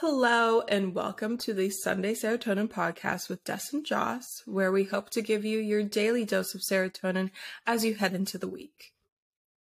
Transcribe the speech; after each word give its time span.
Hello, 0.00 0.62
and 0.62 0.94
welcome 0.94 1.36
to 1.36 1.52
the 1.52 1.68
Sunday 1.68 2.14
Serotonin 2.14 2.68
Podcast 2.68 3.28
with 3.28 3.44
Des 3.44 3.60
and 3.70 3.84
Joss, 3.84 4.42
where 4.46 4.72
we 4.72 4.84
hope 4.84 5.10
to 5.10 5.20
give 5.20 5.44
you 5.44 5.58
your 5.58 5.82
daily 5.82 6.24
dose 6.24 6.54
of 6.54 6.62
serotonin 6.62 7.30
as 7.66 7.84
you 7.84 7.96
head 7.96 8.14
into 8.14 8.38
the 8.38 8.48
week. 8.48 8.94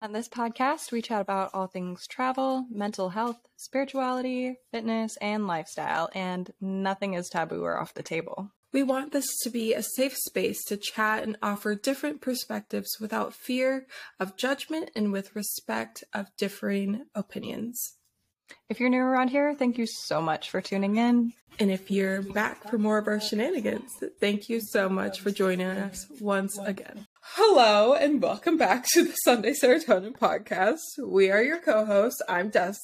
On 0.01 0.12
this 0.12 0.29
podcast, 0.29 0.93
we 0.93 1.03
chat 1.03 1.22
about 1.22 1.51
all 1.54 1.66
things 1.66 2.06
travel, 2.06 2.66
mental 2.71 3.09
health, 3.09 3.40
spirituality, 3.56 4.61
fitness, 4.71 5.16
and 5.21 5.48
lifestyle, 5.48 6.09
and 6.14 6.52
nothing 6.61 7.14
is 7.14 7.29
taboo 7.29 7.64
or 7.64 7.77
off 7.77 7.95
the 7.95 8.05
table. 8.05 8.52
We 8.73 8.84
want 8.84 9.11
this 9.11 9.41
to 9.41 9.50
be 9.50 9.75
a 9.75 9.82
safe 9.82 10.16
space 10.16 10.62
to 10.66 10.77
chat 10.77 11.25
and 11.25 11.36
offer 11.43 11.75
different 11.75 12.20
perspectives 12.20 12.98
without 13.00 13.34
fear 13.34 13.89
of 14.20 14.36
judgment 14.36 14.93
and 14.95 15.11
with 15.11 15.34
respect 15.34 16.05
of 16.14 16.29
differing 16.36 17.07
opinions. 17.12 17.98
If 18.69 18.80
you're 18.80 18.91
new 18.91 19.01
around 19.01 19.29
here, 19.29 19.55
thank 19.55 19.79
you 19.79 19.87
so 19.87 20.21
much 20.21 20.51
for 20.51 20.61
tuning 20.61 20.96
in. 20.96 21.33
And 21.59 21.71
if 21.71 21.91
you're 21.91 22.22
back 22.22 22.71
for 22.71 22.79
more 22.79 22.99
of 22.99 23.09
our 23.09 23.18
shenanigans, 23.18 23.91
thank 24.21 24.49
you 24.49 24.61
so 24.61 24.89
much 24.89 25.21
for 25.21 25.31
joining 25.31 25.67
us 25.67 26.07
once 26.21 26.57
again. 26.58 27.07
Hello, 27.21 27.95
and 27.95 28.22
welcome 28.22 28.57
back 28.57 28.86
to 28.93 29.05
the 29.05 29.14
Sunday 29.25 29.53
Serotonin 29.53 30.17
Podcast. 30.17 30.79
We 31.03 31.31
are 31.31 31.43
your 31.43 31.58
co 31.58 31.85
hosts. 31.85 32.22
I'm 32.28 32.50
Des. 32.50 32.75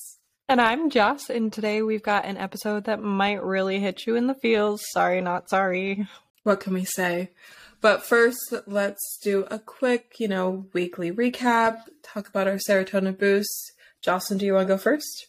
And 0.48 0.60
I'm 0.60 0.90
Joss, 0.90 1.30
and 1.30 1.52
today 1.52 1.82
we've 1.82 2.02
got 2.02 2.24
an 2.24 2.36
episode 2.36 2.84
that 2.84 3.00
might 3.00 3.42
really 3.44 3.78
hit 3.78 4.06
you 4.06 4.16
in 4.16 4.26
the 4.26 4.34
feels. 4.34 4.82
Sorry, 4.90 5.20
not 5.20 5.48
sorry. 5.48 6.06
What 6.42 6.60
can 6.60 6.74
we 6.74 6.84
say? 6.84 7.30
But 7.80 8.04
first, 8.04 8.52
let's 8.66 9.18
do 9.22 9.46
a 9.50 9.58
quick, 9.58 10.16
you 10.18 10.28
know, 10.28 10.66
weekly 10.72 11.12
recap, 11.12 11.82
talk 12.02 12.28
about 12.28 12.48
our 12.48 12.58
serotonin 12.58 13.18
boost. 13.18 13.72
Jocelyn, 14.02 14.38
do 14.38 14.46
you 14.46 14.54
want 14.54 14.68
to 14.68 14.74
go 14.74 14.78
first? 14.78 15.28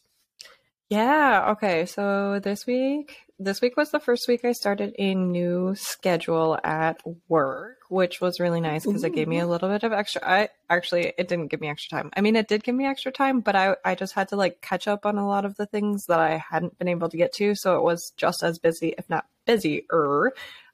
Yeah, 0.96 1.52
okay. 1.52 1.86
So 1.86 2.40
this 2.40 2.66
week, 2.66 3.28
this 3.38 3.60
week 3.60 3.76
was 3.76 3.92
the 3.92 4.00
first 4.00 4.30
week 4.30 4.46
I 4.46 4.54
started 4.54 4.96
a 4.98 5.14
new 5.14 5.76
schedule 5.76 6.58
at 6.64 7.02
work, 7.28 7.80
which 7.90 8.22
was 8.22 8.40
really 8.40 8.62
nice 8.62 8.86
because 8.86 9.04
it 9.04 9.14
gave 9.14 9.28
me 9.28 9.40
a 9.40 9.48
little 9.48 9.68
bit 9.68 9.84
of 9.84 9.92
extra. 9.92 10.22
I 10.26 10.50
actually, 10.70 11.12
it 11.18 11.28
didn't 11.28 11.48
give 11.48 11.60
me 11.60 11.68
extra 11.68 11.98
time. 11.98 12.12
I 12.16 12.22
mean, 12.22 12.38
it 12.38 12.48
did 12.48 12.64
give 12.64 12.76
me 12.76 12.86
extra 12.86 13.12
time, 13.12 13.42
but 13.42 13.58
I, 13.58 13.76
I 13.84 13.96
just 13.96 14.14
had 14.14 14.30
to 14.30 14.38
like 14.38 14.62
catch 14.62 14.88
up 14.88 15.06
on 15.06 15.18
a 15.18 15.28
lot 15.28 15.44
of 15.44 15.58
the 15.58 15.66
things 15.66 16.06
that 16.06 16.22
I 16.22 16.38
hadn't 16.50 16.80
been 16.80 16.88
able 16.88 17.10
to 17.10 17.18
get 17.18 17.34
to. 17.34 17.56
So 17.56 17.78
it 17.78 17.84
was 17.84 18.14
just 18.16 18.42
as 18.42 18.58
busy, 18.58 18.96
if 18.98 19.10
not 19.10 19.26
busier. 19.46 20.32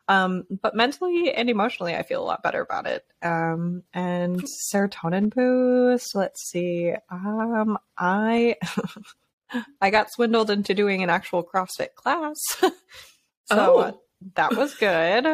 Um, 0.08 0.44
but 0.62 0.76
mentally 0.76 1.34
and 1.34 1.50
emotionally, 1.50 1.96
I 1.96 2.04
feel 2.04 2.22
a 2.22 2.26
lot 2.26 2.44
better 2.44 2.62
about 2.62 2.86
it. 2.86 3.04
Um, 3.24 3.82
and 3.92 4.44
serotonin 4.72 5.34
boost. 5.34 6.14
Let's 6.14 6.48
see. 6.48 6.94
Um, 7.10 7.80
I. 7.98 8.58
I 9.82 9.90
got 9.90 10.12
swindled 10.12 10.50
into 10.50 10.74
doing 10.74 11.04
an 11.04 11.10
actual 11.10 11.44
CrossFit 11.44 11.94
class. 11.96 12.38
so 12.60 12.70
Oh. 13.52 13.78
uh, 13.80 13.92
that 14.36 14.56
was 14.56 14.74
good. 14.76 15.26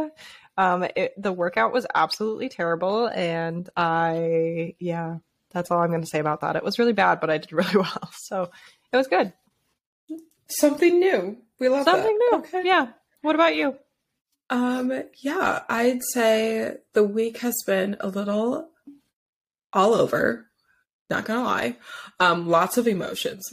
Um, 0.57 0.83
it, 0.95 1.13
the 1.21 1.31
workout 1.33 1.71
was 1.73 1.85
absolutely 1.93 2.49
terrible. 2.49 3.07
And 3.07 3.69
I, 3.77 4.75
yeah, 4.79 5.17
that's 5.51 5.69
all 5.71 5.79
I'm 5.79 5.89
going 5.89 6.01
to 6.01 6.07
say 6.07 6.19
about 6.19 6.41
that. 6.41 6.55
It 6.55 6.63
was 6.63 6.79
really 6.79 6.93
bad, 6.93 7.19
but 7.19 7.29
I 7.29 7.37
did 7.37 7.51
really 7.51 7.75
well. 7.75 8.09
So 8.13 8.49
it 8.91 8.97
was 8.97 9.07
good. 9.07 9.33
Something 10.47 10.99
new. 10.99 11.37
We 11.59 11.69
love 11.69 11.83
Something 11.83 12.17
that. 12.17 12.29
new. 12.31 12.37
Okay. 12.39 12.61
Yeah. 12.65 12.87
What 13.21 13.35
about 13.35 13.55
you? 13.55 13.75
Um, 14.49 15.03
yeah, 15.21 15.63
I'd 15.67 16.01
say 16.13 16.77
the 16.93 17.03
week 17.03 17.39
has 17.39 17.55
been 17.67 17.97
a 17.99 18.07
little 18.07 18.69
all 19.73 19.93
over. 19.93 20.45
Not 21.09 21.25
gonna 21.25 21.43
lie. 21.43 21.77
Um, 22.19 22.47
lots 22.47 22.77
of 22.77 22.87
emotions. 22.87 23.43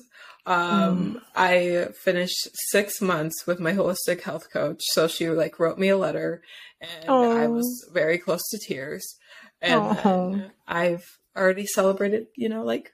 Um, 0.47 1.21
I 1.35 1.89
finished 2.03 2.49
six 2.71 3.01
months 3.01 3.47
with 3.47 3.61
my 3.61 3.73
holistic 3.73 4.23
health 4.23 4.53
coach, 4.53 4.81
so 4.93 5.09
she 5.09 5.31
like 5.31 5.59
wrote 5.59 5.79
me 5.79 5.89
a 5.89 5.97
letter, 5.97 6.43
and 6.81 7.11
I 7.11 7.47
was 7.47 7.89
very 7.93 8.19
close 8.19 8.43
to 8.51 8.59
tears. 8.59 9.17
And 9.63 10.51
I've 10.69 11.05
already 11.37 11.67
celebrated, 11.67 12.27
you 12.37 12.49
know, 12.49 12.65
like 12.65 12.93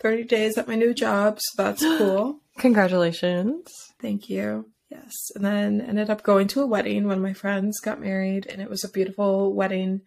thirty 0.00 0.24
days 0.24 0.58
at 0.58 0.68
my 0.68 0.74
new 0.74 0.92
job, 0.92 1.38
so 1.40 1.62
that's 1.62 1.82
cool. 1.98 2.40
Congratulations. 2.58 3.70
Thank 4.00 4.28
you. 4.28 4.66
Yes. 4.90 5.30
And 5.34 5.44
then 5.44 5.80
ended 5.80 6.10
up 6.10 6.22
going 6.22 6.48
to 6.48 6.60
a 6.60 6.66
wedding 6.66 7.06
when 7.06 7.22
my 7.22 7.32
friends 7.32 7.80
got 7.80 7.98
married 7.98 8.46
and 8.46 8.60
it 8.60 8.68
was 8.68 8.84
a 8.84 8.90
beautiful 8.90 9.54
wedding. 9.54 10.02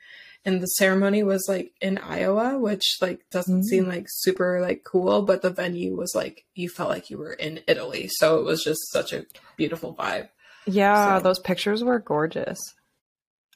And 0.48 0.62
the 0.62 0.68
ceremony 0.68 1.24
was 1.24 1.46
like 1.50 1.74
in 1.82 1.98
Iowa, 1.98 2.60
which 2.60 2.98
like 3.02 3.26
doesn't 3.32 3.62
Mm. 3.62 3.66
seem 3.66 3.88
like 3.88 4.06
super 4.08 4.62
like 4.62 4.84
cool, 4.84 5.24
but 5.24 5.42
the 5.42 5.50
venue 5.50 5.96
was 5.96 6.14
like 6.14 6.46
you 6.54 6.70
felt 6.70 6.90
like 6.90 7.10
you 7.10 7.18
were 7.18 7.34
in 7.34 7.62
Italy. 7.68 8.08
So 8.20 8.38
it 8.40 8.44
was 8.46 8.64
just 8.64 8.92
such 8.92 9.12
a 9.12 9.26
beautiful 9.58 9.96
vibe. 9.96 10.30
Yeah, 10.68 11.18
So- 11.18 11.24
those 11.24 11.40
pictures 11.40 11.84
were 11.84 11.98
gorgeous. 12.00 12.60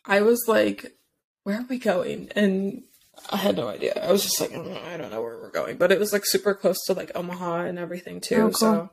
I 0.05 0.21
was 0.21 0.45
like, 0.47 0.95
where 1.43 1.57
are 1.59 1.65
we 1.69 1.77
going? 1.77 2.31
And 2.35 2.83
I 3.29 3.37
had 3.37 3.57
no 3.57 3.67
idea. 3.67 3.93
I 4.01 4.11
was 4.11 4.23
just 4.23 4.39
like, 4.39 4.51
"Mm, 4.51 4.81
I 4.85 4.97
don't 4.97 5.11
know 5.11 5.21
where 5.21 5.37
we're 5.37 5.51
going. 5.51 5.77
But 5.77 5.91
it 5.91 5.99
was 5.99 6.11
like 6.13 6.25
super 6.25 6.53
close 6.55 6.77
to 6.85 6.93
like 6.93 7.11
Omaha 7.15 7.61
and 7.65 7.77
everything 7.77 8.19
too. 8.21 8.35
Oh, 8.35 8.45
cool. 8.45 8.53
So 8.53 8.89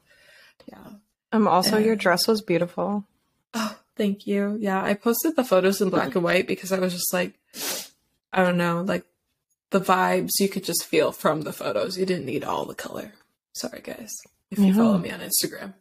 yeah. 0.67 0.85
Um, 1.33 1.49
also, 1.49 1.79
your 1.79 1.95
Uh, 1.95 1.99
dress 1.99 2.27
was 2.29 2.43
beautiful. 2.43 3.05
Oh, 3.55 3.79
thank 3.97 4.27
you. 4.27 4.57
Yeah, 4.61 4.83
I 4.83 4.95
posted 4.95 5.37
the 5.37 5.45
photos 5.45 5.81
in 5.81 5.91
black 5.91 6.15
and 6.15 6.25
white 6.25 6.47
because 6.47 6.73
I 6.73 6.79
was 6.79 6.93
just 6.93 7.13
like, 7.13 7.35
I 8.37 8.45
don't 8.45 8.57
know, 8.59 8.83
like 8.83 9.05
the 9.71 9.81
vibes 9.81 10.31
you 10.39 10.49
could 10.49 10.63
just 10.63 10.85
feel 10.85 11.11
from 11.11 11.43
the 11.43 11.53
photos. 11.53 11.99
You 11.99 12.07
didn't 12.07 12.27
need 12.27 12.45
all 12.45 12.65
the 12.67 12.75
color. 12.75 13.15
Sorry, 13.55 13.81
guys, 13.81 14.13
if 14.51 14.59
you 14.59 14.67
Yeah. 14.67 14.75
follow 14.75 14.99
me 14.99 15.11
on 15.11 15.21
Instagram. 15.21 15.75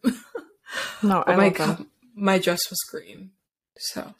No, 1.03 1.23
I 1.27 1.35
my 1.35 1.49
co- 1.51 1.85
my 2.15 2.39
dress 2.39 2.61
was 2.69 2.79
green, 2.89 3.31
so 3.77 4.15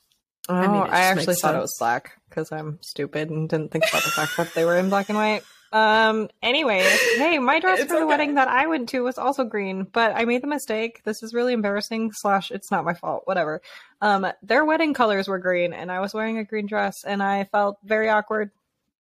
Oh, 0.48 0.54
I 0.54 0.66
I, 0.66 0.68
mean, 0.68 0.76
oh, 0.76 0.84
it 0.84 0.88
just 0.90 0.94
actually 0.94 1.36
thought 1.36 1.56
it 1.56 1.60
was 1.60 1.76
black 1.80 2.22
because 2.30 2.52
I'm 2.52 2.78
stupid 2.84 3.32
and 3.32 3.50
didn't 3.50 3.72
think 3.72 3.86
about 3.90 4.04
the 4.04 4.12
fact 4.12 4.38
that 4.38 4.54
they 4.54 4.64
were 4.66 4.78
in 4.78 4.90
black 4.90 5.10
and 5.10 5.18
white. 5.18 5.42
Um. 5.72 6.30
Anyway, 6.42 6.82
hey, 7.18 7.38
my 7.40 7.60
dress 7.60 7.80
It's 7.80 7.88
for 7.92 7.96
the 7.98 8.06
okay. 8.06 8.06
wedding 8.06 8.36
that 8.36 8.48
I 8.48 8.68
went 8.68 8.90
to 8.90 9.02
was 9.02 9.18
also 9.18 9.44
green, 9.44 9.84
but 9.84 10.16
I 10.16 10.26
made 10.26 10.42
the 10.42 10.48
mistake. 10.48 11.04
This 11.04 11.22
is 11.24 11.34
really 11.34 11.54
embarrassing. 11.54 12.12
Slash, 12.14 12.52
it's 12.52 12.72
not 12.72 12.86
my 12.86 12.94
fault. 12.94 13.24
Whatever. 13.26 13.62
Um, 14.02 14.28
their 14.42 14.64
wedding 14.64 14.94
colors 14.94 15.28
were 15.28 15.40
green, 15.40 15.74
and 15.74 15.92
I 15.92 16.00
was 16.00 16.14
wearing 16.14 16.38
a 16.38 16.44
green 16.46 16.66
dress, 16.68 17.04
and 17.04 17.22
I 17.22 17.44
felt 17.46 17.78
very 17.84 18.10
awkward. 18.10 18.52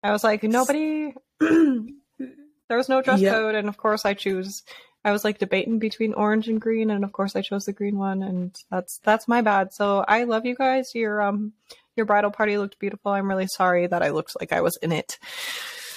I 0.04 0.12
was 0.12 0.24
like, 0.24 0.44
nobody. 0.44 1.14
there 1.40 2.78
was 2.78 2.90
no 2.90 3.02
dress 3.02 3.20
Yep. 3.22 3.34
code, 3.34 3.56
and 3.56 3.68
of 3.68 3.78
course, 3.78 4.06
I 4.06 4.14
choose. 4.14 4.64
I 5.04 5.12
was 5.12 5.24
like 5.24 5.40
debating 5.40 5.80
between 5.80 6.14
orange 6.14 6.50
and 6.50 6.60
green, 6.60 6.92
and 6.92 7.04
of 7.04 7.14
course, 7.14 7.36
I 7.36 7.42
chose 7.42 7.66
the 7.66 7.74
green 7.74 7.98
one, 7.98 8.22
and 8.22 8.56
that's 8.70 9.00
that's 9.04 9.28
my 9.28 9.42
bad. 9.42 9.74
So 9.74 10.04
I 10.08 10.26
love 10.26 10.46
you 10.46 10.56
guys. 10.56 10.94
Your 10.94 11.22
um 11.22 11.54
your 11.96 12.06
bridal 12.06 12.32
party 12.32 12.58
looked 12.58 12.80
beautiful. 12.80 13.12
I'm 13.12 13.28
really 13.30 13.48
sorry 13.48 13.88
that 13.88 14.04
I 14.04 14.10
looked 14.10 14.36
like 14.40 14.52
I 14.54 14.62
was 14.62 14.78
in 14.82 14.92
it. 14.92 15.18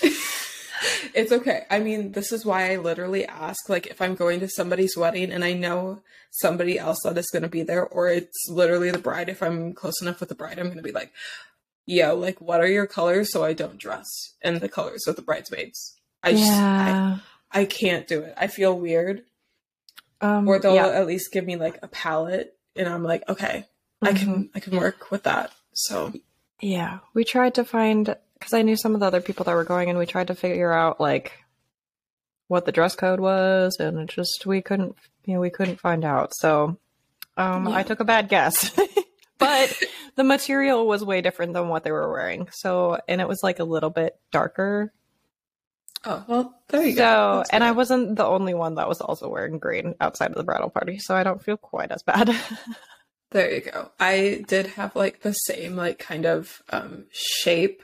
it's 1.14 1.32
okay. 1.32 1.64
I 1.70 1.78
mean, 1.80 2.12
this 2.12 2.32
is 2.32 2.44
why 2.44 2.72
I 2.72 2.76
literally 2.76 3.26
ask, 3.26 3.68
like, 3.68 3.86
if 3.86 4.00
I'm 4.00 4.14
going 4.14 4.40
to 4.40 4.48
somebody's 4.48 4.96
wedding 4.96 5.30
and 5.32 5.44
I 5.44 5.52
know 5.52 6.00
somebody 6.30 6.78
else 6.78 6.98
that 7.04 7.18
is 7.18 7.30
going 7.30 7.42
to 7.42 7.48
be 7.48 7.62
there, 7.62 7.86
or 7.86 8.08
it's 8.08 8.48
literally 8.48 8.90
the 8.90 8.98
bride. 8.98 9.28
If 9.28 9.42
I'm 9.42 9.72
close 9.74 10.00
enough 10.00 10.20
with 10.20 10.28
the 10.28 10.34
bride, 10.34 10.58
I'm 10.58 10.66
going 10.66 10.76
to 10.78 10.82
be 10.82 10.92
like, 10.92 11.12
"Yo, 11.86 12.14
like, 12.16 12.40
what 12.40 12.60
are 12.60 12.68
your 12.68 12.86
colors?" 12.86 13.32
So 13.32 13.44
I 13.44 13.52
don't 13.52 13.78
dress 13.78 14.08
in 14.42 14.58
the 14.58 14.68
colors 14.68 15.06
of 15.06 15.16
the 15.16 15.22
bridesmaids. 15.22 15.98
I 16.22 16.32
just, 16.32 16.50
I, 16.52 17.20
I 17.50 17.64
can't 17.64 18.06
do 18.06 18.20
it. 18.22 18.34
I 18.36 18.46
feel 18.46 18.78
weird. 18.78 19.24
um, 20.20 20.46
Or 20.48 20.58
they'll 20.58 20.74
yeah. 20.74 20.88
at 20.88 21.06
least 21.06 21.32
give 21.32 21.44
me 21.44 21.56
like 21.56 21.78
a 21.82 21.88
palette, 21.88 22.56
and 22.76 22.88
I'm 22.88 23.02
like, 23.02 23.28
okay, 23.28 23.66
I 24.00 24.12
can, 24.12 24.50
I 24.54 24.60
can 24.60 24.76
work 24.76 25.10
with 25.10 25.24
that. 25.24 25.52
So 25.74 26.12
Yeah, 26.60 27.00
we 27.14 27.24
tried 27.24 27.54
to 27.54 27.64
find 27.64 28.16
because 28.42 28.54
I 28.54 28.62
knew 28.62 28.76
some 28.76 28.94
of 28.94 29.00
the 29.00 29.06
other 29.06 29.20
people 29.20 29.44
that 29.44 29.54
were 29.54 29.64
going, 29.64 29.88
and 29.88 29.98
we 29.98 30.06
tried 30.06 30.26
to 30.28 30.34
figure 30.34 30.72
out 30.72 31.00
like 31.00 31.32
what 32.48 32.64
the 32.66 32.72
dress 32.72 32.94
code 32.96 33.20
was, 33.20 33.76
and 33.78 33.98
it 34.00 34.08
just 34.08 34.44
we 34.46 34.60
couldn't, 34.62 34.94
you 35.24 35.34
know, 35.34 35.40
we 35.40 35.50
couldn't 35.50 35.80
find 35.80 36.04
out. 36.04 36.32
So, 36.34 36.76
um, 37.36 37.66
Yeah. 37.68 37.74
I 37.76 37.82
took 37.82 38.00
a 38.00 38.04
bad 38.04 38.28
guess, 38.28 38.70
but 39.38 39.76
the 40.16 40.24
material 40.24 40.86
was 40.86 41.04
way 41.04 41.20
different 41.22 41.52
than 41.54 41.68
what 41.68 41.84
they 41.84 41.92
were 41.92 42.10
wearing. 42.10 42.48
So, 42.52 42.98
and 43.08 43.20
it 43.20 43.28
was 43.28 43.40
like 43.42 43.58
a 43.60 43.64
little 43.64 43.90
bit 43.90 44.18
darker. 44.32 44.92
oh 46.04 46.24
well, 46.28 46.60
there 46.68 46.82
you 46.84 46.92
So, 46.92 46.96
go. 46.98 47.36
That's 47.38 47.50
and 47.50 47.64
I 47.64 47.70
wasn't 47.72 48.16
the 48.16 48.26
only 48.26 48.54
one 48.54 48.74
that 48.74 48.88
was 48.88 49.00
also 49.00 49.28
wearing 49.28 49.58
green 49.58 49.94
outside 50.00 50.30
of 50.30 50.36
the 50.36 50.44
bridal 50.44 50.68
party, 50.70 50.98
so 50.98 51.14
I 51.16 51.22
don't 51.22 51.42
feel 51.42 51.56
quite 51.56 51.90
as 51.92 52.02
bad. 52.02 52.34
There 53.30 53.50
you 53.50 53.60
go. 53.62 53.90
I 53.98 54.44
did 54.46 54.66
have 54.66 54.94
like 54.94 55.22
the 55.22 55.32
same 55.32 55.74
like 55.74 55.98
kind 55.98 56.26
of 56.26 56.62
um 56.68 57.06
shape 57.12 57.82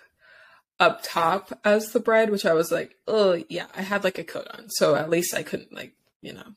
up 0.80 1.00
top 1.02 1.58
as 1.64 1.92
the 1.92 2.00
bride, 2.00 2.30
which 2.30 2.46
I 2.46 2.54
was 2.54 2.70
like, 2.70 2.96
oh 3.06 3.42
yeah, 3.48 3.66
I 3.76 3.82
had 3.82 4.04
like 4.04 4.18
a 4.18 4.24
coat 4.24 4.46
on, 4.52 4.68
so 4.70 4.94
at 4.94 5.10
least 5.10 5.34
I 5.34 5.42
couldn't 5.42 5.72
like 5.72 5.94
you 6.22 6.32
know. 6.32 6.54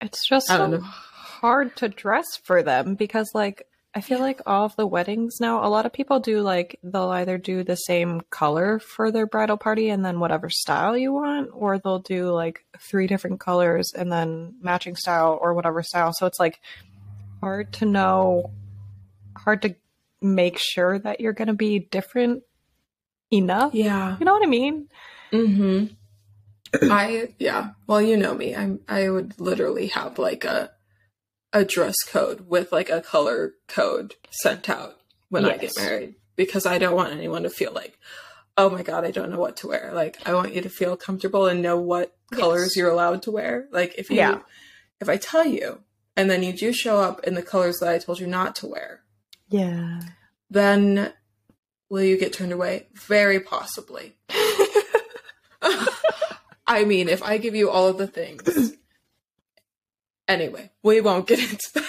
It's 0.00 0.26
just 0.26 0.48
so 0.48 0.66
know. 0.66 0.80
hard 0.80 1.76
to 1.76 1.88
dress 1.88 2.36
for 2.42 2.62
them 2.62 2.96
because, 2.96 3.30
like, 3.34 3.68
I 3.94 4.00
feel 4.00 4.18
like 4.20 4.40
all 4.46 4.64
of 4.64 4.74
the 4.76 4.86
weddings 4.86 5.36
now, 5.38 5.64
a 5.64 5.68
lot 5.68 5.86
of 5.86 5.92
people 5.92 6.18
do 6.18 6.40
like 6.40 6.78
they'll 6.82 7.10
either 7.10 7.38
do 7.38 7.62
the 7.62 7.76
same 7.76 8.22
color 8.30 8.78
for 8.78 9.10
their 9.10 9.26
bridal 9.26 9.58
party 9.58 9.90
and 9.90 10.04
then 10.04 10.18
whatever 10.18 10.48
style 10.50 10.96
you 10.96 11.12
want, 11.12 11.50
or 11.52 11.78
they'll 11.78 11.98
do 11.98 12.30
like 12.30 12.64
three 12.80 13.06
different 13.06 13.38
colors 13.38 13.92
and 13.96 14.10
then 14.10 14.54
matching 14.60 14.96
style 14.96 15.38
or 15.40 15.54
whatever 15.54 15.82
style. 15.82 16.12
So 16.14 16.26
it's 16.26 16.40
like 16.40 16.58
hard 17.40 17.72
to 17.74 17.84
know, 17.84 18.50
hard 19.36 19.62
to 19.62 19.76
make 20.22 20.58
sure 20.58 20.98
that 20.98 21.20
you're 21.20 21.34
going 21.34 21.48
to 21.48 21.54
be 21.54 21.78
different 21.78 22.44
enough. 23.32 23.74
Yeah. 23.74 24.16
You 24.18 24.24
know 24.24 24.32
what 24.34 24.42
I 24.44 24.46
mean? 24.50 24.88
Mm-hmm. 25.32 25.86
I 26.92 27.34
yeah. 27.38 27.70
Well, 27.86 28.00
you 28.00 28.16
know 28.16 28.34
me. 28.34 28.54
I'm 28.54 28.80
I 28.88 29.08
would 29.08 29.38
literally 29.40 29.88
have 29.88 30.18
like 30.18 30.44
a 30.44 30.70
a 31.52 31.64
dress 31.64 31.96
code 32.08 32.46
with 32.48 32.72
like 32.72 32.88
a 32.90 33.00
color 33.02 33.52
code 33.68 34.14
sent 34.30 34.68
out 34.70 34.94
when 35.28 35.44
I 35.44 35.56
get 35.58 35.72
married 35.76 36.14
because 36.36 36.64
I 36.64 36.78
don't 36.78 36.94
want 36.96 37.12
anyone 37.12 37.42
to 37.42 37.50
feel 37.50 37.72
like, 37.72 37.98
oh 38.56 38.70
my 38.70 38.82
god, 38.82 39.04
I 39.04 39.10
don't 39.10 39.30
know 39.30 39.38
what 39.38 39.56
to 39.58 39.68
wear. 39.68 39.90
Like 39.92 40.18
I 40.26 40.32
want 40.34 40.54
you 40.54 40.62
to 40.62 40.70
feel 40.70 40.96
comfortable 40.96 41.46
and 41.46 41.60
know 41.60 41.78
what 41.78 42.14
colors 42.32 42.68
Yes. 42.70 42.76
you're 42.76 42.90
allowed 42.90 43.22
to 43.22 43.30
wear. 43.30 43.66
Like 43.70 43.94
if 43.98 44.08
you 44.08 44.16
Yeah. 44.16 44.40
if 45.00 45.08
I 45.10 45.18
tell 45.18 45.44
you 45.46 45.82
and 46.16 46.30
then 46.30 46.42
you 46.42 46.52
do 46.54 46.72
show 46.72 46.98
up 47.00 47.22
in 47.24 47.34
the 47.34 47.42
colors 47.42 47.80
that 47.80 47.88
I 47.90 47.98
told 47.98 48.18
you 48.18 48.26
not 48.26 48.56
to 48.56 48.66
wear, 48.66 49.02
Yeah. 49.50 50.00
then 50.48 51.12
will 51.92 52.02
you 52.02 52.16
get 52.16 52.32
turned 52.32 52.52
away? 52.52 52.86
Very 52.94 53.38
possibly. 53.38 54.16
I 56.66 56.84
mean, 56.86 57.10
if 57.10 57.22
I 57.22 57.36
give 57.36 57.54
you 57.54 57.68
all 57.68 57.86
of 57.86 57.98
the 57.98 58.06
things. 58.06 58.72
Anyway, 60.26 60.70
we 60.82 61.02
won't 61.02 61.26
get 61.26 61.38
into 61.38 61.70
that. 61.74 61.84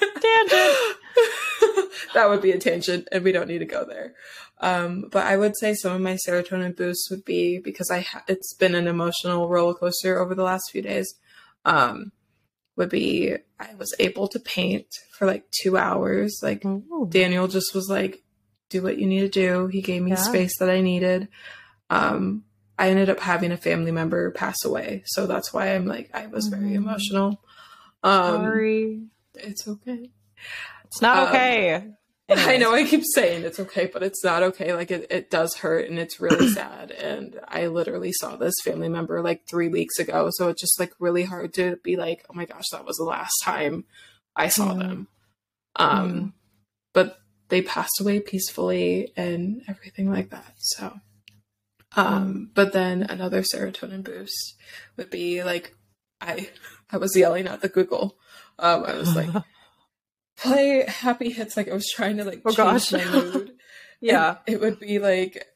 Tangent. 0.00 1.90
that 2.14 2.30
would 2.30 2.40
be 2.40 2.52
a 2.52 2.58
tangent, 2.58 3.08
and 3.12 3.22
we 3.22 3.32
don't 3.32 3.48
need 3.48 3.58
to 3.58 3.66
go 3.66 3.84
there. 3.84 4.14
Um, 4.58 5.08
but 5.12 5.26
I 5.26 5.36
would 5.36 5.54
say 5.58 5.74
some 5.74 5.92
of 5.92 6.00
my 6.00 6.16
serotonin 6.26 6.74
boosts 6.74 7.10
would 7.10 7.24
be 7.26 7.58
because 7.58 7.90
I 7.90 8.00
ha- 8.00 8.24
it's 8.28 8.54
been 8.54 8.74
an 8.74 8.86
emotional 8.86 9.50
roller 9.50 9.74
coaster 9.74 10.18
over 10.18 10.34
the 10.34 10.44
last 10.44 10.70
few 10.70 10.80
days. 10.80 11.14
Um, 11.66 12.12
would 12.76 12.88
be 12.88 13.34
I 13.60 13.74
was 13.74 13.94
able 13.98 14.28
to 14.28 14.40
paint 14.40 14.86
for 15.18 15.26
like 15.26 15.44
two 15.50 15.76
hours. 15.76 16.40
Like 16.42 16.64
Ooh. 16.64 17.06
Daniel 17.10 17.48
just 17.48 17.74
was 17.74 17.90
like, 17.90 18.21
do 18.72 18.82
what 18.82 18.98
you 18.98 19.06
need 19.06 19.20
to 19.20 19.28
do. 19.28 19.66
He 19.68 19.80
gave 19.82 20.02
me 20.02 20.10
Yeah. 20.10 20.16
space 20.16 20.58
that 20.58 20.70
I 20.70 20.80
needed. 20.80 21.28
Um, 21.90 22.44
I 22.78 22.88
ended 22.88 23.10
up 23.10 23.20
having 23.20 23.52
a 23.52 23.56
family 23.56 23.92
member 23.92 24.30
pass 24.30 24.64
away. 24.64 25.02
So 25.06 25.26
that's 25.26 25.52
why 25.52 25.74
I'm 25.74 25.86
like, 25.86 26.10
I 26.14 26.26
was 26.26 26.48
very 26.48 26.70
Mm. 26.72 26.76
emotional. 26.76 27.40
Um, 28.02 28.42
Sorry. 28.42 29.02
it's 29.34 29.68
okay. 29.68 30.10
It's 30.84 31.00
not 31.02 31.18
um, 31.18 31.28
okay. 31.28 31.92
I 32.30 32.56
know 32.56 32.72
I 32.74 32.84
keep 32.84 33.02
saying 33.04 33.44
it's 33.44 33.60
okay, 33.60 33.90
but 33.92 34.02
it's 34.02 34.24
not 34.24 34.42
okay. 34.42 34.72
Like 34.72 34.90
it, 34.90 35.06
it 35.10 35.30
does 35.30 35.56
hurt 35.56 35.88
and 35.88 35.98
it's 35.98 36.20
really 36.20 36.46
sad. 36.54 36.90
And 36.90 37.38
I 37.46 37.66
literally 37.66 38.12
saw 38.12 38.36
this 38.36 38.54
family 38.64 38.88
member 38.88 39.22
like 39.22 39.42
three 39.48 39.68
weeks 39.68 39.98
ago. 39.98 40.30
So 40.32 40.48
it's 40.48 40.60
just 40.60 40.80
like 40.80 40.92
really 40.98 41.24
hard 41.24 41.52
to 41.54 41.76
be 41.84 41.96
like, 41.96 42.24
oh 42.30 42.34
my 42.34 42.46
gosh, 42.46 42.68
that 42.72 42.86
was 42.86 42.96
the 42.96 43.04
last 43.04 43.34
time 43.42 43.84
I 44.34 44.48
saw 44.48 44.72
Mm. 44.72 44.78
them. 44.78 45.08
Um, 45.76 46.12
Mm. 46.12 46.32
but 46.94 47.21
they 47.52 47.60
passed 47.60 48.00
away 48.00 48.18
peacefully 48.18 49.12
and 49.14 49.60
everything 49.68 50.10
like 50.10 50.30
that. 50.30 50.54
So, 50.56 50.98
um, 51.96 52.50
but 52.54 52.72
then 52.72 53.02
another 53.02 53.42
serotonin 53.42 54.02
boost 54.02 54.56
would 54.96 55.10
be 55.10 55.44
like, 55.44 55.74
I, 56.18 56.48
I 56.90 56.96
was 56.96 57.14
yelling 57.14 57.46
at 57.46 57.60
the 57.60 57.68
Google. 57.68 58.16
Um, 58.58 58.84
I 58.86 58.94
was 58.94 59.14
like, 59.14 59.28
play 60.38 60.84
happy 60.88 61.30
hits. 61.30 61.56
Like 61.58 61.68
I 61.68 61.74
was 61.74 61.90
trying 61.94 62.16
to 62.16 62.24
like 62.24 62.40
Oh, 62.46 62.50
change 62.52 62.56
gosh. 62.56 62.92
my 62.92 63.04
mood. 63.04 63.52
yeah. 64.00 64.36
And 64.46 64.54
it 64.54 64.60
would 64.62 64.80
be 64.80 64.98
like, 64.98 65.46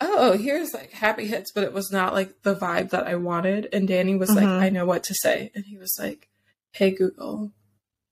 oh, 0.00 0.32
here's 0.36 0.74
like 0.74 0.90
happy 0.90 1.26
hits, 1.28 1.52
but 1.52 1.62
it 1.62 1.72
was 1.72 1.92
not 1.92 2.14
like 2.14 2.42
the 2.42 2.56
vibe 2.56 2.90
that 2.90 3.06
I 3.06 3.14
wanted. 3.14 3.68
And 3.72 3.86
Danny 3.86 4.16
was 4.16 4.30
like, 4.34 4.44
Mhm. 4.46 4.60
I 4.60 4.70
know 4.70 4.86
what 4.86 5.04
to 5.04 5.14
say. 5.14 5.52
And 5.54 5.64
he 5.66 5.76
was 5.78 5.94
like, 6.00 6.28
hey, 6.72 6.90
Google. 6.90 7.52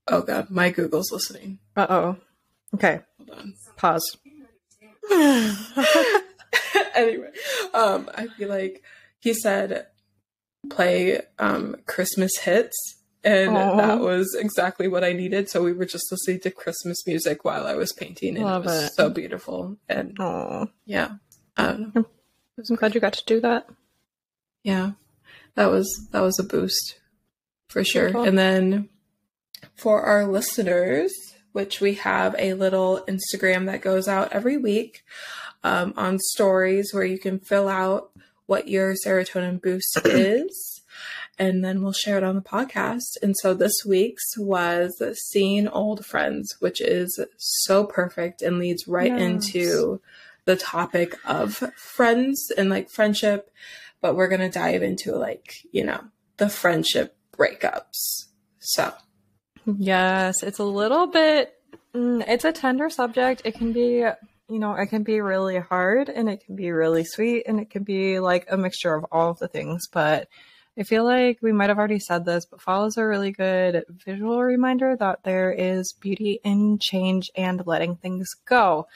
Oh, 0.06 0.22
God, 0.22 0.48
my 0.50 0.70
Google's 0.70 1.10
listening. 1.10 1.58
Uh 1.76 1.86
oh. 1.90 2.16
Okay. 2.74 3.00
Hold 3.18 3.30
on. 3.30 3.54
Pause. 3.76 4.16
anyway, 6.94 7.30
um, 7.74 8.10
I 8.14 8.28
feel 8.36 8.48
like 8.48 8.82
he 9.20 9.34
said, 9.34 9.86
play 10.70 11.20
um, 11.38 11.76
Christmas 11.86 12.36
hits. 12.38 12.76
And 13.22 13.54
Aw. 13.54 13.76
that 13.76 14.00
was 14.00 14.34
exactly 14.38 14.88
what 14.88 15.04
I 15.04 15.12
needed. 15.12 15.50
So 15.50 15.62
we 15.62 15.74
were 15.74 15.84
just 15.84 16.10
listening 16.10 16.40
to 16.40 16.50
Christmas 16.50 17.06
music 17.06 17.44
while 17.44 17.66
I 17.66 17.74
was 17.74 17.92
painting, 17.92 18.36
and 18.36 18.46
Love 18.46 18.62
it 18.62 18.68
was 18.68 18.84
it. 18.84 18.92
so 18.94 19.10
beautiful. 19.10 19.76
And 19.90 20.16
Oh, 20.18 20.68
yeah, 20.86 21.16
I 21.56 21.66
don't 21.66 21.94
know. 21.94 22.06
I'm 22.70 22.76
glad 22.76 22.94
you 22.94 23.00
got 23.00 23.12
to 23.14 23.24
do 23.26 23.40
that. 23.40 23.66
Yeah, 24.64 24.92
that 25.54 25.66
was 25.70 26.08
that 26.12 26.20
was 26.20 26.38
a 26.38 26.42
boost 26.42 26.98
for 27.68 27.84
sure. 27.84 28.10
Cool. 28.10 28.24
And 28.24 28.38
then 28.38 28.88
for 29.76 30.00
our 30.02 30.26
listeners, 30.26 31.12
which 31.52 31.80
we 31.80 31.94
have 31.94 32.34
a 32.38 32.54
little 32.54 33.04
Instagram 33.08 33.66
that 33.66 33.82
goes 33.82 34.08
out 34.08 34.32
every 34.32 34.56
week 34.56 35.02
um, 35.64 35.92
on 35.96 36.18
stories 36.18 36.92
where 36.92 37.04
you 37.04 37.18
can 37.18 37.38
fill 37.40 37.68
out 37.68 38.10
what 38.46 38.68
your 38.68 38.94
serotonin 38.94 39.60
boost 39.60 39.98
is. 40.04 40.82
And 41.38 41.64
then 41.64 41.82
we'll 41.82 41.92
share 41.92 42.18
it 42.18 42.24
on 42.24 42.34
the 42.34 42.42
podcast. 42.42 43.16
And 43.22 43.34
so 43.36 43.54
this 43.54 43.84
week's 43.86 44.36
was 44.36 45.02
seeing 45.30 45.68
old 45.68 46.04
friends, 46.04 46.54
which 46.60 46.80
is 46.80 47.18
so 47.38 47.84
perfect 47.84 48.42
and 48.42 48.58
leads 48.58 48.86
right 48.86 49.10
Yes. 49.12 49.20
into 49.22 50.00
the 50.44 50.56
topic 50.56 51.16
of 51.24 51.54
friends 51.76 52.50
and 52.56 52.68
like 52.70 52.90
friendship 52.90 53.50
but 54.02 54.16
we're 54.16 54.28
going 54.28 54.40
to 54.40 54.48
dive 54.48 54.82
into 54.82 55.14
like, 55.14 55.56
you 55.72 55.84
know, 55.84 56.00
the 56.38 56.48
friendship 56.48 57.16
breakups. 57.36 58.28
So, 58.58 58.94
Yes, 59.66 60.42
it's 60.42 60.58
a 60.58 60.64
little 60.64 61.06
bit. 61.06 61.54
Mm, 61.94 62.24
it's 62.26 62.44
a 62.44 62.52
tender 62.52 62.90
subject. 62.90 63.42
It 63.44 63.54
can 63.54 63.72
be, 63.72 64.04
you 64.48 64.58
know, 64.58 64.74
it 64.74 64.86
can 64.86 65.02
be 65.02 65.20
really 65.20 65.58
hard, 65.58 66.08
and 66.08 66.28
it 66.28 66.44
can 66.44 66.56
be 66.56 66.70
really 66.70 67.04
sweet, 67.04 67.44
and 67.46 67.60
it 67.60 67.70
can 67.70 67.82
be 67.82 68.20
like 68.20 68.46
a 68.50 68.56
mixture 68.56 68.94
of 68.94 69.04
all 69.12 69.30
of 69.30 69.38
the 69.38 69.48
things. 69.48 69.86
But 69.92 70.28
I 70.78 70.84
feel 70.84 71.04
like 71.04 71.38
we 71.42 71.52
might 71.52 71.68
have 71.68 71.78
already 71.78 71.98
said 71.98 72.24
this, 72.24 72.46
but 72.46 72.60
fall 72.60 72.86
is 72.86 72.96
a 72.96 73.06
really 73.06 73.32
good 73.32 73.84
visual 74.06 74.42
reminder 74.42 74.96
that 74.96 75.24
there 75.24 75.52
is 75.52 75.92
beauty 76.00 76.40
in 76.44 76.78
change 76.80 77.30
and 77.36 77.66
letting 77.66 77.96
things 77.96 78.28
go. 78.46 78.86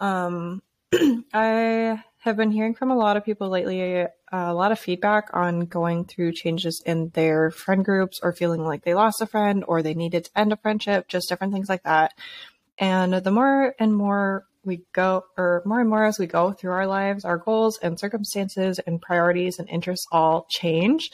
Um, 0.00 0.62
I 1.34 2.02
have 2.18 2.36
been 2.36 2.52
hearing 2.52 2.74
from 2.74 2.90
a 2.90 2.96
lot 2.96 3.16
of 3.16 3.24
people 3.24 3.48
lately 3.48 4.06
a 4.32 4.54
lot 4.54 4.72
of 4.72 4.78
feedback 4.78 5.30
on 5.32 5.60
going 5.66 6.04
through 6.04 6.32
changes 6.32 6.82
in 6.84 7.10
their 7.10 7.50
friend 7.50 7.84
groups 7.84 8.20
or 8.22 8.32
feeling 8.32 8.64
like 8.64 8.84
they 8.84 8.94
lost 8.94 9.20
a 9.20 9.26
friend 9.26 9.64
or 9.66 9.82
they 9.82 9.94
needed 9.94 10.24
to 10.24 10.38
end 10.38 10.52
a 10.52 10.56
friendship, 10.56 11.08
just 11.08 11.28
different 11.28 11.52
things 11.52 11.68
like 11.68 11.84
that. 11.84 12.12
And 12.78 13.14
the 13.14 13.30
more 13.30 13.74
and 13.78 13.94
more 13.94 14.46
we 14.66 14.82
go, 14.92 15.24
or 15.38 15.62
more 15.64 15.80
and 15.80 15.88
more 15.88 16.04
as 16.04 16.18
we 16.18 16.26
go 16.26 16.52
through 16.52 16.72
our 16.72 16.86
lives, 16.86 17.24
our 17.24 17.38
goals 17.38 17.78
and 17.78 17.98
circumstances 17.98 18.80
and 18.80 19.00
priorities 19.00 19.58
and 19.58 19.68
interests 19.68 20.06
all 20.10 20.46
change. 20.50 21.10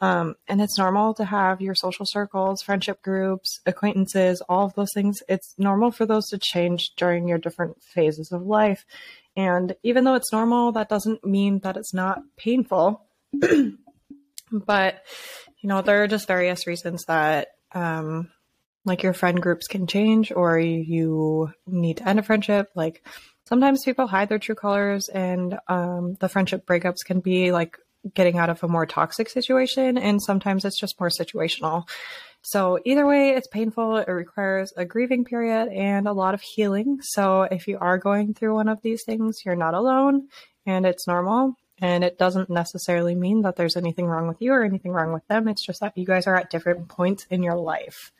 Um, 0.00 0.34
and 0.48 0.60
it's 0.60 0.76
normal 0.76 1.14
to 1.14 1.24
have 1.24 1.60
your 1.60 1.74
social 1.74 2.04
circles, 2.04 2.62
friendship 2.62 3.00
groups, 3.02 3.60
acquaintances, 3.64 4.42
all 4.48 4.66
of 4.66 4.74
those 4.74 4.92
things. 4.92 5.22
It's 5.28 5.54
normal 5.56 5.92
for 5.92 6.04
those 6.04 6.28
to 6.30 6.38
change 6.38 6.90
during 6.96 7.28
your 7.28 7.38
different 7.38 7.80
phases 7.80 8.32
of 8.32 8.42
life. 8.42 8.84
And 9.36 9.76
even 9.82 10.04
though 10.04 10.14
it's 10.14 10.32
normal, 10.32 10.72
that 10.72 10.88
doesn't 10.88 11.24
mean 11.24 11.60
that 11.60 11.76
it's 11.76 11.92
not 11.92 12.22
painful. 12.36 13.06
but, 14.50 15.02
you 15.60 15.68
know, 15.68 15.82
there 15.82 16.02
are 16.02 16.08
just 16.08 16.26
various 16.26 16.66
reasons 16.66 17.04
that, 17.04 17.48
um, 17.72 18.30
like 18.84 19.02
your 19.02 19.12
friend 19.12 19.42
groups 19.42 19.66
can 19.66 19.86
change 19.86 20.32
or 20.32 20.58
you 20.58 21.52
need 21.66 21.98
to 21.98 22.08
end 22.08 22.18
a 22.18 22.22
friendship. 22.22 22.70
Like 22.74 23.04
sometimes 23.44 23.84
people 23.84 24.06
hide 24.06 24.28
their 24.28 24.38
true 24.38 24.54
colors 24.54 25.08
and, 25.08 25.58
um, 25.68 26.16
the 26.20 26.28
friendship 26.28 26.64
breakups 26.66 27.04
can 27.04 27.20
be 27.20 27.52
like 27.52 27.76
getting 28.14 28.38
out 28.38 28.50
of 28.50 28.62
a 28.62 28.68
more 28.68 28.86
toxic 28.86 29.28
situation. 29.28 29.98
And 29.98 30.22
sometimes 30.22 30.64
it's 30.64 30.78
just 30.78 30.98
more 30.98 31.10
situational. 31.10 31.88
So 32.48 32.78
either 32.84 33.04
way, 33.04 33.30
it's 33.30 33.48
painful. 33.48 33.96
It 33.96 34.06
requires 34.06 34.72
a 34.76 34.84
grieving 34.84 35.24
period 35.24 35.66
and 35.72 36.06
a 36.06 36.12
lot 36.12 36.32
of 36.32 36.40
healing. 36.40 37.00
So 37.02 37.42
if 37.42 37.66
you 37.66 37.76
are 37.80 37.98
going 37.98 38.34
through 38.34 38.54
one 38.54 38.68
of 38.68 38.82
these 38.82 39.02
things, 39.02 39.44
you're 39.44 39.56
not 39.56 39.74
alone 39.74 40.28
and 40.64 40.86
it's 40.86 41.08
normal. 41.08 41.56
And 41.82 42.04
it 42.04 42.18
doesn't 42.20 42.48
necessarily 42.48 43.16
mean 43.16 43.42
that 43.42 43.56
there's 43.56 43.76
anything 43.76 44.06
wrong 44.06 44.28
with 44.28 44.40
you 44.40 44.52
or 44.52 44.62
anything 44.62 44.92
wrong 44.92 45.12
with 45.12 45.26
them. 45.26 45.48
It's 45.48 45.66
just 45.66 45.80
that 45.80 45.98
you 45.98 46.06
guys 46.06 46.28
are 46.28 46.36
at 46.36 46.48
different 46.48 46.86
points 46.86 47.26
in 47.30 47.42
your 47.42 47.56
life. 47.56 48.12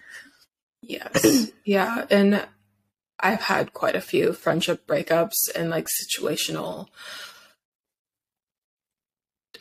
yes. 0.82 1.52
yeah. 1.64 2.04
And 2.10 2.48
I've 3.20 3.42
had 3.42 3.72
quite 3.74 3.94
a 3.94 4.00
few 4.00 4.32
friendship 4.32 4.88
breakups 4.88 5.48
and 5.54 5.70
like 5.70 5.86
situational 5.86 6.88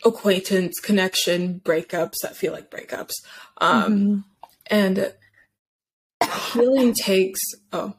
acquaintance 0.04 0.80
connection 0.80 1.60
breakups 1.64 2.16
that 2.22 2.36
feel 2.36 2.52
like 2.52 2.68
breakups. 2.68 3.12
Um, 3.58 3.98
Mhm. 4.00 4.24
And 4.70 5.12
healing 6.52 6.94
takes. 6.94 7.40
Oh, 7.72 7.94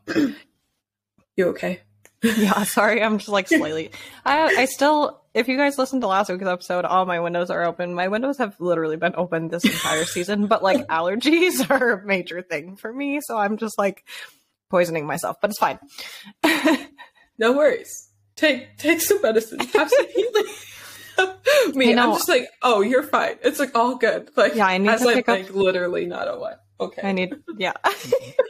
you 1.36 1.48
okay? 1.50 1.82
yeah, 2.24 2.64
sorry, 2.64 3.02
I'm 3.02 3.18
just 3.18 3.30
like 3.30 3.48
slightly. 3.48 3.92
I 4.26 4.56
I 4.62 4.66
still, 4.66 5.22
if 5.34 5.48
you 5.48 5.58
guys 5.58 5.78
listened 5.78 6.02
to 6.02 6.08
last 6.08 6.30
week's 6.30 6.46
episode, 6.46 6.86
all 6.86 7.06
my 7.06 7.20
windows 7.20 7.50
are 7.50 7.64
open. 7.64 7.94
My 7.94 8.08
windows 8.08 8.38
have 8.40 8.60
literally 8.60 8.98
been 8.98 9.14
open 9.16 9.50
this 9.50 9.66
entire 9.66 10.06
season, 10.06 10.48
but 10.48 10.64
like 10.64 10.88
allergies 10.88 11.70
are 11.70 11.94
a 11.94 12.06
major 12.06 12.42
thing 12.42 12.76
for 12.76 12.92
me, 12.92 13.20
so 13.22 13.38
I'm 13.38 13.58
just 13.58 13.78
like 13.78 14.04
poisoning 14.70 15.06
myself, 15.06 15.38
but 15.42 15.52
it's 15.52 15.60
fine. 15.60 15.80
no 17.38 17.54
worries. 17.54 18.10
Take 18.36 18.78
take 18.78 19.02
some 19.02 19.22
medicine. 19.22 19.60
Have 19.60 19.90
some 19.90 20.08
healing. 20.10 20.46
me, 21.74 21.96
I'm 21.96 22.14
just 22.14 22.30
like, 22.30 22.50
oh, 22.62 22.82
you're 22.82 23.04
fine. 23.04 23.38
It's 23.44 23.60
like 23.60 23.76
all 23.76 23.96
good. 23.96 24.30
Like, 24.36 24.56
yeah, 24.56 24.68
I 24.68 24.78
need 24.78 24.98
to 24.98 25.14
pick 25.14 25.28
like 25.28 25.50
up... 25.50 25.56
literally 25.56 26.06
not 26.06 26.28
a 26.28 26.38
what. 26.38 26.64
Okay. 26.80 27.02
I 27.08 27.12
need, 27.12 27.34
yeah, 27.58 27.74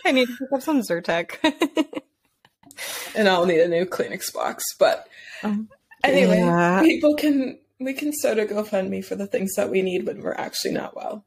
I 0.06 0.12
need 0.12 0.28
to 0.28 0.38
pick 0.38 0.52
up 0.52 0.62
some 0.62 0.82
Zyrtec 0.82 1.38
and 3.16 3.30
I'll 3.30 3.46
need 3.46 3.62
a 3.62 3.68
new 3.68 3.86
Kleenex 3.86 4.34
box. 4.34 4.64
But 4.78 5.08
um, 5.44 5.70
anyway, 6.04 6.40
yeah. 6.40 6.82
people 6.82 7.16
can 7.16 7.60
we 7.80 7.94
can 7.94 8.12
sort 8.14 8.40
of 8.40 8.50
GoFundMe 8.50 9.04
for 9.04 9.16
the 9.16 9.28
things 9.28 9.54
that 9.56 9.70
we 9.70 9.82
need 9.82 10.06
when 10.06 10.22
we're 10.22 10.34
actually 10.34 10.74
not 10.74 10.96
well. 10.96 11.26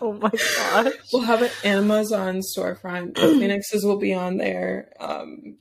oh 0.00 0.12
my 0.20 0.30
gosh. 0.30 0.92
We'll 1.12 1.22
have 1.22 1.42
an 1.42 1.50
Amazon 1.64 2.40
storefront. 2.56 3.12
Kleenexes 3.14 3.84
will 3.84 3.98
be 3.98 4.12
on 4.12 4.38
there. 4.38 4.92
Um, 4.98 5.56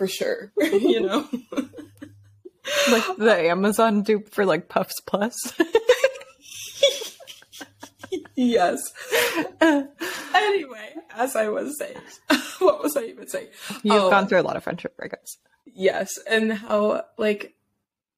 for 0.00 0.08
sure. 0.08 0.50
you 0.58 0.98
know. 0.98 1.28
like 2.90 3.04
the 3.18 3.48
Amazon 3.50 4.02
dupe 4.02 4.30
for 4.30 4.46
like 4.46 4.70
Puffs 4.70 4.98
Plus. 5.06 5.36
yes. 8.34 8.80
anyway, 9.60 10.94
as 11.14 11.36
I 11.36 11.48
was 11.48 11.78
saying, 11.78 11.98
what 12.60 12.82
was 12.82 12.96
I 12.96 13.02
even 13.02 13.28
saying? 13.28 13.48
You've 13.82 14.04
oh, 14.04 14.10
gone 14.10 14.26
through 14.26 14.40
a 14.40 14.42
lot 14.42 14.56
of 14.56 14.64
friendship 14.64 14.96
breakups. 14.96 15.36
Yes, 15.66 16.08
and 16.26 16.50
how 16.50 17.04
like 17.18 17.54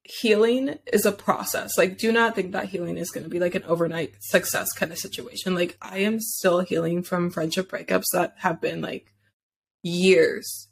healing 0.03 0.79
is 0.93 1.05
a 1.05 1.11
process. 1.11 1.77
Like, 1.77 1.97
do 1.97 2.13
not 2.13 2.33
think 2.33 2.53
that 2.53 2.69
healing 2.69 2.97
is 2.97 3.11
going 3.11 3.25
to 3.25 3.29
be 3.29 3.41
like 3.41 3.55
an 3.55 3.63
overnight 3.63 4.13
success 4.21 4.71
kind 4.71 4.93
of 4.93 4.97
situation. 4.97 5.53
Like, 5.53 5.77
I 5.81 5.97
am 5.97 6.21
still 6.21 6.61
healing 6.61 7.03
from 7.03 7.29
friendship 7.29 7.69
breakups 7.69 8.05
that 8.13 8.35
have 8.37 8.61
been 8.61 8.79
like 8.79 9.13
years 9.81 10.69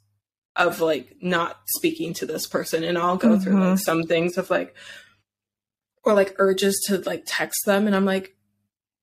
of 0.55 0.81
like 0.81 1.17
not 1.21 1.57
speaking 1.65 2.13
to 2.15 2.25
this 2.25 2.47
person, 2.47 2.83
and 2.83 2.97
I'll 2.97 3.17
go 3.17 3.29
mm-hmm. 3.29 3.43
through 3.43 3.53
like 3.53 3.63
mm-hmm. 3.63 3.75
some 3.75 4.03
things 4.03 4.37
of 4.37 4.49
like 4.49 4.75
or 6.03 6.13
like 6.13 6.35
urges 6.37 6.83
to 6.87 6.97
like 6.99 7.23
text 7.25 7.65
them, 7.65 7.87
and 7.87 7.95
I'm 7.95 8.05
like, 8.05 8.35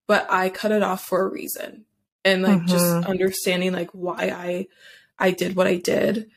but 0.06 0.26
I 0.30 0.48
cut 0.48 0.72
it 0.72 0.82
off 0.82 1.04
for 1.04 1.22
a 1.22 1.28
reason 1.28 1.84
and 2.24 2.42
like 2.42 2.58
mm-hmm. 2.58 2.66
just 2.66 3.06
understanding 3.06 3.72
like 3.72 3.90
why 3.92 4.32
I 4.34 4.66
I 5.18 5.30
did 5.30 5.56
what 5.56 5.66
I 5.66 5.76
did 5.76 6.30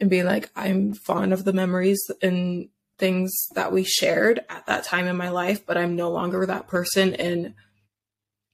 and 0.00 0.10
being 0.10 0.26
like 0.26 0.50
I'm 0.54 0.94
fond 0.94 1.32
of 1.32 1.44
the 1.44 1.52
memories 1.52 2.00
and 2.22 2.68
things 2.98 3.32
that 3.54 3.72
we 3.72 3.84
shared 3.84 4.40
at 4.48 4.66
that 4.66 4.84
time 4.84 5.06
in 5.06 5.16
my 5.16 5.30
life, 5.30 5.66
but 5.66 5.76
I'm 5.76 5.96
no 5.96 6.10
longer 6.10 6.46
that 6.46 6.68
person 6.68 7.14
and 7.14 7.54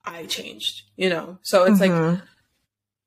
I 0.04 0.26
changed, 0.26 0.82
you 0.96 1.10
know. 1.10 1.38
So 1.42 1.64
it's 1.64 1.80
mm-hmm. 1.80 2.14
like 2.14 2.22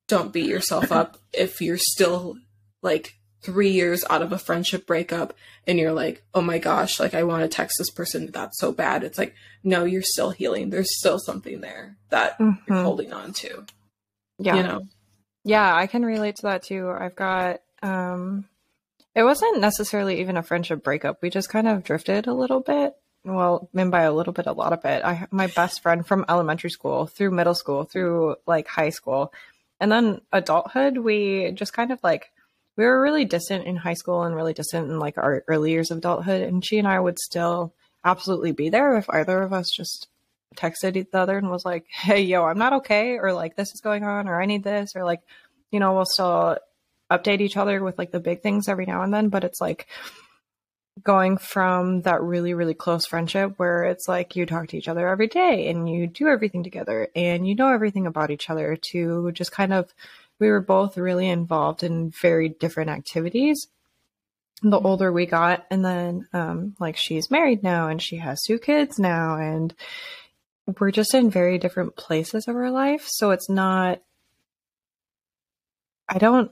don't 0.08 0.34
beat 0.34 0.48
yourself 0.48 0.92
up 0.92 1.18
if 1.32 1.62
you're 1.62 1.78
still 1.78 2.36
like 2.84 3.18
3 3.42 3.70
years 3.70 4.06
out 4.10 4.22
of 4.22 4.32
a 4.32 4.38
friendship 4.38 4.86
breakup 4.86 5.34
and 5.68 5.80
you're 5.80 5.94
like, 5.94 6.24
"Oh 6.34 6.42
my 6.42 6.60
gosh, 6.60 7.00
like 7.00 7.14
I 7.14 7.24
want 7.24 7.44
to 7.44 7.48
text 7.48 7.78
this 7.78 7.90
person 7.90 8.30
that's 8.32 8.60
so 8.60 8.72
bad." 8.72 9.04
It's 9.04 9.18
like, 9.18 9.36
"No, 9.64 9.84
you're 9.86 10.02
still 10.04 10.30
healing. 10.32 10.70
There's 10.70 10.98
still 10.98 11.20
something 11.20 11.62
there 11.62 11.98
that 12.10 12.38
mm-hmm. 12.40 12.72
you're 12.72 12.84
holding 12.84 13.14
on 13.14 13.34
to." 13.34 13.66
Yeah. 14.40 14.56
You 14.56 14.64
know. 14.64 14.82
Yeah, 15.44 15.76
I 15.76 15.88
can 15.88 16.06
relate 16.06 16.38
to 16.38 16.44
that 16.44 16.64
too. 16.64 16.90
I've 16.90 17.16
got 17.16 17.62
um 17.82 18.46
it 19.16 19.24
wasn't 19.24 19.60
necessarily 19.60 20.22
even 20.22 20.38
a 20.38 20.44
friendship 20.44 20.84
breakup. 20.84 21.22
We 21.22 21.30
just 21.30 21.50
kind 21.50 21.68
of 21.68 21.84
drifted 21.84 22.28
a 22.28 22.34
little 22.34 22.62
bit. 22.62 22.96
Well, 23.26 23.70
and 23.74 23.92
by 23.92 24.04
a 24.04 24.14
little 24.14 24.34
bit, 24.34 24.48
a 24.48 24.52
lot 24.54 24.74
of 24.74 24.84
it. 24.86 25.04
I 25.04 25.28
my 25.32 25.48
best 25.48 25.82
friend 25.82 26.06
from 26.06 26.26
elementary 26.28 26.72
school 26.72 27.08
through 27.08 27.32
middle 27.32 27.56
school 27.56 27.86
through 27.86 28.36
like 28.46 28.68
high 28.68 28.90
school, 28.90 29.34
and 29.80 29.92
then 29.92 30.22
adulthood. 30.32 30.98
We 30.98 31.52
just 31.52 31.74
kind 31.74 31.92
of 31.92 32.00
like 32.04 32.32
we 32.76 32.86
were 32.86 33.02
really 33.02 33.26
distant 33.26 33.66
in 33.66 33.76
high 33.76 33.94
school 33.94 34.24
and 34.24 34.36
really 34.36 34.54
distant 34.54 34.90
in 34.90 35.00
like 35.00 35.18
our 35.18 35.44
early 35.48 35.72
years 35.72 35.92
of 35.92 36.00
adulthood. 36.00 36.42
And 36.42 36.66
she 36.66 36.80
and 36.80 36.88
I 36.88 37.00
would 37.00 37.20
still 37.20 37.74
absolutely 38.04 38.52
be 38.52 38.70
there 38.70 38.98
if 38.98 39.10
either 39.10 39.42
of 39.42 39.54
us 39.54 39.70
just 39.70 40.08
texted 40.56 41.10
the 41.12 41.20
other 41.20 41.38
and 41.38 41.50
was 41.50 41.66
like, 41.66 41.86
"Hey, 41.90 42.22
yo, 42.22 42.46
I'm 42.46 42.58
not 42.58 42.74
okay," 42.74 43.18
or 43.18 43.34
like, 43.34 43.56
"This 43.56 43.74
is 43.74 43.82
going 43.82 44.04
on," 44.04 44.28
or 44.28 44.42
"I 44.42 44.46
need 44.46 44.64
this," 44.64 44.96
or 44.96 45.04
like, 45.04 45.22
you 45.72 45.80
know, 45.80 45.94
we'll 45.94 46.06
still 46.06 46.58
update 47.12 47.42
each 47.42 47.58
other 47.58 47.84
with 47.84 47.98
like 47.98 48.12
the 48.12 48.20
big 48.20 48.42
things 48.42 48.68
every 48.68 48.86
now 48.86 49.04
and 49.04 49.14
then. 49.14 49.30
But 49.30 49.44
it's 49.44 49.62
like 49.62 49.88
going 51.04 51.38
from 51.38 52.02
that 52.04 52.22
really 52.22 52.54
really 52.54 52.76
close 52.76 53.06
friendship 53.06 53.54
where 53.58 53.84
it's 53.86 54.08
like 54.08 54.36
you 54.36 54.46
talk 54.46 54.68
to 54.68 54.78
each 54.78 54.88
other 54.88 55.08
every 55.08 55.28
day 55.28 55.68
and 55.70 55.90
you 55.90 56.06
do 56.06 56.28
everything 56.28 56.64
together 56.64 57.08
and 57.16 57.48
you 57.48 57.56
know 57.56 57.70
everything 57.70 58.06
about 58.06 58.30
each 58.30 58.50
other 58.50 58.76
to 58.76 59.32
just 59.32 59.52
kind 59.52 59.74
of 59.74 59.92
we 60.44 60.50
were 60.50 60.62
both 60.62 60.98
really 60.98 61.30
involved 61.30 61.84
in 61.84 62.12
very 62.22 62.50
different 62.50 62.90
activities 62.90 63.68
the 64.62 64.80
older 64.80 65.12
we 65.12 65.26
got 65.26 65.66
and 65.72 65.84
then 65.84 66.28
um 66.34 66.76
like 66.80 66.96
she's 66.96 67.32
married 67.32 67.64
now 67.64 67.88
and 67.88 68.02
she 68.02 68.18
has 68.18 68.44
two 68.44 68.60
kids 68.60 69.00
now 69.00 69.36
and 69.38 69.74
we're 70.80 70.92
just 70.92 71.14
in 71.14 71.30
very 71.30 71.58
different 71.58 71.96
places 71.96 72.48
of 72.48 72.56
our 72.56 72.72
life. 72.72 73.06
So 73.08 73.32
it's 73.32 73.50
not, 73.50 74.02
I 76.08 76.18
don't, 76.18 76.52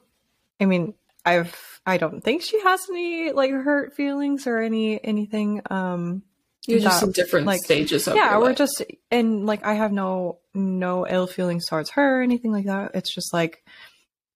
I 0.59 0.65
mean, 0.65 0.93
I've, 1.25 1.81
I 1.85 1.97
don't 1.97 2.21
think 2.21 2.41
she 2.41 2.59
has 2.61 2.87
any 2.89 3.31
like 3.31 3.51
hurt 3.51 3.95
feelings 3.95 4.47
or 4.47 4.59
any, 4.59 5.03
anything. 5.03 5.61
Um, 5.69 6.23
you're 6.67 6.79
that, 6.79 6.85
just 6.85 7.03
in 7.03 7.11
different 7.11 7.47
like, 7.47 7.61
stages 7.63 8.07
of 8.07 8.15
yeah 8.15 8.37
we're 8.37 8.47
life. 8.47 8.57
just 8.57 8.83
and 9.09 9.45
like 9.45 9.65
i 9.65 9.73
have 9.73 9.91
no 9.91 10.39
no 10.53 11.07
ill 11.07 11.27
feelings 11.27 11.67
towards 11.67 11.89
her 11.91 12.19
or 12.19 12.21
anything 12.21 12.51
like 12.51 12.65
that 12.65 12.91
it's 12.93 13.13
just 13.13 13.33
like 13.33 13.63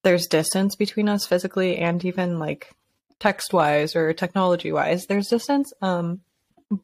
there's 0.03 0.27
distance 0.27 0.75
between 0.75 1.09
us 1.09 1.25
physically 1.25 1.77
and 1.77 2.03
even 2.05 2.39
like 2.39 2.71
text 3.19 3.53
wise 3.53 3.95
or 3.95 4.13
technology 4.13 4.71
wise 4.71 5.05
there's 5.05 5.27
distance 5.27 5.71
um 5.81 6.21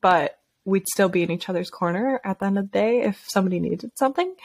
but 0.02 0.38
we'd 0.64 0.88
still 0.88 1.10
be 1.10 1.24
in 1.24 1.32
each 1.32 1.50
other's 1.50 1.70
corner 1.70 2.22
at 2.24 2.40
the 2.40 2.46
end 2.46 2.58
of 2.58 2.66
the 2.66 2.78
day 2.78 3.02
if 3.02 3.24
somebody 3.32 3.60
needed 3.60 3.92
something. 3.98 4.36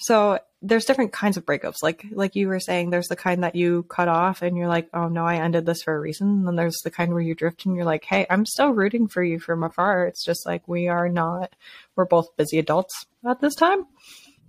So 0.00 0.38
there's 0.62 0.86
different 0.86 1.12
kinds 1.12 1.36
of 1.36 1.44
breakups. 1.44 1.82
Like 1.82 2.04
like 2.10 2.34
you 2.34 2.48
were 2.48 2.60
saying, 2.60 2.90
there's 2.90 3.08
the 3.08 3.16
kind 3.16 3.44
that 3.44 3.54
you 3.54 3.84
cut 3.84 4.08
off 4.08 4.42
and 4.42 4.56
you're 4.56 4.68
like, 4.68 4.88
oh 4.94 5.08
no, 5.08 5.24
I 5.24 5.36
ended 5.36 5.66
this 5.66 5.82
for 5.82 5.94
a 5.94 6.00
reason. 6.00 6.28
And 6.28 6.48
then 6.48 6.56
there's 6.56 6.78
the 6.84 6.90
kind 6.90 7.12
where 7.12 7.22
you 7.22 7.34
drift 7.34 7.66
and 7.66 7.76
you're 7.76 7.84
like, 7.84 8.04
hey, 8.04 8.26
I'm 8.30 8.46
still 8.46 8.70
rooting 8.70 9.08
for 9.08 9.22
you 9.22 9.38
from 9.38 9.62
afar. 9.62 10.06
It's 10.06 10.24
just 10.24 10.46
like 10.46 10.66
we 10.66 10.88
are 10.88 11.08
not 11.08 11.54
we're 11.96 12.06
both 12.06 12.36
busy 12.36 12.58
adults 12.58 13.06
at 13.28 13.40
this 13.40 13.54
time. 13.54 13.86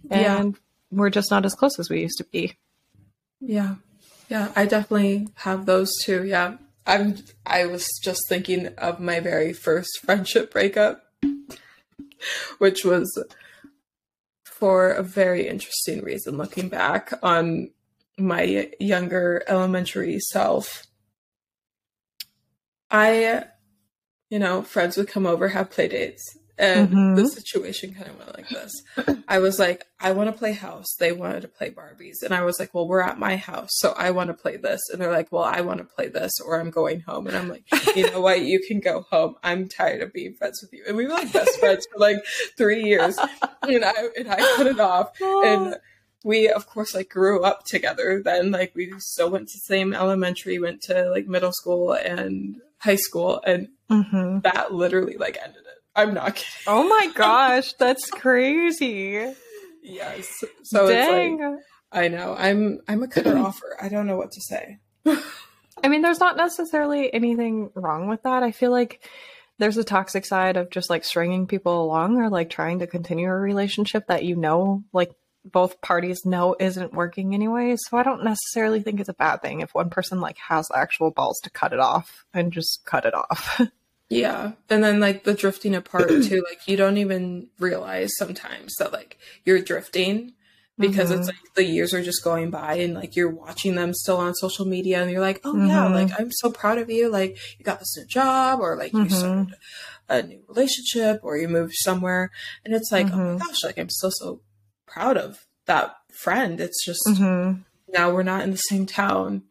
And 0.10 0.54
yeah. 0.54 0.60
we're 0.92 1.10
just 1.10 1.32
not 1.32 1.46
as 1.46 1.54
close 1.54 1.78
as 1.80 1.90
we 1.90 2.02
used 2.02 2.18
to 2.20 2.26
be. 2.26 2.56
Yeah. 3.42 3.76
Yeah, 4.30 4.52
I 4.56 4.66
definitely 4.66 5.28
have 5.36 5.66
those 5.66 5.92
too. 6.04 6.24
Yeah. 6.24 6.58
I'm 6.88 7.18
I 7.46 7.66
was 7.66 7.88
just 8.02 8.22
thinking 8.30 8.68
of 8.78 9.00
my 9.00 9.20
very 9.20 9.54
first 9.54 10.00
friendship 10.04 10.52
breakup 10.52 11.04
which 12.60 12.86
was 12.86 13.24
for 14.44 14.92
a 14.92 15.04
very 15.04 15.48
interesting 15.48 16.04
reason 16.04 16.38
looking 16.38 16.70
back 16.70 17.14
on 17.24 17.70
my 18.18 18.70
younger 18.80 19.44
elementary 19.48 20.20
self. 20.20 20.86
I, 22.92 23.46
you 24.30 24.40
know, 24.40 24.64
friends 24.64 24.98
would 24.98 25.08
come 25.08 25.26
over, 25.26 25.48
have 25.48 25.70
play 25.70 25.88
dates, 25.88 26.38
and 26.60 26.90
mm-hmm. 26.90 27.16
the 27.16 27.26
situation 27.30 27.94
kind 27.94 28.10
of 28.10 28.18
went 28.18 28.36
like 28.36 28.50
this. 28.50 28.72
I 29.30 29.40
was 29.40 29.60
like, 29.60 29.88
I 30.02 30.12
want 30.12 30.30
to 30.30 30.38
play 30.38 30.52
house. 30.52 30.94
They 31.00 31.14
wanted 31.14 31.42
to 31.44 31.48
play 31.48 31.72
Barbies. 31.72 32.22
And 32.22 32.34
I 32.34 32.44
was 32.44 32.60
like, 32.60 32.74
well, 32.74 32.86
we're 32.86 33.02
at 33.02 33.18
my 33.18 33.38
house. 33.38 33.70
So 33.72 33.94
I 33.98 34.12
want 34.12 34.28
to 34.28 34.34
play 34.34 34.58
this. 34.58 34.82
And 34.92 35.02
they're 35.02 35.12
like, 35.12 35.32
well, 35.32 35.46
I 35.46 35.62
want 35.62 35.80
to 35.80 35.86
play 35.86 36.10
this 36.10 36.34
or 36.46 36.60
I'm 36.60 36.70
going 36.70 37.00
home. 37.00 37.28
And 37.28 37.38
I'm 37.38 37.48
like, 37.48 37.64
you 37.96 38.12
know 38.12 38.20
what? 38.20 38.42
You 38.42 38.60
can 38.68 38.82
go 38.82 39.06
home. 39.10 39.36
I'm 39.42 39.70
tired 39.70 40.02
of 40.02 40.12
being 40.12 40.34
friends 40.34 40.62
with 40.62 40.74
you. 40.74 40.84
And 40.86 40.98
we 40.98 41.08
were 41.08 41.14
like 41.14 41.32
best 41.32 41.58
friends 41.62 41.88
for 41.92 41.98
like 41.98 42.18
three 42.58 42.84
years. 42.84 43.18
And 43.62 43.86
I, 43.86 43.94
and 44.18 44.30
I 44.30 44.56
put 44.58 44.68
it 44.68 44.80
off. 44.80 45.12
And 45.22 45.76
we 46.26 46.50
of 46.50 46.68
course 46.68 46.94
like 46.94 47.10
grew 47.10 47.44
up 47.44 47.64
together 47.64 48.22
then 48.22 48.52
like 48.52 48.74
we 48.76 48.92
still 48.98 49.30
went 49.30 49.48
to 49.48 49.54
the 49.54 49.62
same 49.62 49.94
elementary 49.94 50.60
went 50.60 50.82
to 50.82 51.10
like 51.12 51.28
middle 51.28 51.54
school 51.54 51.94
and 51.94 52.58
high 52.80 52.98
school 52.98 53.42
and 53.46 53.70
mm-hmm. 53.90 54.40
that 54.42 54.74
literally 54.74 55.16
like 55.16 55.38
ended 55.42 55.64
I'm 56.00 56.14
not 56.14 56.36
kidding. 56.36 56.64
Oh 56.68 56.88
my 56.88 57.12
gosh, 57.16 57.74
that's 57.74 58.10
crazy. 58.10 59.34
Yes. 59.84 60.44
So 60.64 60.88
Dang. 60.88 61.34
it's 61.34 61.42
like 61.42 61.60
I 61.92 62.08
know. 62.08 62.36
I'm 62.38 62.80
I'm 62.88 63.04
a 63.04 63.08
cutter 63.08 63.38
offer. 63.38 63.78
I 63.82 63.90
don't 63.90 64.08
know 64.08 64.18
what 64.18 64.32
to 64.32 64.42
say. 64.42 64.80
I 65.84 65.88
mean, 65.88 66.02
there's 66.02 66.20
not 66.20 66.38
necessarily 66.38 67.14
anything 67.14 67.72
wrong 67.74 68.08
with 68.08 68.24
that. 68.24 68.44
I 68.44 68.52
feel 68.52 68.72
like 68.72 69.08
there's 69.60 69.78
a 69.78 69.84
toxic 69.84 70.26
side 70.26 70.58
of 70.58 70.70
just 70.70 70.90
like 70.90 71.04
stringing 71.04 71.48
people 71.48 71.84
along 71.84 72.18
or 72.18 72.30
like 72.30 72.50
trying 72.50 72.80
to 72.80 72.88
continue 72.88 73.28
a 73.28 73.36
relationship 73.36 74.08
that 74.08 74.24
you 74.24 74.36
know 74.36 74.84
like 74.94 75.12
both 75.46 75.82
parties 75.82 76.26
know 76.26 76.56
isn't 76.60 76.94
working 76.94 77.34
anyway. 77.34 77.76
So 77.78 77.98
I 77.98 78.04
don't 78.04 78.24
necessarily 78.24 78.82
think 78.82 79.00
it's 79.00 79.10
a 79.10 79.14
bad 79.14 79.42
thing 79.42 79.62
if 79.62 79.74
one 79.74 79.90
person 79.90 80.22
like 80.22 80.38
has 80.38 80.68
actual 80.74 81.12
balls 81.12 81.40
to 81.44 81.50
cut 81.50 81.74
it 81.74 81.80
off 81.80 82.26
and 82.34 82.54
just 82.54 82.86
cut 82.86 83.06
it 83.06 83.14
off. 83.14 83.62
Yeah. 84.10 84.54
And 84.70 84.84
then 84.84 85.00
like 85.00 85.24
the 85.24 85.34
drifting 85.34 85.76
apart 85.76 86.10
too, 86.24 86.44
like 86.50 86.68
you 86.68 86.76
don't 86.76 86.98
even 86.98 87.48
realize 87.60 88.12
sometimes 88.18 88.76
that 88.80 88.92
like 88.92 89.18
you're 89.46 89.62
drifting 89.62 90.34
because 90.78 91.12
mm-hmm. 91.12 91.20
it's 91.20 91.28
like 91.28 91.54
the 91.56 91.66
years 91.66 91.94
are 91.94 92.02
just 92.02 92.24
going 92.24 92.50
by 92.50 92.76
and 92.76 92.94
like 92.94 93.16
you're 93.16 93.30
watching 93.30 93.76
them 93.76 93.94
still 93.94 94.18
on 94.18 94.34
social 94.34 94.66
media 94.66 95.02
and 95.02 95.12
you're 95.12 95.22
like, 95.22 95.42
oh 95.44 95.54
mm-hmm. 95.54 95.68
yeah, 95.68 95.88
like 95.90 96.20
I'm 96.20 96.32
so 96.32 96.50
proud 96.50 96.78
of 96.80 96.90
you. 96.90 97.10
Like 97.10 97.38
you 97.58 97.66
got 97.66 97.80
this 97.80 97.96
new 97.98 98.06
job 98.06 98.60
or 98.60 98.76
like 98.76 98.94
you 98.94 99.00
mm-hmm. 99.00 99.10
started 99.10 99.56
a 100.08 100.24
new 100.24 100.42
relationship 100.48 101.20
or 101.22 101.38
you 101.38 101.48
moved 101.48 101.76
somewhere. 101.76 102.32
And 102.66 102.74
it's 102.74 102.92
like, 102.92 103.08
oh 103.08 103.18
my 103.18 103.24
mm-hmm. 103.24 103.38
gosh, 103.38 103.64
like 103.64 103.78
I'm 103.78 103.90
so, 103.90 104.10
so 104.12 104.42
proud 104.88 105.18
of 105.18 105.46
that 105.66 105.96
friend. 106.12 106.60
It's 106.60 106.84
just 106.84 107.02
mm-hmm. 107.08 107.62
now 107.90 108.12
we're 108.12 108.24
not 108.24 108.42
in 108.42 108.52
the 108.52 108.58
same 108.58 108.86
town 108.86 109.44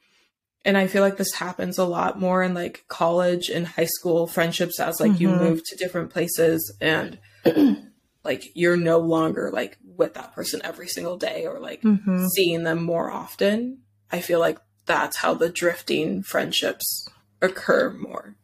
and 0.64 0.76
I 0.76 0.86
feel 0.86 1.02
like 1.02 1.16
this 1.16 1.34
happens 1.34 1.78
a 1.78 1.84
lot 1.84 2.18
more 2.18 2.42
in 2.42 2.54
like 2.54 2.84
college 2.88 3.48
and 3.48 3.66
high 3.66 3.86
school 3.86 4.26
friendships 4.26 4.80
as 4.80 5.00
like 5.00 5.12
mm-hmm. 5.12 5.22
you 5.22 5.28
move 5.30 5.62
to 5.64 5.76
different 5.76 6.10
places 6.10 6.76
and 6.80 7.18
like 8.24 8.44
you're 8.54 8.76
no 8.76 8.98
longer 8.98 9.50
like 9.52 9.78
with 9.82 10.14
that 10.14 10.34
person 10.34 10.60
every 10.64 10.88
single 10.88 11.16
day 11.16 11.46
or 11.46 11.58
like 11.60 11.82
mm-hmm. 11.82 12.26
seeing 12.26 12.64
them 12.64 12.82
more 12.82 13.10
often. 13.10 13.78
I 14.10 14.20
feel 14.20 14.40
like 14.40 14.58
that's 14.86 15.16
how 15.16 15.34
the 15.34 15.48
drifting 15.48 16.22
friendships 16.22 17.08
occur 17.40 17.90
more. 17.90 18.36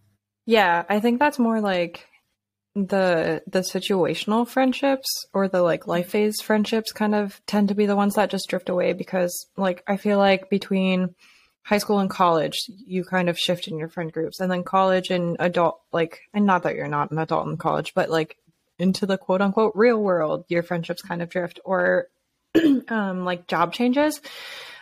Yeah, 0.47 0.85
I 0.89 1.01
think 1.01 1.19
that's 1.19 1.39
more 1.39 1.61
like 1.61 2.07
the 2.75 3.43
the 3.47 3.61
situational 3.61 4.47
friendships 4.49 5.09
or 5.33 5.47
the 5.49 5.63
like 5.63 5.87
life 5.87 6.11
phase 6.11 6.41
friendships 6.41 6.91
kind 6.91 7.15
of 7.15 7.41
tend 7.47 7.69
to 7.69 7.75
be 7.75 7.87
the 7.87 7.95
ones 7.97 8.15
that 8.15 8.31
just 8.31 8.49
drift 8.49 8.69
away 8.69 8.93
because 8.93 9.47
like 9.57 9.83
I 9.87 9.97
feel 9.97 10.19
like 10.19 10.51
between 10.51 11.15
high 11.65 11.79
school 11.79 11.99
and 11.99 12.11
college, 12.11 12.71
you 12.87 13.05
kind 13.05 13.29
of 13.29 13.39
shift 13.39 13.69
in 13.69 13.79
your 13.79 13.89
friend 13.89 14.13
groups. 14.13 14.39
And 14.39 14.51
then 14.51 14.63
college 14.63 15.11
and 15.11 15.37
adult, 15.41 15.81
like, 15.93 16.21
and 16.33 16.47
not 16.47 16.63
that 16.63 16.77
you're 16.77 16.89
not 16.89 17.11
an 17.11 17.19
adult 17.19 17.49
in 17.49 17.57
college, 17.57 17.95
but 17.95 18.11
like 18.11 18.37
into 18.79 19.07
the 19.07 19.19
quote 19.19 19.41
unquote 19.41 19.73
real 19.75 20.01
world, 20.01 20.45
your 20.49 20.63
friendships 20.63 21.03
kind 21.03 21.23
of 21.23 21.31
drift. 21.31 21.61
Or 21.65 22.09
um, 22.89 23.25
like 23.25 23.47
job 23.47 23.73
changes. 23.73 24.21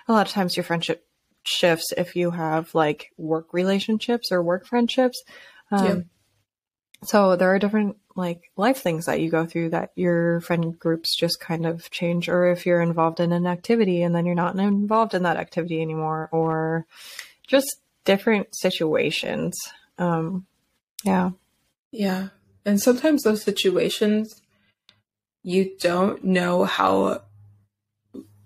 A 0.09 0.13
lot 0.13 0.27
of 0.27 0.33
times 0.33 0.57
your 0.57 0.65
friendship 0.65 1.07
shifts 1.45 1.93
if 1.97 2.17
you 2.17 2.31
have 2.31 2.75
like 2.75 3.11
work 3.17 3.53
relationships 3.53 4.33
or 4.33 4.43
work 4.43 4.67
friendships. 4.67 5.23
Um, 5.71 5.87
yeah. 5.87 5.97
So 7.05 7.37
there 7.37 7.55
are 7.55 7.59
different 7.59 7.97
like 8.15 8.51
life 8.57 8.79
things 8.79 9.07
that 9.07 9.21
you 9.21 9.31
go 9.31 9.47
through 9.47 9.71
that 9.71 9.91
your 9.95 10.41
friend 10.41 10.79
groups 10.79 11.17
just 11.17 11.41
kind 11.41 11.65
of 11.65 11.91
change 11.91 12.29
or 12.29 12.47
if 12.51 12.67
you're 12.67 12.83
involved 12.83 13.21
in 13.21 13.33
an 13.33 13.47
activity 13.47 14.03
and 14.03 14.15
then 14.15 14.27
you're 14.27 14.35
not 14.35 14.59
involved 14.59 15.15
in 15.15 15.23
that 15.23 15.37
activity 15.37 15.81
anymore 15.81 16.29
or 16.33 16.87
just 17.47 17.81
different 18.05 18.49
situations 18.55 19.55
um 19.99 20.47
yeah 21.05 21.31
yeah 21.91 22.29
and 22.65 22.81
sometimes 22.81 23.23
those 23.23 23.43
situations 23.43 24.43
you 25.43 25.73
don't 25.81 26.25
know 26.25 26.65
how 26.65 27.23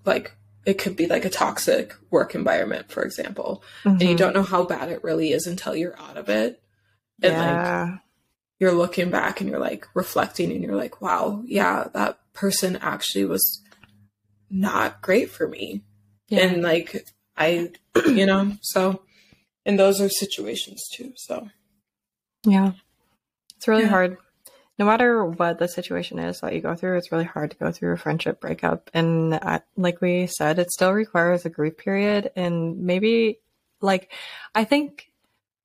like 0.04 0.32
it 0.64 0.78
could 0.78 0.96
be 0.96 1.06
like 1.06 1.24
a 1.24 1.30
toxic 1.30 1.94
work 2.10 2.34
environment 2.34 2.90
for 2.90 3.02
example 3.02 3.62
mm-hmm. 3.80 3.90
and 3.90 4.02
you 4.02 4.08
mm-hmm. 4.08 4.16
don't 4.16 4.34
know 4.34 4.42
how 4.42 4.64
bad 4.64 4.90
it 4.90 5.02
really 5.02 5.32
is 5.32 5.46
until 5.46 5.74
you're 5.74 5.98
out 5.98 6.16
of 6.16 6.28
it 6.28 6.62
and 7.22 7.32
yeah. 7.32 7.84
like 7.84 8.00
you're 8.58 8.72
looking 8.72 9.10
back 9.10 9.40
and 9.40 9.50
you're 9.50 9.58
like 9.58 9.86
reflecting 9.94 10.50
and 10.50 10.62
you're 10.62 10.76
like, 10.76 11.00
wow, 11.00 11.42
yeah, 11.44 11.88
that 11.94 12.18
person 12.32 12.76
actually 12.76 13.24
was 13.24 13.62
not 14.50 15.02
great 15.02 15.30
for 15.30 15.46
me. 15.46 15.82
Yeah. 16.28 16.46
And 16.46 16.62
like, 16.62 17.06
I, 17.36 17.70
you 18.06 18.26
know, 18.26 18.52
so, 18.62 19.02
and 19.64 19.78
those 19.78 20.00
are 20.00 20.08
situations 20.08 20.88
too. 20.92 21.12
So, 21.16 21.48
yeah, 22.44 22.72
it's 23.56 23.68
really 23.68 23.82
yeah. 23.82 23.88
hard. 23.88 24.16
No 24.78 24.84
matter 24.84 25.24
what 25.24 25.58
the 25.58 25.68
situation 25.68 26.18
is 26.18 26.40
that 26.40 26.54
you 26.54 26.60
go 26.60 26.74
through, 26.74 26.98
it's 26.98 27.10
really 27.10 27.24
hard 27.24 27.50
to 27.50 27.56
go 27.56 27.72
through 27.72 27.94
a 27.94 27.98
friendship 27.98 28.40
breakup. 28.40 28.90
And 28.92 29.34
uh, 29.34 29.60
like 29.76 30.00
we 30.00 30.26
said, 30.26 30.58
it 30.58 30.70
still 30.70 30.92
requires 30.92 31.44
a 31.44 31.50
grief 31.50 31.78
period. 31.78 32.30
And 32.36 32.80
maybe, 32.82 33.40
like, 33.80 34.12
I 34.54 34.64
think 34.64 35.05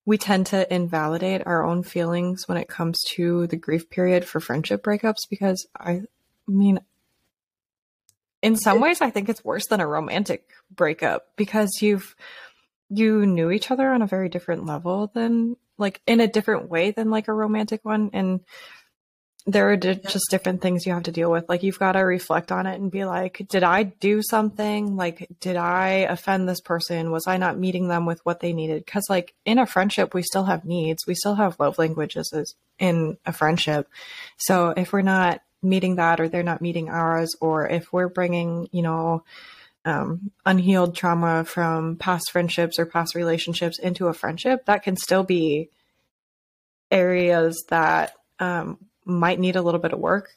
we 0.05 0.17
tend 0.17 0.47
to 0.47 0.73
invalidate 0.73 1.45
our 1.45 1.63
own 1.63 1.83
feelings 1.83 2.47
when 2.47 2.57
it 2.57 2.67
comes 2.67 2.99
to 3.09 3.47
the 3.47 3.57
grief 3.57 3.89
period 3.89 4.25
for 4.25 4.39
friendship 4.39 4.83
breakups 4.83 5.29
because 5.29 5.67
I 5.79 6.01
mean 6.47 6.79
in 8.41 8.55
some 8.55 8.81
ways 8.81 9.01
I 9.01 9.11
think 9.11 9.29
it's 9.29 9.43
worse 9.43 9.67
than 9.67 9.79
a 9.79 9.87
romantic 9.87 10.49
breakup 10.75 11.27
because 11.35 11.81
you've 11.81 12.15
you 12.89 13.25
knew 13.25 13.51
each 13.51 13.71
other 13.71 13.89
on 13.89 14.01
a 14.01 14.07
very 14.07 14.27
different 14.27 14.65
level 14.65 15.11
than 15.13 15.55
like 15.77 16.01
in 16.05 16.19
a 16.19 16.27
different 16.27 16.69
way 16.69 16.91
than 16.91 17.09
like 17.09 17.27
a 17.27 17.33
romantic 17.33 17.83
one. 17.83 18.09
And 18.13 18.41
there 19.47 19.69
are 19.71 19.75
d- 19.75 19.99
just 20.07 20.29
different 20.29 20.61
things 20.61 20.85
you 20.85 20.93
have 20.93 21.03
to 21.03 21.11
deal 21.11 21.31
with. 21.31 21.49
Like 21.49 21.63
you've 21.63 21.79
got 21.79 21.93
to 21.93 21.99
reflect 21.99 22.51
on 22.51 22.67
it 22.67 22.79
and 22.79 22.91
be 22.91 23.05
like, 23.05 23.45
did 23.49 23.63
I 23.63 23.83
do 23.83 24.21
something? 24.21 24.95
Like, 24.95 25.27
did 25.39 25.55
I 25.55 26.05
offend 26.09 26.47
this 26.47 26.61
person? 26.61 27.11
Was 27.11 27.25
I 27.27 27.37
not 27.37 27.57
meeting 27.57 27.87
them 27.87 28.05
with 28.05 28.19
what 28.23 28.39
they 28.39 28.53
needed? 28.53 28.85
Because 28.85 29.05
like 29.09 29.33
in 29.45 29.57
a 29.57 29.65
friendship, 29.65 30.13
we 30.13 30.21
still 30.21 30.43
have 30.43 30.65
needs. 30.65 31.07
We 31.07 31.15
still 31.15 31.35
have 31.35 31.59
love 31.59 31.79
languages 31.79 32.31
as 32.33 32.53
in 32.77 33.17
a 33.25 33.33
friendship. 33.33 33.89
So 34.37 34.69
if 34.69 34.93
we're 34.93 35.01
not 35.01 35.41
meeting 35.63 35.95
that, 35.95 36.19
or 36.19 36.27
they're 36.27 36.43
not 36.43 36.61
meeting 36.61 36.89
ours, 36.89 37.35
or 37.39 37.67
if 37.67 37.91
we're 37.93 38.09
bringing, 38.09 38.67
you 38.71 38.81
know, 38.81 39.23
um, 39.85 40.31
unhealed 40.45 40.95
trauma 40.95 41.43
from 41.45 41.95
past 41.95 42.31
friendships 42.31 42.77
or 42.77 42.85
past 42.85 43.15
relationships 43.15 43.79
into 43.79 44.07
a 44.07 44.13
friendship, 44.13 44.65
that 44.65 44.83
can 44.83 44.95
still 44.95 45.23
be 45.23 45.69
areas 46.91 47.63
that 47.69 48.13
um, 48.39 48.77
might 49.11 49.39
need 49.39 49.55
a 49.55 49.61
little 49.61 49.79
bit 49.79 49.93
of 49.93 49.99
work 49.99 50.29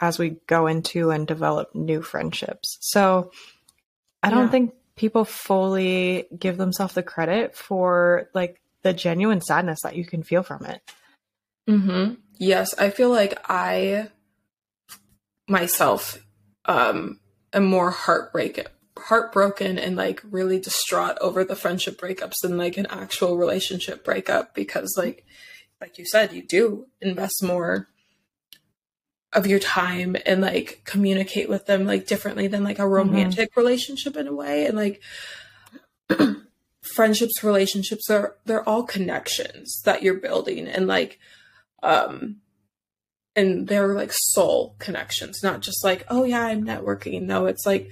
as 0.00 0.18
we 0.18 0.36
go 0.46 0.66
into 0.66 1.10
and 1.10 1.26
develop 1.26 1.74
new 1.74 2.02
friendships. 2.02 2.78
So 2.80 3.32
I 4.22 4.30
don't 4.30 4.44
yeah. 4.44 4.50
think 4.50 4.74
people 4.96 5.24
fully 5.24 6.26
give 6.36 6.56
themselves 6.56 6.94
the 6.94 7.02
credit 7.02 7.56
for 7.56 8.28
like 8.34 8.60
the 8.82 8.92
genuine 8.92 9.40
sadness 9.40 9.80
that 9.82 9.96
you 9.96 10.04
can 10.04 10.22
feel 10.22 10.42
from 10.42 10.64
it. 10.66 10.82
Mm-hmm. 11.68 12.14
Yes, 12.38 12.74
I 12.78 12.90
feel 12.90 13.10
like 13.10 13.38
I 13.48 14.08
myself 15.48 16.22
um 16.66 17.18
am 17.54 17.64
more 17.64 17.90
heartbreak 17.90 18.66
heartbroken 18.98 19.78
and 19.78 19.96
like 19.96 20.20
really 20.30 20.60
distraught 20.60 21.16
over 21.20 21.44
the 21.44 21.56
friendship 21.56 21.98
breakups 22.00 22.34
than 22.42 22.58
like 22.58 22.76
an 22.76 22.86
actual 22.90 23.38
relationship 23.38 24.04
breakup 24.04 24.54
because 24.54 24.94
like 24.98 25.24
like 25.80 25.98
you 25.98 26.04
said 26.04 26.32
you 26.32 26.42
do 26.42 26.86
invest 27.00 27.42
more 27.42 27.88
of 29.32 29.46
your 29.46 29.58
time 29.58 30.16
and 30.24 30.40
like 30.40 30.80
communicate 30.84 31.48
with 31.48 31.66
them 31.66 31.84
like 31.84 32.06
differently 32.06 32.46
than 32.46 32.64
like 32.64 32.78
a 32.78 32.82
mm-hmm. 32.82 32.92
romantic 32.92 33.50
mm-hmm. 33.50 33.60
relationship 33.60 34.16
in 34.16 34.26
a 34.26 34.34
way. 34.34 34.66
And 34.66 34.76
like 34.76 35.02
friendships 36.82 37.44
relationships 37.44 38.10
are 38.10 38.36
they're 38.46 38.66
all 38.66 38.82
connections 38.82 39.82
that 39.84 40.02
you're 40.02 40.14
building 40.14 40.66
and 40.66 40.86
like 40.86 41.18
um 41.82 42.36
and 43.36 43.68
they're 43.68 43.94
like 43.94 44.10
soul 44.12 44.74
connections 44.78 45.40
not 45.42 45.60
just 45.60 45.84
like 45.84 46.06
oh 46.08 46.24
yeah 46.24 46.46
i'm 46.46 46.64
networking. 46.64 47.22
No 47.22 47.46
it's 47.46 47.66
like 47.66 47.90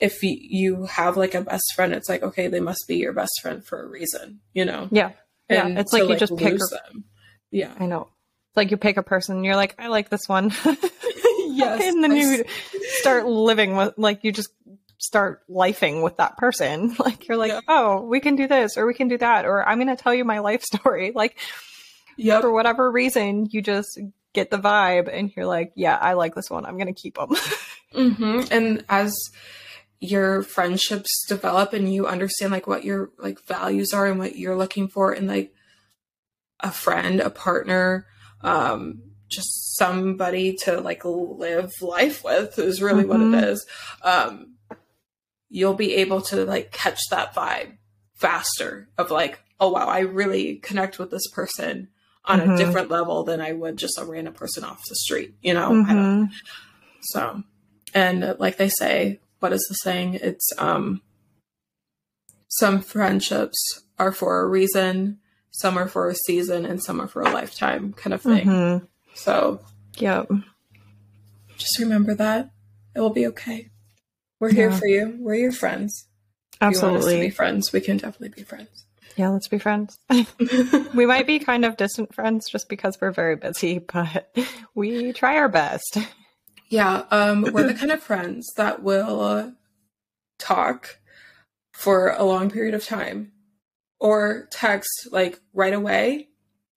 if 0.00 0.22
you 0.22 0.86
have 0.86 1.16
like 1.16 1.34
a 1.34 1.42
best 1.42 1.72
friend 1.76 1.92
it's 1.94 2.08
like 2.08 2.22
okay 2.22 2.48
they 2.48 2.60
must 2.60 2.84
be 2.88 2.96
your 2.96 3.12
best 3.12 3.32
friend 3.40 3.64
for 3.64 3.80
a 3.80 3.88
reason 3.88 4.40
you 4.52 4.64
know? 4.64 4.88
Yeah. 4.90 5.12
And 5.48 5.74
yeah 5.74 5.80
it's 5.80 5.92
like 5.92 6.02
you 6.02 6.08
like, 6.08 6.18
just 6.18 6.36
pick 6.36 6.58
them. 6.58 7.04
Yeah. 7.52 7.74
I 7.78 7.86
know 7.86 8.08
like 8.58 8.70
you 8.70 8.76
pick 8.76 8.96
a 8.96 9.02
person 9.02 9.36
and 9.36 9.44
you're 9.44 9.56
like, 9.56 9.74
I 9.78 9.88
like 9.88 10.10
this 10.10 10.28
one. 10.28 10.52
yes. 11.46 11.82
and 11.82 12.04
then 12.04 12.14
you 12.14 12.44
start 13.00 13.26
living 13.26 13.76
with, 13.76 13.94
like, 13.96 14.24
you 14.24 14.32
just 14.32 14.50
start 14.98 15.42
lifing 15.48 16.02
with 16.02 16.18
that 16.18 16.36
person. 16.36 16.94
Like, 16.98 17.28
you're 17.28 17.38
like, 17.38 17.52
yeah. 17.52 17.60
oh, 17.68 18.02
we 18.02 18.20
can 18.20 18.36
do 18.36 18.46
this 18.46 18.76
or 18.76 18.86
we 18.86 18.94
can 18.94 19.08
do 19.08 19.16
that, 19.18 19.46
or 19.46 19.66
I'm 19.66 19.78
going 19.78 19.94
to 19.94 20.02
tell 20.02 20.12
you 20.12 20.24
my 20.24 20.40
life 20.40 20.62
story. 20.74 21.12
Like, 21.14 21.38
yep. 22.16 22.42
for 22.42 22.52
whatever 22.52 22.90
reason, 22.90 23.46
you 23.50 23.62
just 23.62 23.98
get 24.34 24.50
the 24.50 24.58
vibe 24.58 25.08
and 25.10 25.32
you're 25.34 25.46
like, 25.46 25.72
yeah, 25.74 25.96
I 25.96 26.12
like 26.12 26.34
this 26.34 26.50
one. 26.50 26.66
I'm 26.66 26.76
going 26.76 26.92
to 26.92 27.00
keep 27.00 27.16
them. 27.16 27.30
mm-hmm. 27.94 28.40
And 28.50 28.84
as, 28.88 29.14
your 30.00 30.42
friendships 30.42 31.26
develop 31.26 31.72
and 31.72 31.92
you 31.92 32.06
understand 32.06 32.52
like 32.52 32.68
what 32.68 32.84
your 32.84 33.10
like 33.18 33.44
values 33.46 33.92
are 33.92 34.06
and 34.06 34.18
what 34.18 34.36
you're 34.36 34.56
looking 34.56 34.86
for 34.86 35.12
in 35.12 35.26
like 35.26 35.52
a 36.60 36.70
friend, 36.70 37.20
a 37.20 37.30
partner, 37.30 38.06
um, 38.42 39.02
just 39.28 39.76
somebody 39.76 40.54
to 40.54 40.80
like 40.80 41.04
live 41.04 41.72
life 41.80 42.24
with 42.24 42.58
is 42.58 42.82
really 42.82 43.02
mm-hmm. 43.02 43.10
what 43.10 43.20
it 43.20 43.24
mm-hmm. 43.24 43.44
Um, 44.02 44.54
you'll 45.48 45.74
be 45.74 45.96
able 45.96 46.22
to 46.22 46.44
like 46.44 46.72
catch 46.72 47.00
that 47.10 47.34
vibe 47.34 47.76
faster 48.14 48.88
of 48.98 49.10
like, 49.10 49.40
oh 49.60 49.70
wow, 49.70 49.86
I 49.86 50.00
really 50.00 50.56
connect 50.56 50.98
with 50.98 51.10
this 51.10 51.28
person 51.28 51.88
on 52.24 52.40
mm-hmm. 52.40 52.50
a 52.52 52.56
different 52.56 52.90
level 52.90 53.24
than 53.24 53.40
I 53.40 53.52
would 53.52 53.76
just 53.76 53.98
a 53.98 54.04
random 54.04 54.34
person 54.34 54.64
off 54.64 54.82
the 54.88 54.96
street, 54.96 55.34
you 55.40 55.54
know? 55.54 55.70
Mm-hmm. 55.70 56.24
So 57.02 57.42
and 57.94 58.36
like 58.38 58.56
they 58.56 58.68
say, 58.68 59.20
what 59.40 59.52
is 59.52 59.64
the 59.68 59.74
saying? 59.74 60.14
It's 60.14 60.50
um 60.58 61.02
some 62.48 62.80
friendships 62.80 63.84
are 63.98 64.12
for 64.12 64.40
a 64.40 64.46
reason, 64.46 65.18
some 65.60 65.76
are 65.76 65.88
for 65.88 66.08
a 66.08 66.14
season, 66.14 66.64
and 66.64 66.82
some 66.82 67.00
are 67.00 67.08
for 67.08 67.22
a 67.22 67.30
lifetime 67.30 67.92
kind 67.94 68.14
of 68.14 68.22
thing. 68.22 68.46
Mhm. 68.46 68.86
So 69.14 69.60
Yep. 69.98 70.30
just 71.56 71.78
remember 71.78 72.14
that. 72.14 72.50
It 72.94 73.00
will 73.00 73.10
be 73.10 73.26
okay. 73.28 73.70
We're 74.40 74.52
here 74.52 74.70
Yeah. 74.70 74.78
for 74.78 74.86
you. 74.86 75.16
We're 75.20 75.34
your 75.34 75.52
friends. 75.52 76.06
If 76.60 76.74
you 76.74 76.80
want 76.80 76.96
us 76.96 77.04
to 77.06 77.20
be 77.20 77.30
friends, 77.30 77.72
we 77.72 77.80
can 77.80 77.96
definitely 77.96 78.30
be 78.30 78.42
friends. 78.44 78.84
Yeah, 79.16 79.30
let's 79.30 79.48
be 79.48 79.58
friends. 79.58 79.98
we 80.94 81.06
might 81.06 81.26
be 81.26 81.40
kind 81.40 81.64
of 81.64 81.76
distant 81.76 82.14
friends 82.14 82.48
just 82.48 82.68
because 82.68 83.00
we're 83.00 83.10
very 83.10 83.34
busy, 83.34 83.78
but 83.78 84.32
we 84.76 85.12
try 85.12 85.36
our 85.38 85.48
best. 85.48 85.98
Yeah, 86.68 87.04
um, 87.10 87.42
we're 87.52 87.66
the 87.66 87.74
kind 87.74 87.90
of 87.90 88.00
friends 88.00 88.46
that 88.56 88.82
will 88.82 89.20
uh, 89.20 89.50
talk 90.38 90.98
for 91.72 92.10
a 92.10 92.22
long 92.24 92.48
period 92.50 92.74
of 92.74 92.84
time 92.84 93.32
or 94.00 94.46
text 94.50 95.08
like 95.10 95.38
right 95.54 95.74
away 95.74 96.28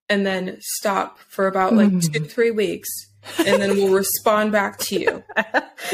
and 0.09 0.25
then 0.25 0.57
stop 0.59 1.19
for 1.29 1.47
about 1.47 1.73
like 1.75 1.89
Mhm. 1.91 2.13
two, 2.13 2.25
three 2.25 2.51
weeks 2.51 2.89
and 3.45 3.61
then 3.61 3.75
we'll 3.77 3.93
respond 3.93 4.51
back 4.51 4.79
to 4.79 4.99
you 4.99 5.23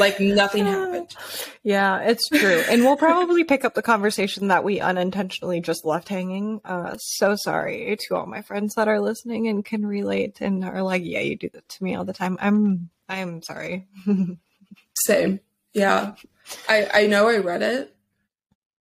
like 0.00 0.18
nothing 0.18 0.64
happened. 0.74 1.14
Yeah, 1.62 2.00
it's 2.00 2.26
true. 2.30 2.62
And 2.70 2.82
we'll 2.82 2.96
probably 2.96 3.44
pick 3.44 3.66
up 3.66 3.74
the 3.74 3.82
conversation 3.82 4.48
that 4.48 4.64
we 4.64 4.80
unintentionally 4.80 5.60
just 5.60 5.84
left 5.84 6.08
hanging. 6.08 6.62
Uh, 6.64 6.96
so 6.96 7.36
sorry 7.36 7.96
to 8.08 8.16
all 8.16 8.24
my 8.24 8.40
friends 8.40 8.74
that 8.76 8.88
are 8.88 8.98
listening 9.00 9.46
and 9.48 9.62
can 9.62 9.84
relate 9.84 10.40
and 10.40 10.64
are 10.64 10.82
like, 10.82 11.02
yeah, 11.04 11.20
you 11.20 11.36
do 11.36 11.50
that 11.52 11.68
to 11.68 11.84
me 11.84 11.94
all 11.94 12.04
the 12.06 12.14
time. 12.14 12.38
I'm, 12.40 12.88
I'm 13.10 13.42
sorry. 13.42 13.86
Same. 14.94 15.40
Yeah. 15.74 16.14
I, 16.68 16.88
I 16.94 17.06
know 17.08 17.28
I 17.28 17.36
read 17.38 17.60
it 17.62 17.94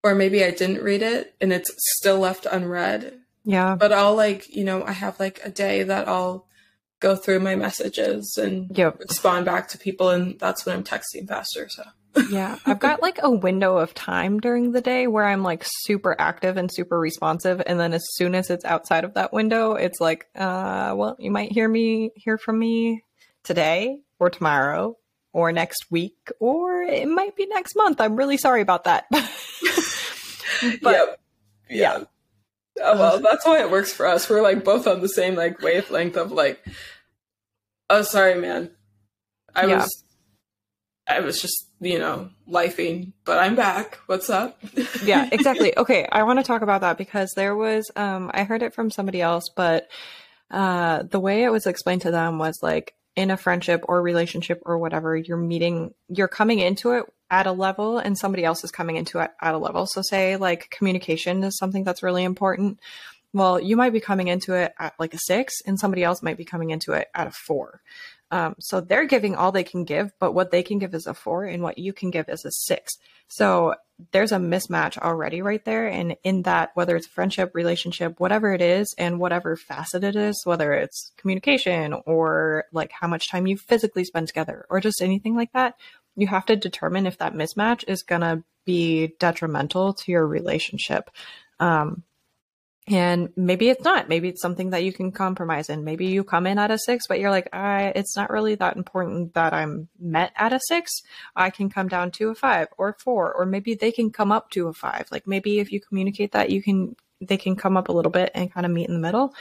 or 0.03 0.15
maybe 0.15 0.45
I 0.45 0.51
didn't 0.51 0.83
read 0.83 1.03
it 1.03 1.35
and 1.41 1.53
it's 1.53 1.71
still 1.99 2.19
left 2.19 2.47
unread. 2.47 3.19
yeah. 3.45 3.77
But 3.77 3.93
I'll 3.93 4.15
like, 4.17 4.55
you 4.55 4.65
know, 4.65 4.85
I 4.85 4.93
have 4.93 5.19
like 5.21 5.41
a 5.45 5.51
day 5.51 5.83
that 5.85 6.09
I'll 6.09 6.47
go 7.01 7.17
through 7.17 7.41
my 7.41 7.55
messages 7.57 8.37
and 8.41 8.71
Yep. 8.77 9.01
respond 9.01 9.45
back 9.47 9.69
to 9.69 9.79
people 9.79 10.11
and 10.11 10.39
that's 10.39 10.65
when 10.67 10.77
I'm 10.77 10.85
texting 10.85 11.27
faster. 11.27 11.69
So 11.69 11.83
Yeah. 12.31 12.59
I've 12.67 12.79
got 12.79 13.01
like 13.03 13.19
a 13.23 13.31
window 13.31 13.79
of 13.79 13.95
time 13.95 14.39
during 14.39 14.73
the 14.73 14.81
day 14.81 15.07
where 15.07 15.25
I'm 15.25 15.43
like 15.43 15.65
super 15.85 16.15
active 16.19 16.57
and 16.57 16.71
super 16.73 16.99
responsive. 17.01 17.63
And 17.67 17.81
then 17.81 17.93
as 17.95 18.05
soon 18.15 18.35
as 18.35 18.51
it's 18.51 18.65
outside 18.65 19.05
of 19.05 19.15
that 19.15 19.33
window, 19.33 19.73
it's 19.75 20.01
like, 20.01 20.27
uh, 20.37 20.95
well, 20.97 21.17
you 21.19 21.31
might 21.31 21.51
hear 21.53 21.69
me, 21.69 22.11
hear 22.17 22.39
from 22.39 22.59
me 22.59 23.03
today 23.45 23.99
or 24.21 24.31
tomorrow 24.31 24.97
or 25.33 25.53
next 25.53 25.87
week 25.91 26.31
or 26.41 26.83
it 26.83 27.09
might 27.09 27.37
be 27.37 27.47
next 27.47 27.75
month. 27.77 28.01
I'm 28.01 28.17
really 28.17 28.37
sorry 28.37 28.61
about 28.61 28.85
that. 28.85 29.07
but 29.11 30.93
yep. 30.93 31.21
yeah. 31.71 32.05
Oh, 32.81 32.99
well, 32.99 33.21
that's 33.21 33.45
why 33.47 33.61
it 33.61 33.71
works 33.71 33.93
for 33.93 34.07
us. 34.07 34.29
We're 34.31 34.43
like 34.43 34.65
both 34.65 34.87
on 34.87 35.01
the 35.01 35.09
same 35.09 35.35
like 35.35 35.61
wavelength 35.61 36.17
of 36.17 36.33
like, 36.33 36.65
oh, 37.91 38.03
sorry, 38.03 38.35
man. 38.41 38.71
I 39.55 39.67
Yeah. 39.67 39.77
was, 39.81 40.05
I 41.07 41.21
was 41.21 41.41
just, 41.43 41.69
you 41.81 41.99
know, 41.99 42.31
lifing, 42.49 43.13
but 43.25 43.39
I'm 43.39 43.55
back. 43.57 43.99
What's 44.07 44.31
up? 44.31 44.59
yeah, 45.05 45.29
exactly. 45.31 45.77
Okay, 45.77 46.07
I 46.11 46.23
want 46.23 46.39
to 46.39 46.45
talk 46.45 46.63
about 46.63 46.81
that 46.81 46.97
because 46.97 47.33
there 47.37 47.55
was 47.57 47.91
um 47.97 48.31
I 48.33 48.45
heard 48.45 48.63
it 48.63 48.75
from 48.75 48.91
somebody 48.91 49.21
else, 49.21 49.45
but 49.55 49.89
uh 50.51 51.03
the 51.03 51.21
way 51.21 51.45
it 51.45 51.51
was 51.51 51.67
explained 51.67 52.03
to 52.03 52.11
them 52.11 52.39
was 52.39 52.59
like 52.63 52.95
in 53.17 53.31
a 53.31 53.37
friendship 53.37 53.85
or 53.89 54.01
relationship 54.03 54.63
or 54.65 54.79
whatever, 54.79 55.17
you're 55.17 55.37
meeting 55.37 55.95
you're 56.09 56.29
coming 56.29 56.59
into 56.59 56.93
it 56.93 57.05
at 57.31 57.47
a 57.47 57.53
level 57.53 57.99
and 57.99 58.17
somebody 58.17 58.45
else 58.45 58.63
is 58.65 58.71
coming 58.71 58.97
into 58.97 59.19
it 59.19 59.31
at 59.41 59.55
a 59.55 59.59
level. 59.59 59.87
So 59.87 60.03
say 60.03 60.37
like 60.37 60.71
communication 60.71 61.43
is 61.45 61.57
something 61.57 61.85
that's 61.85 62.03
really 62.03 62.25
important. 62.25 62.79
Well, 63.35 63.59
you 63.59 63.77
might 63.77 63.95
be 63.95 64.01
coming 64.01 64.29
into 64.29 64.55
it 64.55 64.75
at 64.79 64.95
like 64.99 65.15
a 65.15 65.19
6 65.19 65.55
and 65.67 65.79
somebody 65.79 66.05
else 66.05 66.23
might 66.23 66.37
be 66.37 66.45
coming 66.45 66.71
into 66.71 66.93
it 66.93 67.09
at 67.15 67.27
a 67.27 67.31
4. 67.31 67.81
Um, 68.33 68.57
so 68.59 68.81
they're 68.81 69.07
giving 69.07 69.37
all 69.37 69.53
they 69.53 69.63
can 69.63 69.85
give, 69.85 70.11
but 70.19 70.33
what 70.33 70.51
they 70.51 70.63
can 70.63 70.79
give 70.79 70.95
is 70.95 71.07
a 71.07 71.15
four, 71.15 71.45
and 71.45 71.63
what 71.63 71.79
you 71.79 71.93
can 71.93 72.11
give 72.11 72.29
is 72.29 72.45
a 72.45 72.51
six. 72.51 72.95
So 73.29 73.75
there's 74.11 74.33
a 74.33 74.37
mismatch 74.37 74.99
already 74.99 75.43
right 75.43 75.65
there. 75.65 75.87
And 75.87 76.17
in 76.25 76.43
that, 76.43 76.71
whether 76.75 76.97
it's 76.97 77.07
friendship, 77.07 77.53
relationship, 77.55 78.19
whatever 78.19 78.53
it 78.53 78.63
is, 78.63 78.93
and 78.99 79.21
whatever 79.21 79.55
facet 79.55 80.03
it 80.03 80.17
is, 80.17 80.41
whether 80.45 80.73
it's 80.73 81.13
communication 81.19 81.95
or 82.07 82.65
like 82.73 82.91
how 82.91 83.07
much 83.07 83.31
time 83.31 83.47
you 83.47 83.57
physically 83.57 84.05
spend 84.05 84.29
together 84.29 84.67
or 84.71 84.81
just 84.81 85.03
anything 85.03 85.37
like 85.37 85.53
that, 85.53 85.75
you 86.17 86.27
have 86.27 86.47
to 86.47 86.57
determine 86.57 87.07
if 87.07 87.19
that 87.19 87.35
mismatch 87.35 87.85
is 87.87 88.03
going 88.03 88.23
to 88.23 88.43
be 88.65 89.15
detrimental 89.19 89.93
to 89.93 90.11
your 90.11 90.27
relationship. 90.27 91.11
Um, 91.61 92.03
and 92.89 93.29
maybe 93.37 93.69
it's 93.69 93.85
not. 93.85 94.09
Maybe 94.09 94.29
it's 94.29 94.43
something 94.43 94.71
that 94.71 94.83
you 94.83 94.93
can 94.93 95.13
compromise 95.13 95.69
in. 95.69 95.85
Maybe 95.85 96.07
you 96.07 96.25
come 96.25 96.49
in 96.49 96.59
at 96.59 96.73
a 96.73 96.79
six, 96.79 97.07
but 97.07 97.21
you're 97.21 97.31
like, 97.31 97.49
I, 97.53 97.93
it's 97.95 98.17
not 98.17 98.31
really 98.31 98.57
that 98.57 98.77
important 98.77 99.35
that 99.35 99.53
I'm 99.53 99.89
met 100.01 100.33
at 100.35 100.53
a 100.53 100.61
six. 100.67 100.91
I 101.37 101.51
can 101.51 101.71
come 101.71 101.87
down 101.87 102.11
to 102.13 102.31
a 102.31 102.35
five 102.35 102.69
or 102.79 102.97
four, 102.99 103.33
or 103.33 103.47
maybe 103.47 103.75
they 103.75 103.93
can 103.93 104.11
come 104.11 104.33
up 104.33 104.51
to 104.51 104.67
a 104.67 104.73
five. 104.73 105.07
Like 105.13 105.29
maybe 105.29 105.61
if 105.61 105.71
you 105.71 105.81
communicate 105.81 106.33
that, 106.33 106.51
you 106.51 106.61
can, 106.61 106.97
they 107.21 107.37
can 107.37 107.55
come 107.55 107.77
up 107.77 107.89
a 107.89 107.93
little 107.93 108.11
bit 108.11 108.33
and 108.35 108.53
kind 108.53 108.67
of 108.67 108.73
meet 108.73 108.89
in 108.89 108.95
the 108.95 109.01
middle. 109.01 109.33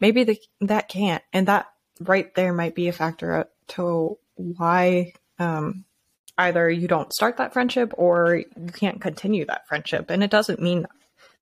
Maybe 0.00 0.38
that 0.60 0.88
can't. 0.88 1.22
And 1.32 1.46
that 1.46 1.70
right 2.00 2.34
there 2.34 2.52
might 2.52 2.74
be 2.74 2.88
a 2.88 2.92
factor 2.92 3.48
to 3.68 4.18
why, 4.34 5.12
um, 5.38 5.84
either 6.36 6.68
you 6.68 6.88
don't 6.88 7.12
start 7.12 7.36
that 7.36 7.52
friendship 7.52 7.92
or 7.96 8.36
you 8.36 8.72
can't 8.72 9.00
continue 9.00 9.44
that 9.44 9.68
friendship. 9.68 10.10
And 10.10 10.22
it 10.22 10.30
doesn't 10.30 10.60
mean 10.60 10.86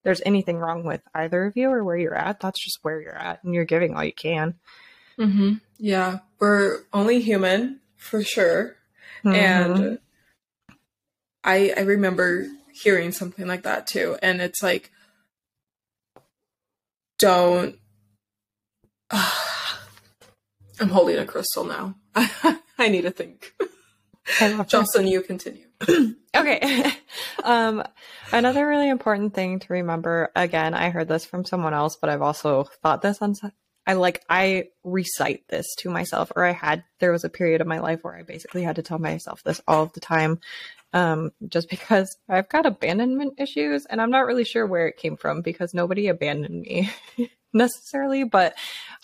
there's 0.06 0.22
anything 0.24 0.56
wrong 0.58 0.84
with 0.84 1.00
either 1.16 1.46
of 1.46 1.56
you 1.56 1.68
or 1.68 1.82
where 1.82 1.96
you're 1.96 2.14
at. 2.14 2.38
That's 2.38 2.62
just 2.62 2.78
where 2.82 3.00
you're 3.00 3.18
at, 3.18 3.42
and 3.42 3.52
you're 3.52 3.64
giving 3.64 3.96
all 3.96 4.04
you 4.04 4.12
can. 4.12 4.54
Mm-hmm. 5.18 5.54
Yeah, 5.78 6.20
we're 6.38 6.84
only 6.92 7.20
human 7.20 7.80
for 7.96 8.22
sure. 8.22 8.76
Mhm. 9.24 9.34
And 9.34 9.98
I 11.42 11.74
I 11.76 11.80
remember 11.80 12.46
hearing 12.72 13.10
something 13.10 13.48
like 13.48 13.64
that 13.64 13.88
too. 13.88 14.16
And 14.22 14.40
it's 14.40 14.62
like 14.62 14.92
don't 17.18 17.76
I'm 19.10 20.90
holding 20.90 21.18
a 21.18 21.26
crystal 21.26 21.64
now. 21.64 21.96
I 22.78 22.88
need 22.88 23.02
to 23.02 23.10
think. 23.10 23.54
Jocelyn, 24.66 25.06
you 25.06 25.22
continue. 25.22 25.66
Okay. 26.36 26.92
um, 27.44 27.82
another 28.30 28.68
really 28.68 28.90
important 28.90 29.32
thing 29.32 29.58
to 29.60 29.72
remember. 29.72 30.30
Again, 30.36 30.74
I 30.74 30.90
heard 30.90 31.08
this 31.08 31.24
from 31.24 31.46
someone 31.46 31.72
else, 31.72 31.96
but 31.96 32.10
I've 32.10 32.20
also 32.20 32.64
thought 32.82 33.00
this 33.00 33.22
on. 33.22 33.34
I 33.86 33.94
like 33.94 34.22
I 34.28 34.64
recite 34.84 35.48
this 35.48 35.66
to 35.78 35.88
myself, 35.88 36.30
or 36.36 36.44
I 36.44 36.52
had. 36.52 36.84
There 37.00 37.12
was 37.12 37.24
a 37.24 37.30
period 37.30 37.62
of 37.62 37.66
my 37.66 37.78
life 37.78 38.00
where 38.02 38.14
I 38.14 38.22
basically 38.22 38.62
had 38.64 38.76
to 38.76 38.82
tell 38.82 38.98
myself 38.98 39.42
this 39.44 39.62
all 39.66 39.84
of 39.84 39.94
the 39.94 40.00
time, 40.00 40.40
um, 40.92 41.30
just 41.48 41.70
because 41.70 42.16
I've 42.28 42.50
got 42.50 42.66
abandonment 42.66 43.34
issues, 43.38 43.86
and 43.86 44.00
I'm 44.00 44.10
not 44.10 44.26
really 44.26 44.44
sure 44.44 44.66
where 44.66 44.88
it 44.88 44.98
came 44.98 45.16
from 45.16 45.40
because 45.40 45.72
nobody 45.72 46.08
abandoned 46.08 46.60
me 46.60 46.90
necessarily, 47.54 48.24
but 48.24 48.54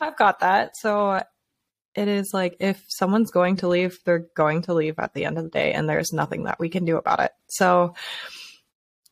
I've 0.00 0.18
got 0.18 0.40
that. 0.40 0.76
So 0.76 1.22
it 1.94 2.08
is 2.08 2.30
like 2.32 2.56
if 2.60 2.82
someone's 2.88 3.30
going 3.30 3.56
to 3.56 3.68
leave, 3.68 3.98
they're 4.04 4.26
going 4.36 4.62
to 4.62 4.74
leave 4.74 4.98
at 4.98 5.14
the 5.14 5.24
end 5.24 5.38
of 5.38 5.44
the 5.44 5.50
day, 5.50 5.72
and 5.72 5.88
there's 5.88 6.12
nothing 6.12 6.44
that 6.44 6.58
we 6.58 6.68
can 6.68 6.84
do 6.84 6.96
about 6.96 7.20
it. 7.20 7.32
So 7.48 7.94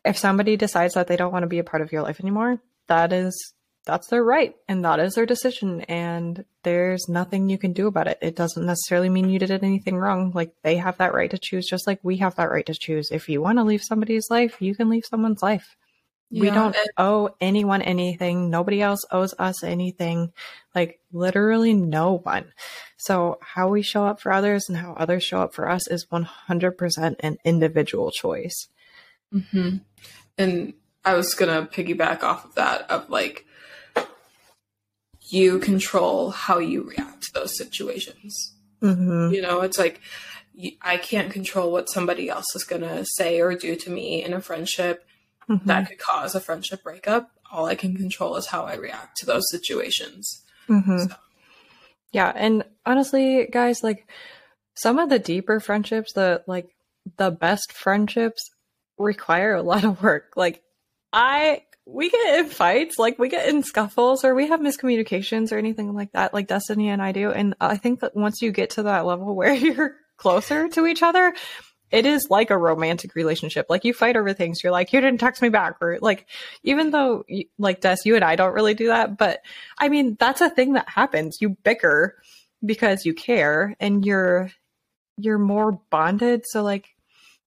if 0.05 0.17
somebody 0.17 0.57
decides 0.57 0.95
that 0.95 1.07
they 1.07 1.17
don't 1.17 1.33
want 1.33 1.43
to 1.43 1.49
be 1.49 1.59
a 1.59 1.65
part 1.65 1.83
of 1.83 1.93
your 1.93 2.03
life 2.03 2.21
anymore, 2.21 2.61
that 2.89 3.13
is 3.13 3.55
that's 3.87 4.09
their 4.09 4.23
right 4.23 4.55
and 4.69 4.85
that 4.85 5.01
is 5.01 5.15
their 5.15 5.27
decision 5.27 5.81
and 5.83 6.45
there's 6.63 7.09
nothing 7.09 7.49
you 7.49 7.59
can 7.59 7.73
do 7.73 7.87
about 7.87 8.07
it. 8.07 8.19
It 8.21 8.37
doesn't 8.37 8.67
necessarily 8.67 9.09
mean 9.09 9.31
you 9.31 9.39
did 9.39 9.51
anything 9.51 9.97
wrong. 9.97 10.33
Like 10.35 10.53
they 10.63 10.77
have 10.77 10.99
that 10.99 11.15
right 11.15 11.31
to 11.31 11.39
choose 11.39 11.67
just 11.67 11.87
like 11.87 11.99
we 12.03 12.19
have 12.19 12.37
that 12.37 12.51
right 12.51 12.67
to 12.67 12.75
choose. 12.75 13.11
If 13.11 13.29
you 13.29 13.41
want 13.41 13.59
to 13.59 13.65
leave 13.65 13.83
somebody's 13.83 14.29
life, 14.31 14.61
you 14.61 14.75
can 14.75 14.91
leave 14.91 15.05
someone's 15.07 15.43
life. 15.43 15.77
We 16.31 16.51
don't 16.51 16.77
owe 16.97 17.35
anyone 17.41 17.83
anything. 17.83 18.51
Nobody 18.51 18.81
else 18.81 19.05
owes 19.11 19.35
us 19.39 19.65
anything. 19.65 20.33
Like 20.75 21.01
literally 21.13 21.75
no 21.75 22.19
one. 22.19 22.53
So 22.97 23.39
how 23.41 23.69
we 23.69 23.83
show 23.83 24.07
up 24.07 24.21
for 24.21 24.33
others 24.33 24.69
and 24.69 24.79
how 24.79 24.93
others 24.93 25.25
show 25.25 25.41
up 25.41 25.55
for 25.55 25.69
us 25.69 25.89
is 25.89 26.07
100% 26.07 27.17
an 27.21 27.39
individual 27.45 28.11
choice. 28.11 28.69
hmm 29.33 29.79
And 30.39 30.75
I 31.05 31.15
was 31.15 31.35
gonna 31.35 31.67
piggyback 31.67 32.23
off 32.23 32.45
of 32.45 32.55
that 32.55 32.89
of 32.91 33.11
like 33.11 33.47
you 35.29 35.59
control 35.59 36.31
how 36.31 36.59
you 36.59 36.83
react 36.83 37.25
to 37.25 37.33
those 37.33 37.57
situations. 37.57 38.55
Mm-hmm. 38.83 39.33
You 39.33 39.43
know, 39.43 39.63
it's 39.63 39.79
like 39.79 40.01
I 40.83 40.97
can't 40.97 41.33
control 41.33 41.73
what 41.73 41.91
somebody 41.91 42.29
else 42.29 42.55
is 42.55 42.65
gonna 42.65 43.05
say 43.17 43.41
or 43.41 43.55
do 43.55 43.75
to 43.77 43.91
me 43.91 44.23
in 44.23 44.33
a 44.33 44.41
friendship 44.41 45.07
Mm-hmm. 45.51 45.67
that 45.67 45.89
could 45.89 45.99
cause 45.99 46.35
a 46.37 46.41
friendship 46.41 46.83
breakup. 46.85 47.31
All 47.51 47.67
I 47.67 47.75
can 47.75 47.97
control 47.97 48.37
is 48.37 48.47
how 48.47 48.65
I 48.65 48.77
react 48.77 49.17
to 49.19 49.27
those 49.27 49.43
situations. 49.51 50.43
hmm 50.69 50.99
So- 50.99 51.17
Yeah, 52.13 52.33
and 52.35 52.65
honestly, 52.87 53.47
guys, 53.51 53.83
like 53.83 54.09
some 54.75 54.99
of 54.99 55.09
the 55.09 55.19
deeper 55.19 55.59
friendships, 55.61 56.13
the 56.13 56.43
like 56.47 56.69
the 57.17 57.31
best 57.31 57.73
friendships 57.73 58.49
require 58.99 59.55
a 59.55 59.63
lot 59.63 59.85
of 59.85 60.03
work. 60.03 60.35
Like 60.37 60.63
I 61.13 61.63
we 61.87 62.09
get 62.11 62.39
in 62.39 62.47
fights, 62.51 62.99
like 62.99 63.19
we 63.19 63.29
get 63.29 63.49
in 63.49 63.65
scuffles 63.65 64.25
or 64.25 64.35
we 64.35 64.47
have 64.49 64.61
miscommunications 64.61 65.51
or 65.51 65.59
anything 65.59 65.93
like 65.95 66.13
that, 66.13 66.33
like 66.33 66.47
Destiny 66.47 66.89
and 66.91 67.03
I 67.03 67.11
do. 67.11 67.33
And 67.33 67.55
I 67.61 67.77
think 67.79 68.01
that 68.01 68.15
once 68.15 68.41
you 68.43 68.53
get 68.53 68.71
to 68.71 68.85
that 68.85 69.07
level 69.07 69.35
where 69.35 69.53
you're 69.67 69.97
closer 70.17 70.69
to 70.69 70.87
each 70.87 71.03
other, 71.03 71.35
it 71.91 72.07
is 72.07 72.29
like 72.31 72.51
a 72.51 72.59
romantic 72.59 73.15
relationship. 73.15 73.67
Like 73.69 73.85
you 73.85 73.93
fight 73.93 74.17
over 74.17 74.33
things. 74.33 74.63
You're 74.63 74.73
like, 74.73 74.93
you 74.93 75.01
didn't 75.01 75.21
text 75.21 75.43
me 75.43 75.49
back, 75.49 75.77
or 75.81 75.99
like, 76.01 76.27
even 76.63 76.91
though 76.91 77.25
like 77.59 77.81
Des, 77.81 77.97
you 78.05 78.15
and 78.17 78.25
I 78.25 78.37
don't 78.37 78.55
really 78.55 78.75
do 78.75 78.89
that, 78.89 79.17
but 79.17 79.41
I 79.79 79.89
mean, 79.89 80.17
that's 80.19 80.41
a 80.41 80.51
thing 80.51 80.75
that 80.75 80.89
happens. 80.89 81.39
You 81.41 81.51
bicker 81.51 82.17
because 82.65 83.05
you 83.05 83.15
care, 83.15 83.75
and 83.81 84.05
you're 84.05 84.51
you're 85.17 85.39
more 85.39 85.81
bonded. 85.91 86.43
So 86.47 86.63
like, 86.63 86.89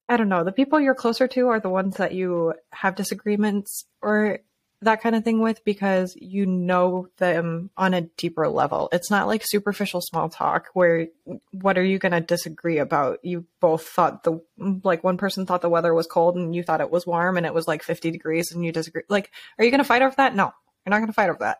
I 0.09 0.17
don't 0.17 0.29
know, 0.29 0.43
the 0.43 0.51
people 0.51 0.79
you're 0.79 0.95
closer 0.95 1.27
to 1.27 1.47
are 1.49 1.59
the 1.59 1.69
ones 1.69 1.97
that 1.97 2.13
you 2.13 2.53
have 2.71 2.95
disagreements 2.95 3.85
or 4.01 4.39
that 4.83 5.01
kind 5.01 5.15
of 5.15 5.23
thing 5.23 5.39
with 5.39 5.63
because 5.63 6.15
you 6.19 6.45
know 6.45 7.07
them 7.17 7.69
on 7.77 7.93
a 7.93 8.01
deeper 8.01 8.47
level. 8.47 8.89
It's 8.91 9.11
not 9.11 9.27
like 9.27 9.41
superficial 9.45 10.01
small 10.01 10.29
talk 10.29 10.67
where 10.73 11.07
what 11.51 11.77
are 11.77 11.83
you 11.83 11.99
going 11.99 12.11
to 12.11 12.21
disagree 12.21 12.77
about? 12.77 13.19
You 13.23 13.45
both 13.59 13.87
thought 13.87 14.23
the 14.23 14.41
like 14.57 15.03
one 15.03 15.17
person 15.17 15.45
thought 15.45 15.61
the 15.61 15.69
weather 15.69 15.93
was 15.93 16.07
cold 16.07 16.35
and 16.35 16.55
you 16.55 16.63
thought 16.63 16.81
it 16.81 16.91
was 16.91 17.07
warm 17.07 17.37
and 17.37 17.45
it 17.45 17.53
was 17.53 17.67
like 17.67 17.83
50 17.83 18.11
degrees 18.11 18.51
and 18.51 18.63
you 18.63 18.71
disagree. 18.71 19.03
Like 19.09 19.31
are 19.57 19.65
you 19.65 19.71
going 19.71 19.79
to 19.79 19.85
fight 19.85 20.01
over 20.01 20.15
that? 20.17 20.35
No. 20.35 20.53
You're 20.85 20.91
not 20.91 20.97
going 20.97 21.07
to 21.07 21.13
fight 21.13 21.29
over 21.29 21.39
that. 21.39 21.59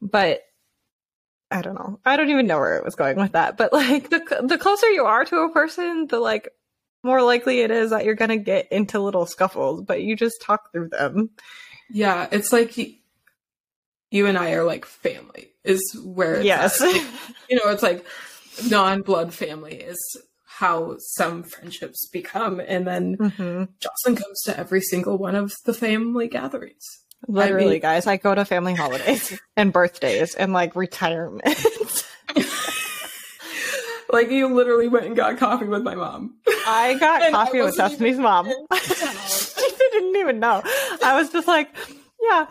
But 0.00 0.42
I 1.50 1.62
don't 1.62 1.74
know. 1.74 1.98
I 2.04 2.16
don't 2.16 2.30
even 2.30 2.46
know 2.46 2.58
where 2.58 2.76
it 2.76 2.84
was 2.84 2.94
going 2.94 3.16
with 3.16 3.32
that. 3.32 3.56
But 3.56 3.72
like 3.72 4.10
the 4.10 4.44
the 4.46 4.58
closer 4.58 4.88
you 4.88 5.04
are 5.04 5.24
to 5.24 5.36
a 5.38 5.52
person, 5.52 6.06
the 6.06 6.20
like 6.20 6.48
more 7.02 7.22
likely 7.22 7.60
it 7.60 7.70
is 7.70 7.90
that 7.90 8.04
you're 8.04 8.14
going 8.14 8.30
to 8.30 8.36
get 8.36 8.70
into 8.70 9.00
little 9.00 9.26
scuffles, 9.26 9.82
but 9.82 10.02
you 10.02 10.16
just 10.16 10.40
talk 10.42 10.70
through 10.72 10.90
them. 10.90 11.30
Yeah, 11.92 12.28
it's 12.30 12.52
like 12.52 12.76
you 14.10 14.26
and 14.26 14.38
I 14.38 14.52
are 14.52 14.64
like 14.64 14.84
family 14.84 15.50
is 15.64 15.82
where 16.04 16.40
yes, 16.40 16.80
you 17.48 17.56
know, 17.56 17.70
it's 17.70 17.82
like 17.82 18.04
non-blood 18.68 19.32
family 19.32 19.76
is 19.76 19.98
how 20.44 20.96
some 20.98 21.42
friendships 21.42 22.06
become, 22.08 22.60
and 22.60 22.86
then 22.86 23.16
mm-hmm. 23.16 23.64
Jocelyn 23.80 24.16
comes 24.16 24.42
to 24.42 24.58
every 24.58 24.82
single 24.82 25.16
one 25.16 25.34
of 25.34 25.52
the 25.64 25.72
family 25.72 26.28
gatherings. 26.28 26.84
Literally, 27.28 27.66
I 27.66 27.70
mean, 27.70 27.80
guys, 27.80 28.06
I 28.06 28.16
go 28.16 28.34
to 28.34 28.44
family 28.44 28.74
holidays 28.74 29.38
and 29.56 29.72
birthdays 29.72 30.34
and 30.34 30.52
like 30.52 30.76
retirement. 30.76 31.44
like 34.10 34.30
you 34.30 34.54
literally 34.54 34.88
went 34.88 35.06
and 35.06 35.16
got 35.16 35.38
coffee 35.38 35.66
with 35.66 35.82
my 35.82 35.94
mom. 35.94 36.36
I 36.66 36.96
got 36.98 37.30
coffee 37.32 37.60
with 37.60 37.76
Destiny's 37.76 38.18
mom 38.18 38.46
didn't 39.90 40.16
even 40.16 40.40
know. 40.40 40.62
I 41.02 41.18
was 41.18 41.30
just 41.30 41.46
like, 41.48 41.70
yeah. 42.20 42.46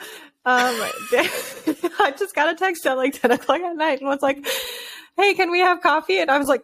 Um, 0.45 0.75
I 1.99 2.13
just 2.17 2.33
got 2.33 2.53
a 2.53 2.55
text 2.55 2.85
at 2.85 2.97
like 2.97 3.19
10 3.19 3.31
o'clock 3.31 3.61
at 3.61 3.75
night 3.75 3.99
and 3.99 4.07
was 4.07 4.21
like, 4.21 4.45
hey, 5.17 5.33
can 5.33 5.51
we 5.51 5.59
have 5.59 5.81
coffee? 5.81 6.19
And 6.19 6.31
I 6.31 6.37
was 6.37 6.47
like, 6.47 6.63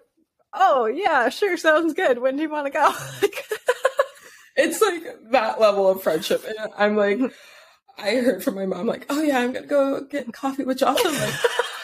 oh, 0.54 0.86
yeah, 0.86 1.30
sure, 1.30 1.58
sounds 1.58 1.94
good. 1.94 2.20
When 2.20 2.36
do 2.36 2.44
you 2.44 2.50
want 2.50 2.68
to 2.68 2.72
go? 2.72 2.94
it's 4.56 4.82
like 4.82 5.04
that 5.32 5.60
level 5.60 5.90
of 5.90 6.02
friendship. 6.02 6.46
And 6.48 6.72
I'm 6.78 6.96
like, 6.96 7.20
I 7.98 8.16
heard 8.16 8.44
from 8.44 8.56
my 8.56 8.66
mom, 8.66 8.88
like, 8.88 9.06
oh, 9.10 9.22
yeah, 9.22 9.40
I'm 9.40 9.52
going 9.52 9.64
to 9.64 9.70
go 9.70 10.02
get 10.02 10.32
coffee 10.34 10.64
with 10.64 10.80
Jocelyn. 10.80 11.14
Like, 11.14 11.34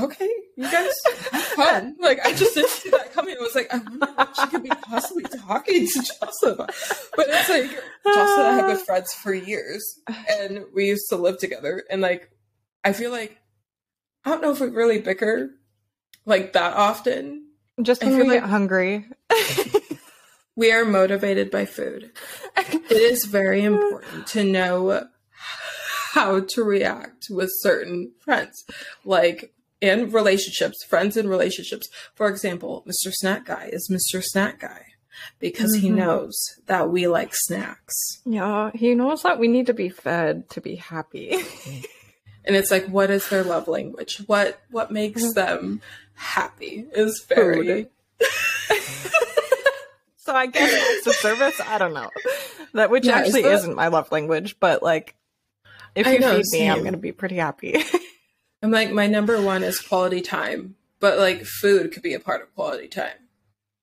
okay, 0.00 0.30
you 0.56 0.70
guys 0.70 0.92
have 1.32 1.42
fun. 1.56 1.96
Like, 2.00 2.24
I 2.24 2.32
just 2.34 2.54
didn't 2.54 2.70
see 2.70 2.90
that 2.90 3.12
coming. 3.12 3.36
I 3.38 3.42
was 3.42 3.54
like, 3.54 3.72
I 3.72 3.78
wonder 3.78 4.06
what 4.06 4.36
she 4.36 4.46
could 4.48 4.62
be 4.62 4.68
possibly 4.68 5.24
talking 5.24 5.86
to 5.86 6.02
Jocelyn. 6.02 6.56
But 7.16 7.26
it's 7.28 7.48
like, 7.48 7.70
Jocelyn 8.04 8.46
and 8.46 8.48
I 8.48 8.56
have 8.56 8.66
been 8.66 8.84
friends 8.84 9.12
for 9.12 9.34
years, 9.34 10.00
and 10.28 10.64
we 10.74 10.86
used 10.86 11.08
to 11.10 11.16
live 11.16 11.38
together. 11.38 11.84
And 11.90 12.00
like, 12.00 12.30
I 12.84 12.92
feel 12.92 13.10
like, 13.10 13.36
I 14.24 14.30
don't 14.30 14.42
know 14.42 14.52
if 14.52 14.60
we 14.60 14.68
really 14.68 15.00
bicker 15.00 15.50
like 16.26 16.52
that 16.52 16.74
often. 16.74 17.46
Just 17.82 18.02
when 18.02 18.16
we 18.16 18.24
like 18.24 18.40
get 18.40 18.48
hungry. 18.48 19.06
we 20.56 20.72
are 20.72 20.84
motivated 20.84 21.50
by 21.50 21.64
food. 21.64 22.10
It 22.56 22.90
is 22.92 23.24
very 23.24 23.62
important 23.62 24.26
to 24.28 24.44
know 24.44 25.06
how 26.12 26.40
to 26.40 26.64
react 26.64 27.26
with 27.30 27.50
certain 27.60 28.12
friends. 28.18 28.64
Like 29.04 29.52
and 29.80 30.12
relationships, 30.12 30.84
friends 30.84 31.16
in 31.16 31.28
relationships. 31.28 31.88
For 32.14 32.28
example, 32.28 32.84
Mr. 32.86 33.12
Snack 33.12 33.46
Guy 33.46 33.70
is 33.72 33.90
Mr. 33.90 34.22
Snack 34.22 34.60
Guy 34.60 34.86
because 35.38 35.72
mm-hmm. 35.72 35.86
he 35.86 35.90
knows 35.90 36.34
that 36.66 36.90
we 36.90 37.08
like 37.08 37.34
snacks. 37.34 37.94
Yeah, 38.24 38.70
he 38.74 38.94
knows 38.94 39.22
that 39.22 39.38
we 39.38 39.48
need 39.48 39.66
to 39.66 39.74
be 39.74 39.88
fed 39.88 40.48
to 40.50 40.60
be 40.60 40.76
happy. 40.76 41.30
and 42.44 42.56
it's 42.56 42.70
like 42.70 42.86
what 42.86 43.10
is 43.10 43.28
their 43.28 43.44
love 43.44 43.68
language? 43.68 44.22
What 44.26 44.60
what 44.70 44.90
makes 44.90 45.22
mm-hmm. 45.22 45.32
them 45.34 45.80
happy 46.14 46.86
is 46.92 47.24
very 47.28 47.86
So 50.28 50.34
I 50.34 50.44
guess 50.44 50.70
it's 50.70 51.06
a 51.06 51.12
service, 51.14 51.58
I 51.58 51.78
don't 51.78 51.94
know. 51.94 52.10
That 52.74 52.90
which 52.90 53.06
yeah, 53.06 53.16
actually 53.16 53.44
is 53.44 53.66
not 53.66 53.74
my 53.74 53.88
love 53.88 54.12
language, 54.12 54.60
but 54.60 54.82
like 54.82 55.14
if 55.94 56.06
you 56.06 56.18
know, 56.18 56.32
feed 56.32 56.38
me, 56.38 56.44
same. 56.44 56.70
I'm 56.70 56.84
gonna 56.84 56.98
be 56.98 57.12
pretty 57.12 57.36
happy. 57.36 57.82
I'm 58.62 58.70
like, 58.70 58.90
my 58.90 59.06
number 59.06 59.40
one 59.40 59.62
is 59.62 59.80
quality 59.80 60.20
time, 60.20 60.74
but 61.00 61.18
like 61.18 61.44
food 61.44 61.92
could 61.92 62.02
be 62.02 62.14
a 62.14 62.20
part 62.20 62.42
of 62.42 62.54
quality 62.54 62.88
time. 62.88 63.16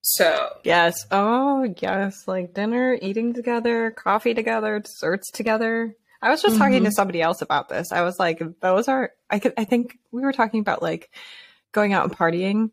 So 0.02 0.50
yes, 0.64 1.06
oh 1.10 1.74
yes, 1.82 2.28
like 2.28 2.54
dinner, 2.54 2.98
eating 3.02 3.34
together, 3.34 3.92
coffee 3.92 4.34
together, 4.34 4.80
desserts 4.80 5.32
together. 5.32 5.96
I 6.22 6.30
was 6.30 6.42
just 6.42 6.54
mm-hmm. 6.54 6.64
talking 6.64 6.84
to 6.84 6.90
mm-hmm. 6.90 6.94
somebody 6.94 7.22
else 7.22 7.42
about 7.42 7.70
this. 7.70 7.92
I 7.92 8.02
was 8.02 8.20
like, 8.20 8.42
those 8.62 8.88
are. 8.88 9.12
I 9.30 9.40
could. 9.40 9.54
I 9.58 9.64
think 9.64 9.98
we 10.12 10.22
were 10.22 10.34
talking 10.34 10.60
about 10.60 10.82
like 10.82 11.10
going 11.72 11.94
out 11.94 12.06
and 12.06 12.16
partying. 12.16 12.72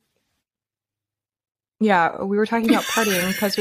Yeah, 1.80 2.22
we 2.22 2.36
were 2.36 2.46
talking 2.46 2.68
about 2.68 2.84
partying 2.84 3.32
because 3.32 3.58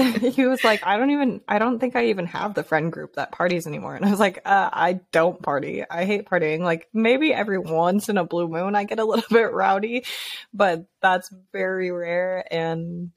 he 0.20 0.46
was 0.46 0.62
like, 0.64 0.86
I 0.86 0.96
don't 0.96 1.10
even, 1.10 1.40
I 1.48 1.58
don't 1.58 1.78
think 1.78 1.96
I 1.96 2.06
even 2.06 2.26
have 2.26 2.54
the 2.54 2.62
friend 2.62 2.92
group 2.92 3.14
that 3.14 3.32
parties 3.32 3.66
anymore. 3.66 3.94
And 3.94 4.04
I 4.04 4.10
was 4.10 4.20
like, 4.20 4.40
uh, 4.44 4.70
I 4.72 5.00
don't 5.12 5.40
party. 5.42 5.84
I 5.88 6.04
hate 6.04 6.28
partying. 6.28 6.60
Like 6.60 6.88
maybe 6.92 7.32
every 7.32 7.58
once 7.58 8.08
in 8.08 8.18
a 8.18 8.24
blue 8.24 8.48
moon 8.48 8.74
I 8.74 8.84
get 8.84 8.98
a 8.98 9.04
little 9.06 9.24
bit 9.30 9.52
rowdy, 9.52 10.04
but 10.52 10.86
that's 11.02 11.32
very 11.52 11.90
rare. 11.90 12.44
And 12.50 13.10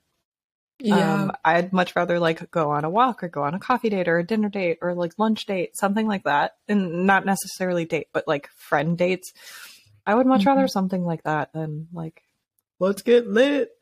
yeah, 0.80 1.13
um, 1.13 1.32
I'd 1.46 1.72
much 1.72 1.96
rather 1.96 2.19
like 2.19 2.50
go 2.52 2.72
on 2.72 2.84
a 2.84 2.89
walk 2.89 3.24
or 3.24 3.30
go 3.30 3.43
on 3.43 3.54
a 3.54 3.60
coffee 3.60 3.89
date 3.89 4.08
or 4.08 4.17
a 4.17 4.26
dinner 4.26 4.50
date 4.50 4.80
or 4.82 4.96
like 4.96 5.13
lunch 5.17 5.46
date, 5.46 5.78
something 5.78 6.08
like 6.08 6.24
that. 6.24 6.54
And 6.67 7.06
not 7.06 7.26
necessarily 7.26 7.86
date, 7.86 8.08
but 8.13 8.28
like 8.28 8.50
friend 8.58 8.98
dates. 8.98 9.32
I 10.06 10.15
would 10.15 10.28
much 10.28 10.41
mm-hmm. 10.41 10.50
rather 10.50 10.67
something 10.67 11.06
like 11.06 11.24
that 11.24 11.54
than 11.54 11.88
like, 11.93 12.22
let's 12.84 13.02
get 13.02 13.28
lit. 13.28 13.72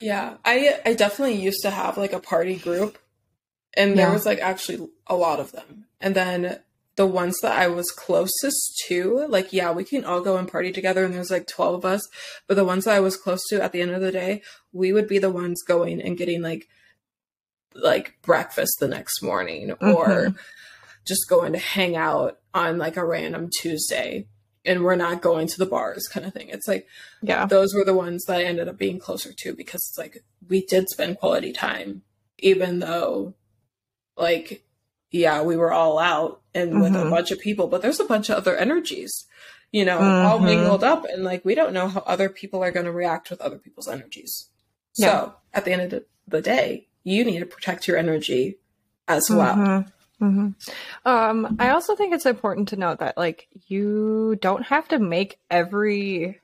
Yeah, 0.00 0.38
I 0.46 0.80
I 0.84 0.94
definitely 0.94 1.36
used 1.36 1.60
to 1.62 1.70
have 1.70 1.98
like 1.98 2.14
a 2.14 2.20
party 2.20 2.56
group, 2.56 2.98
and 3.74 3.98
there 3.98 4.08
yeah. 4.08 4.12
was 4.12 4.24
like 4.24 4.40
actually 4.40 4.88
a 5.06 5.14
lot 5.14 5.40
of 5.40 5.52
them. 5.52 5.84
And 6.00 6.14
then 6.14 6.60
the 6.96 7.06
ones 7.06 7.38
that 7.42 7.58
I 7.58 7.68
was 7.68 7.90
closest 7.90 8.82
to, 8.86 9.26
like 9.28 9.52
yeah, 9.52 9.72
we 9.72 9.84
can 9.84 10.06
all 10.06 10.22
go 10.22 10.38
and 10.38 10.50
party 10.50 10.72
together, 10.72 11.04
and 11.04 11.12
there's 11.12 11.30
like 11.30 11.46
twelve 11.46 11.74
of 11.74 11.84
us. 11.84 12.00
But 12.46 12.54
the 12.54 12.64
ones 12.64 12.86
that 12.86 12.96
I 12.96 13.00
was 13.00 13.18
close 13.18 13.46
to 13.50 13.62
at 13.62 13.72
the 13.72 13.82
end 13.82 13.90
of 13.90 14.00
the 14.00 14.10
day, 14.10 14.42
we 14.72 14.92
would 14.94 15.06
be 15.06 15.18
the 15.18 15.30
ones 15.30 15.62
going 15.62 16.00
and 16.00 16.16
getting 16.16 16.40
like 16.40 16.66
like 17.74 18.14
breakfast 18.22 18.78
the 18.80 18.88
next 18.88 19.22
morning, 19.22 19.68
mm-hmm. 19.68 19.94
or 19.94 20.34
just 21.06 21.28
going 21.28 21.52
to 21.52 21.58
hang 21.58 21.94
out 21.94 22.38
on 22.54 22.78
like 22.78 22.96
a 22.96 23.04
random 23.04 23.50
Tuesday 23.60 24.26
and 24.64 24.82
we're 24.84 24.96
not 24.96 25.22
going 25.22 25.46
to 25.46 25.58
the 25.58 25.66
bars 25.66 26.06
kind 26.08 26.26
of 26.26 26.32
thing. 26.32 26.48
It's 26.48 26.68
like, 26.68 26.86
yeah, 27.22 27.46
those 27.46 27.74
were 27.74 27.84
the 27.84 27.94
ones 27.94 28.24
that 28.26 28.40
I 28.40 28.44
ended 28.44 28.68
up 28.68 28.78
being 28.78 28.98
closer 28.98 29.32
to 29.32 29.54
because 29.54 29.80
it's 29.88 29.98
like 29.98 30.22
we 30.48 30.64
did 30.66 30.88
spend 30.88 31.18
quality 31.18 31.52
time, 31.52 32.02
even 32.38 32.80
though, 32.80 33.34
like, 34.16 34.64
yeah, 35.10 35.42
we 35.42 35.56
were 35.56 35.72
all 35.72 35.98
out 35.98 36.42
and 36.54 36.72
mm-hmm. 36.72 36.82
with 36.82 36.94
a 36.94 36.98
mm-hmm. 36.98 37.10
bunch 37.10 37.30
of 37.30 37.40
people, 37.40 37.68
but 37.68 37.82
there's 37.82 38.00
a 38.00 38.04
bunch 38.04 38.28
of 38.28 38.36
other 38.36 38.56
energies, 38.56 39.26
you 39.72 39.84
know, 39.84 39.98
mm-hmm. 39.98 40.26
all 40.26 40.38
mingled 40.38 40.84
up, 40.84 41.04
and 41.04 41.24
like 41.24 41.44
we 41.44 41.54
don't 41.54 41.72
know 41.72 41.88
how 41.88 42.00
other 42.00 42.28
people 42.28 42.62
are 42.62 42.72
going 42.72 42.86
to 42.86 42.92
react 42.92 43.30
with 43.30 43.40
other 43.40 43.58
people's 43.58 43.88
energies. 43.88 44.48
Yeah. 44.96 45.06
So 45.06 45.34
at 45.54 45.64
the 45.64 45.72
end 45.72 45.92
of 45.92 46.04
the 46.28 46.42
day, 46.42 46.88
you 47.02 47.24
need 47.24 47.38
to 47.40 47.46
protect 47.46 47.88
your 47.88 47.96
energy 47.96 48.58
as 49.08 49.30
well. 49.30 49.56
Mm-hmm. 49.56 49.88
Mm-hmm. 50.20 50.48
Um, 51.06 51.56
I 51.58 51.70
also 51.70 51.96
think 51.96 52.14
it's 52.14 52.26
important 52.26 52.68
to 52.68 52.76
note 52.76 52.98
that 52.98 53.16
like 53.16 53.48
you 53.68 54.36
don't 54.40 54.64
have 54.64 54.88
to 54.88 54.98
make 54.98 55.38
every 55.50 56.40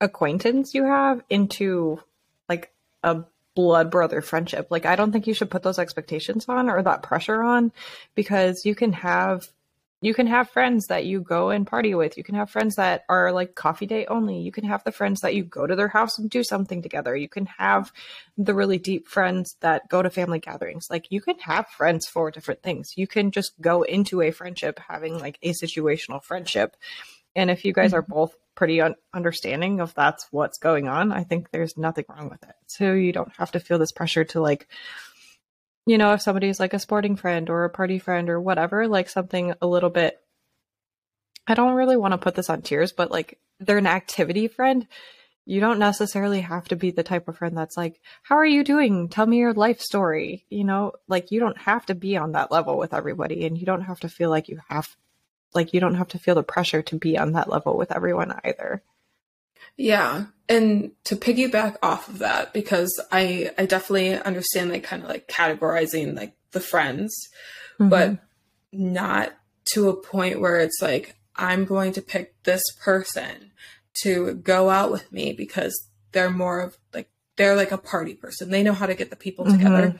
acquaintance 0.00 0.74
you 0.74 0.84
have 0.84 1.22
into 1.30 2.00
like 2.48 2.72
a 3.02 3.24
blood 3.54 3.90
brother 3.90 4.20
friendship. 4.20 4.68
Like 4.70 4.84
I 4.84 4.96
don't 4.96 5.12
think 5.12 5.26
you 5.26 5.34
should 5.34 5.50
put 5.50 5.62
those 5.62 5.78
expectations 5.78 6.46
on 6.48 6.68
or 6.68 6.82
that 6.82 7.02
pressure 7.02 7.42
on 7.42 7.72
because 8.14 8.66
you 8.66 8.74
can 8.74 8.92
have 8.92 9.48
you 10.04 10.12
can 10.12 10.26
have 10.26 10.50
friends 10.50 10.88
that 10.88 11.06
you 11.06 11.22
go 11.22 11.48
and 11.48 11.66
party 11.66 11.94
with. 11.94 12.18
You 12.18 12.24
can 12.24 12.34
have 12.34 12.50
friends 12.50 12.76
that 12.76 13.06
are 13.08 13.32
like 13.32 13.54
coffee 13.54 13.86
date 13.86 14.08
only. 14.10 14.38
You 14.38 14.52
can 14.52 14.64
have 14.64 14.84
the 14.84 14.92
friends 14.92 15.22
that 15.22 15.34
you 15.34 15.44
go 15.44 15.66
to 15.66 15.74
their 15.74 15.88
house 15.88 16.18
and 16.18 16.28
do 16.28 16.44
something 16.44 16.82
together. 16.82 17.16
You 17.16 17.26
can 17.30 17.46
have 17.46 17.90
the 18.36 18.52
really 18.52 18.76
deep 18.76 19.08
friends 19.08 19.56
that 19.60 19.88
go 19.88 20.02
to 20.02 20.10
family 20.10 20.40
gatherings. 20.40 20.88
Like 20.90 21.06
you 21.08 21.22
can 21.22 21.38
have 21.38 21.68
friends 21.68 22.06
for 22.06 22.30
different 22.30 22.62
things. 22.62 22.92
You 22.96 23.06
can 23.06 23.30
just 23.30 23.58
go 23.62 23.80
into 23.80 24.20
a 24.20 24.30
friendship 24.30 24.78
having 24.88 25.18
like 25.18 25.38
a 25.40 25.52
situational 25.52 26.22
friendship. 26.22 26.76
And 27.34 27.50
if 27.50 27.64
you 27.64 27.72
guys 27.72 27.92
mm-hmm. 27.92 28.00
are 28.00 28.02
both 28.02 28.36
pretty 28.54 28.82
un- 28.82 28.96
understanding 29.14 29.80
of 29.80 29.94
that's 29.94 30.26
what's 30.30 30.58
going 30.58 30.86
on, 30.86 31.12
I 31.12 31.24
think 31.24 31.50
there's 31.50 31.78
nothing 31.78 32.04
wrong 32.10 32.28
with 32.28 32.42
it. 32.42 32.54
So 32.66 32.92
you 32.92 33.12
don't 33.12 33.32
have 33.38 33.52
to 33.52 33.60
feel 33.60 33.78
this 33.78 33.92
pressure 33.92 34.24
to 34.24 34.42
like 34.42 34.68
you 35.86 35.98
know, 35.98 36.12
if 36.12 36.22
somebody's 36.22 36.60
like 36.60 36.74
a 36.74 36.78
sporting 36.78 37.16
friend 37.16 37.50
or 37.50 37.64
a 37.64 37.70
party 37.70 37.98
friend 37.98 38.30
or 38.30 38.40
whatever, 38.40 38.88
like 38.88 39.08
something 39.08 39.54
a 39.60 39.66
little 39.66 39.90
bit 39.90 40.20
I 41.46 41.54
don't 41.54 41.74
really 41.74 41.96
want 41.96 42.12
to 42.12 42.18
put 42.18 42.34
this 42.34 42.48
on 42.48 42.62
tiers, 42.62 42.92
but 42.92 43.10
like 43.10 43.38
they're 43.60 43.78
an 43.78 43.86
activity 43.86 44.48
friend. 44.48 44.86
You 45.46 45.60
don't 45.60 45.78
necessarily 45.78 46.40
have 46.40 46.68
to 46.68 46.76
be 46.76 46.90
the 46.90 47.02
type 47.02 47.28
of 47.28 47.36
friend 47.36 47.56
that's 47.56 47.76
like, 47.76 48.00
How 48.22 48.36
are 48.36 48.46
you 48.46 48.64
doing? 48.64 49.08
Tell 49.08 49.26
me 49.26 49.38
your 49.38 49.52
life 49.52 49.80
story. 49.80 50.46
You 50.48 50.64
know, 50.64 50.92
like 51.06 51.30
you 51.30 51.40
don't 51.40 51.58
have 51.58 51.84
to 51.86 51.94
be 51.94 52.16
on 52.16 52.32
that 52.32 52.50
level 52.50 52.78
with 52.78 52.94
everybody 52.94 53.44
and 53.44 53.58
you 53.58 53.66
don't 53.66 53.82
have 53.82 54.00
to 54.00 54.08
feel 54.08 54.30
like 54.30 54.48
you 54.48 54.60
have 54.68 54.88
like 55.54 55.74
you 55.74 55.80
don't 55.80 55.96
have 55.96 56.08
to 56.08 56.18
feel 56.18 56.34
the 56.34 56.42
pressure 56.42 56.82
to 56.82 56.96
be 56.96 57.18
on 57.18 57.32
that 57.32 57.50
level 57.50 57.76
with 57.76 57.92
everyone 57.92 58.32
either. 58.44 58.82
Yeah. 59.76 60.26
And 60.48 60.92
to 61.04 61.16
piggyback 61.16 61.76
off 61.82 62.08
of 62.08 62.18
that, 62.18 62.52
because 62.52 62.92
I 63.10 63.50
I 63.56 63.66
definitely 63.66 64.14
understand 64.14 64.70
like 64.70 64.82
kind 64.82 65.02
of 65.02 65.08
like 65.08 65.26
categorizing 65.28 66.16
like 66.16 66.36
the 66.52 66.60
friends, 66.60 67.14
mm-hmm. 67.80 67.88
but 67.88 68.18
not 68.72 69.32
to 69.72 69.88
a 69.88 69.96
point 69.96 70.40
where 70.40 70.58
it's 70.58 70.82
like 70.82 71.16
I'm 71.36 71.64
going 71.64 71.92
to 71.92 72.02
pick 72.02 72.42
this 72.44 72.62
person 72.80 73.52
to 74.02 74.34
go 74.34 74.70
out 74.70 74.92
with 74.92 75.10
me 75.12 75.32
because 75.32 75.88
they're 76.12 76.30
more 76.30 76.60
of 76.60 76.76
like 76.92 77.08
they're 77.36 77.56
like 77.56 77.72
a 77.72 77.78
party 77.78 78.14
person. 78.14 78.50
They 78.50 78.62
know 78.62 78.74
how 78.74 78.86
to 78.86 78.94
get 78.94 79.10
the 79.10 79.16
people 79.16 79.46
together. 79.46 79.88
Mm-hmm. 79.88 79.96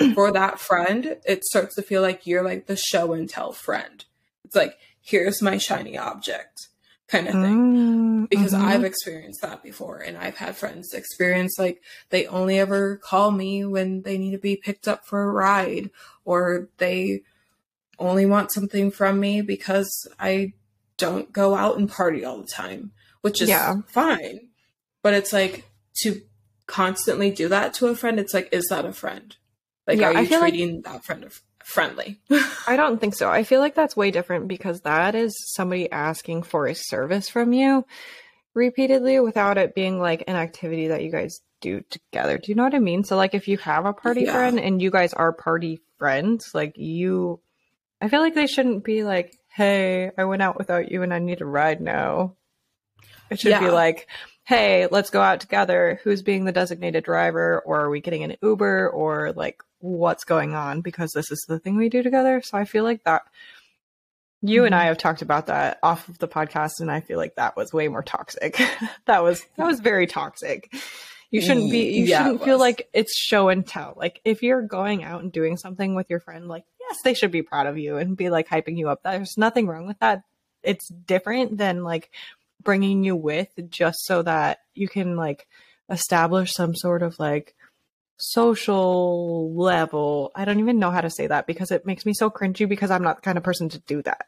And 0.00 0.14
for 0.14 0.32
that 0.32 0.58
friend, 0.58 1.16
it 1.26 1.44
starts 1.44 1.74
to 1.74 1.82
feel 1.82 2.00
like 2.00 2.26
you're 2.26 2.44
like 2.44 2.66
the 2.66 2.76
show 2.76 3.12
and 3.12 3.28
tell 3.28 3.52
friend. 3.52 4.04
It's 4.44 4.56
like, 4.56 4.78
here's 5.00 5.42
my 5.42 5.58
shiny 5.58 5.98
object 5.98 6.68
kind 7.10 7.26
of 7.26 7.34
thing. 7.34 8.22
Mm, 8.22 8.28
because 8.30 8.52
mm-hmm. 8.52 8.64
I've 8.64 8.84
experienced 8.84 9.42
that 9.42 9.62
before 9.62 9.98
and 9.98 10.16
I've 10.16 10.36
had 10.36 10.56
friends 10.56 10.94
experience 10.94 11.58
like 11.58 11.82
they 12.10 12.26
only 12.26 12.58
ever 12.58 12.96
call 12.96 13.30
me 13.30 13.64
when 13.64 14.02
they 14.02 14.16
need 14.16 14.30
to 14.30 14.38
be 14.38 14.56
picked 14.56 14.86
up 14.86 15.04
for 15.04 15.22
a 15.22 15.32
ride 15.32 15.90
or 16.24 16.68
they 16.78 17.22
only 17.98 18.26
want 18.26 18.52
something 18.52 18.90
from 18.90 19.18
me 19.18 19.42
because 19.42 20.08
I 20.18 20.52
don't 20.96 21.32
go 21.32 21.54
out 21.54 21.78
and 21.78 21.90
party 21.90 22.24
all 22.24 22.38
the 22.38 22.46
time, 22.46 22.92
which 23.22 23.42
is 23.42 23.48
yeah. 23.48 23.80
fine. 23.88 24.48
But 25.02 25.14
it's 25.14 25.32
like 25.32 25.64
to 26.02 26.22
constantly 26.66 27.30
do 27.30 27.48
that 27.48 27.74
to 27.74 27.88
a 27.88 27.96
friend, 27.96 28.20
it's 28.20 28.34
like, 28.34 28.48
is 28.52 28.66
that 28.68 28.84
a 28.84 28.92
friend? 28.92 29.36
Like, 29.86 29.98
yeah, 29.98 30.12
are 30.12 30.22
you 30.22 30.38
treating 30.38 30.76
like- 30.76 30.84
that 30.84 31.04
friend 31.04 31.24
friendly. 31.64 32.20
I 32.66 32.76
don't 32.76 33.00
think 33.00 33.14
so. 33.14 33.30
I 33.30 33.44
feel 33.44 33.60
like 33.60 33.74
that's 33.74 33.96
way 33.96 34.10
different 34.10 34.48
because 34.48 34.80
that 34.82 35.14
is 35.14 35.34
somebody 35.54 35.90
asking 35.90 36.42
for 36.42 36.66
a 36.66 36.74
service 36.74 37.28
from 37.28 37.52
you 37.52 37.84
repeatedly 38.54 39.20
without 39.20 39.58
it 39.58 39.74
being 39.74 40.00
like 40.00 40.24
an 40.26 40.36
activity 40.36 40.88
that 40.88 41.02
you 41.02 41.10
guys 41.10 41.40
do 41.60 41.82
together. 41.90 42.38
Do 42.38 42.50
you 42.50 42.56
know 42.56 42.64
what 42.64 42.74
I 42.74 42.80
mean? 42.80 43.04
So 43.04 43.16
like 43.16 43.34
if 43.34 43.48
you 43.48 43.58
have 43.58 43.86
a 43.86 43.92
party 43.92 44.22
yeah. 44.22 44.32
friend 44.32 44.58
and 44.58 44.82
you 44.82 44.90
guys 44.90 45.12
are 45.12 45.32
party 45.32 45.80
friends, 45.98 46.50
like 46.54 46.76
you 46.76 47.40
I 48.00 48.08
feel 48.08 48.20
like 48.20 48.34
they 48.34 48.46
shouldn't 48.46 48.82
be 48.82 49.04
like, 49.04 49.36
"Hey, 49.48 50.10
I 50.16 50.24
went 50.24 50.42
out 50.42 50.56
without 50.56 50.90
you 50.90 51.02
and 51.02 51.12
I 51.12 51.18
need 51.18 51.42
a 51.42 51.46
ride 51.46 51.80
now." 51.80 52.36
It 53.30 53.38
should 53.38 53.50
yeah. 53.50 53.60
be 53.60 53.70
like, 53.70 54.08
"Hey, 54.44 54.86
let's 54.90 55.10
go 55.10 55.20
out 55.20 55.40
together. 55.40 56.00
Who's 56.02 56.22
being 56.22 56.44
the 56.44 56.52
designated 56.52 57.04
driver 57.04 57.60
or 57.60 57.80
are 57.80 57.90
we 57.90 58.00
getting 58.00 58.24
an 58.24 58.36
Uber 58.42 58.88
or 58.88 59.32
like 59.32 59.62
what's 59.80 60.24
going 60.24 60.54
on 60.54 60.80
because 60.80 61.10
this 61.12 61.30
is 61.30 61.44
the 61.48 61.58
thing 61.58 61.76
we 61.76 61.88
do 61.88 62.02
together. 62.02 62.40
So 62.42 62.56
I 62.56 62.64
feel 62.64 62.84
like 62.84 63.02
that 63.04 63.22
you 64.42 64.60
mm-hmm. 64.60 64.66
and 64.66 64.74
I 64.74 64.78
mm-hmm. 64.80 64.88
have 64.88 64.98
talked 64.98 65.22
about 65.22 65.46
that 65.46 65.78
off 65.82 66.08
of 66.08 66.18
the 66.18 66.28
podcast 66.28 66.80
and 66.80 66.90
I 66.90 67.00
feel 67.00 67.18
like 67.18 67.34
that 67.36 67.56
was 67.56 67.72
way 67.72 67.88
more 67.88 68.02
toxic. 68.02 68.60
that 69.06 69.22
was 69.22 69.44
that 69.56 69.66
was 69.66 69.80
very 69.80 70.06
toxic. 70.06 70.72
You 71.30 71.40
shouldn't 71.40 71.70
be 71.70 71.92
you 71.92 72.04
yeah, 72.06 72.24
shouldn't 72.24 72.44
feel 72.44 72.58
like 72.58 72.88
it's 72.92 73.16
show 73.16 73.48
and 73.48 73.66
tell. 73.66 73.94
Like 73.96 74.20
if 74.24 74.42
you're 74.42 74.62
going 74.62 75.04
out 75.04 75.22
and 75.22 75.30
doing 75.30 75.56
something 75.56 75.94
with 75.94 76.10
your 76.10 76.20
friend 76.20 76.48
like 76.48 76.64
yes, 76.80 76.98
they 77.04 77.14
should 77.14 77.30
be 77.30 77.42
proud 77.42 77.66
of 77.66 77.78
you 77.78 77.98
and 77.98 78.16
be 78.16 78.30
like 78.30 78.48
hyping 78.48 78.76
you 78.76 78.88
up. 78.88 79.02
There's 79.02 79.36
nothing 79.36 79.66
wrong 79.66 79.86
with 79.86 79.98
that. 80.00 80.22
It's 80.62 80.88
different 80.88 81.58
than 81.58 81.84
like 81.84 82.10
bringing 82.62 83.04
you 83.04 83.16
with 83.16 83.48
just 83.68 84.04
so 84.04 84.22
that 84.22 84.58
you 84.74 84.88
can 84.88 85.16
like 85.16 85.46
establish 85.88 86.52
some 86.52 86.74
sort 86.74 87.02
of 87.02 87.18
like 87.18 87.54
social 88.20 89.54
level. 89.54 90.30
I 90.34 90.44
don't 90.44 90.60
even 90.60 90.78
know 90.78 90.90
how 90.90 91.00
to 91.00 91.10
say 91.10 91.26
that 91.26 91.46
because 91.46 91.70
it 91.70 91.86
makes 91.86 92.06
me 92.06 92.14
so 92.14 92.30
cringy 92.30 92.68
because 92.68 92.90
I'm 92.90 93.02
not 93.02 93.16
the 93.16 93.22
kind 93.22 93.38
of 93.38 93.44
person 93.44 93.68
to 93.70 93.78
do 93.80 94.02
that. 94.02 94.26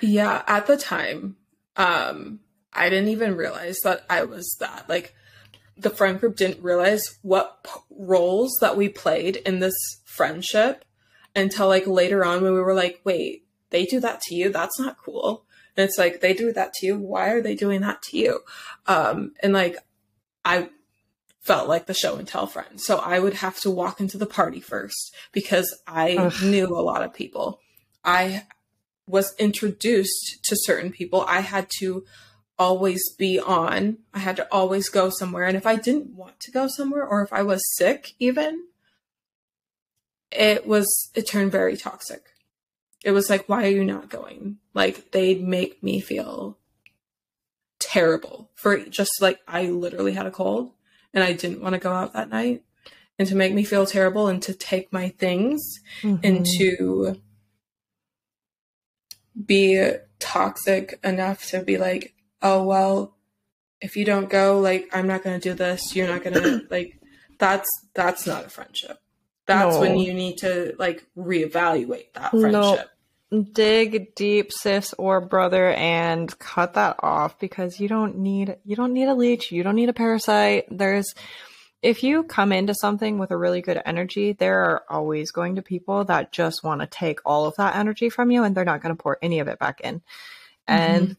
Yeah, 0.00 0.42
at 0.46 0.66
the 0.66 0.76
time, 0.76 1.36
um, 1.76 2.40
I 2.72 2.88
didn't 2.88 3.10
even 3.10 3.36
realize 3.36 3.78
that 3.84 4.04
I 4.10 4.24
was 4.24 4.56
that. 4.60 4.88
Like, 4.88 5.14
the 5.76 5.90
friend 5.90 6.18
group 6.18 6.36
didn't 6.36 6.62
realize 6.62 7.18
what 7.22 7.64
p- 7.64 7.70
roles 7.90 8.56
that 8.60 8.76
we 8.76 8.88
played 8.88 9.36
in 9.36 9.58
this 9.58 9.76
friendship 10.04 10.84
until 11.34 11.68
like 11.68 11.86
later 11.86 12.24
on 12.24 12.42
when 12.42 12.54
we 12.54 12.60
were 12.60 12.74
like, 12.74 13.00
wait, 13.04 13.44
they 13.70 13.84
do 13.84 14.00
that 14.00 14.20
to 14.22 14.34
you? 14.34 14.50
That's 14.50 14.78
not 14.80 14.96
cool. 14.96 15.44
And 15.76 15.86
it's 15.86 15.98
like, 15.98 16.20
they 16.20 16.32
do 16.32 16.52
that 16.52 16.72
to 16.74 16.86
you. 16.86 16.98
Why 16.98 17.28
are 17.28 17.42
they 17.42 17.54
doing 17.54 17.82
that 17.82 18.00
to 18.04 18.16
you? 18.16 18.40
Um, 18.86 19.32
and 19.42 19.52
like, 19.52 19.76
I 20.44 20.70
felt 21.46 21.68
like 21.68 21.86
the 21.86 21.94
show 21.94 22.16
and 22.16 22.26
tell 22.26 22.46
friend. 22.46 22.80
So 22.80 22.98
I 22.98 23.18
would 23.18 23.34
have 23.34 23.60
to 23.60 23.70
walk 23.70 24.00
into 24.00 24.18
the 24.18 24.26
party 24.26 24.60
first 24.60 25.14
because 25.32 25.78
I 25.86 26.16
Ugh. 26.16 26.42
knew 26.42 26.66
a 26.66 26.82
lot 26.82 27.02
of 27.02 27.14
people. 27.14 27.60
I 28.04 28.46
was 29.06 29.34
introduced 29.38 30.40
to 30.44 30.56
certain 30.58 30.90
people. 30.90 31.24
I 31.28 31.40
had 31.40 31.68
to 31.78 32.04
always 32.58 33.14
be 33.14 33.38
on. 33.38 33.98
I 34.12 34.18
had 34.18 34.36
to 34.36 34.48
always 34.52 34.88
go 34.88 35.10
somewhere. 35.10 35.44
And 35.44 35.56
if 35.56 35.66
I 35.66 35.76
didn't 35.76 36.10
want 36.10 36.40
to 36.40 36.50
go 36.50 36.66
somewhere 36.66 37.06
or 37.06 37.22
if 37.22 37.32
I 37.32 37.42
was 37.42 37.62
sick 37.76 38.14
even, 38.18 38.64
it 40.32 40.66
was 40.66 41.10
it 41.14 41.28
turned 41.28 41.52
very 41.52 41.76
toxic. 41.76 42.22
It 43.04 43.12
was 43.12 43.30
like, 43.30 43.48
why 43.48 43.64
are 43.64 43.70
you 43.70 43.84
not 43.84 44.10
going? 44.10 44.58
Like 44.74 45.12
they'd 45.12 45.46
make 45.46 45.82
me 45.82 46.00
feel 46.00 46.58
terrible 47.78 48.50
for 48.54 48.76
just 48.78 49.10
like 49.20 49.38
I 49.46 49.66
literally 49.66 50.12
had 50.12 50.26
a 50.26 50.30
cold 50.30 50.72
and 51.16 51.24
I 51.24 51.32
didn't 51.32 51.62
want 51.62 51.72
to 51.72 51.80
go 51.80 51.90
out 51.90 52.12
that 52.12 52.28
night 52.28 52.62
and 53.18 53.26
to 53.26 53.34
make 53.34 53.54
me 53.54 53.64
feel 53.64 53.86
terrible 53.86 54.28
and 54.28 54.42
to 54.42 54.52
take 54.52 54.92
my 54.92 55.08
things 55.08 55.80
mm-hmm. 56.02 56.24
and 56.24 56.46
to 56.58 57.16
be 59.46 59.90
toxic 60.18 61.00
enough 61.02 61.46
to 61.48 61.62
be 61.62 61.78
like, 61.78 62.14
oh, 62.42 62.64
well, 62.64 63.16
if 63.80 63.96
you 63.96 64.04
don't 64.04 64.28
go, 64.28 64.60
like, 64.60 64.90
I'm 64.92 65.06
not 65.06 65.24
going 65.24 65.40
to 65.40 65.48
do 65.48 65.54
this. 65.54 65.96
You're 65.96 66.06
not 66.06 66.22
going 66.22 66.34
to, 66.34 66.66
like, 66.70 67.00
that's, 67.38 67.68
that's 67.94 68.26
not 68.26 68.44
a 68.44 68.48
friendship. 68.50 68.98
That's 69.46 69.76
no. 69.76 69.80
when 69.80 69.98
you 69.98 70.12
need 70.12 70.38
to, 70.38 70.74
like, 70.78 71.06
reevaluate 71.16 72.12
that 72.14 72.30
friendship. 72.30 72.52
No 72.52 72.84
dig 73.52 74.14
deep 74.14 74.52
sis 74.52 74.94
or 74.98 75.20
brother 75.20 75.70
and 75.72 76.38
cut 76.38 76.74
that 76.74 76.96
off 77.00 77.38
because 77.40 77.80
you 77.80 77.88
don't 77.88 78.18
need 78.18 78.56
you 78.64 78.76
don't 78.76 78.92
need 78.92 79.08
a 79.08 79.14
leech. 79.14 79.50
You 79.50 79.62
don't 79.62 79.74
need 79.74 79.88
a 79.88 79.94
parasite. 79.94 80.66
There's 80.70 81.12
if 81.82 82.02
you 82.02 82.22
come 82.22 82.52
into 82.52 82.74
something 82.74 83.18
with 83.18 83.30
a 83.30 83.36
really 83.36 83.60
good 83.60 83.80
energy 83.84 84.32
there 84.32 84.64
are 84.64 84.82
always 84.88 85.30
going 85.30 85.56
to 85.56 85.62
people 85.62 86.04
that 86.04 86.32
just 86.32 86.64
want 86.64 86.80
to 86.80 86.86
take 86.86 87.20
all 87.24 87.46
of 87.46 87.54
that 87.56 87.76
energy 87.76 88.08
from 88.08 88.30
you 88.30 88.44
and 88.44 88.56
they're 88.56 88.64
not 88.64 88.82
going 88.82 88.96
to 88.96 89.02
pour 89.02 89.18
any 89.20 89.40
of 89.40 89.48
it 89.48 89.58
back 89.58 89.80
in. 89.80 90.02
And 90.68 91.08
mm-hmm. 91.08 91.12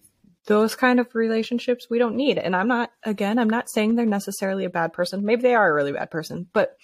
those 0.45 0.75
kind 0.75 0.99
of 1.01 1.13
relationships 1.13 1.87
we 1.89 1.99
don't 1.99 2.15
need. 2.15 2.37
And 2.37 2.55
i'm 2.55 2.69
not 2.69 2.91
again 3.03 3.37
i'm 3.37 3.49
not 3.49 3.69
saying 3.69 3.95
they're 3.95 4.05
necessarily 4.05 4.63
a 4.63 4.69
bad 4.69 4.93
person. 4.93 5.25
Maybe 5.25 5.41
they 5.41 5.55
are 5.55 5.69
a 5.69 5.73
really 5.73 5.91
bad 5.91 6.09
person 6.09 6.47
but 6.53 6.77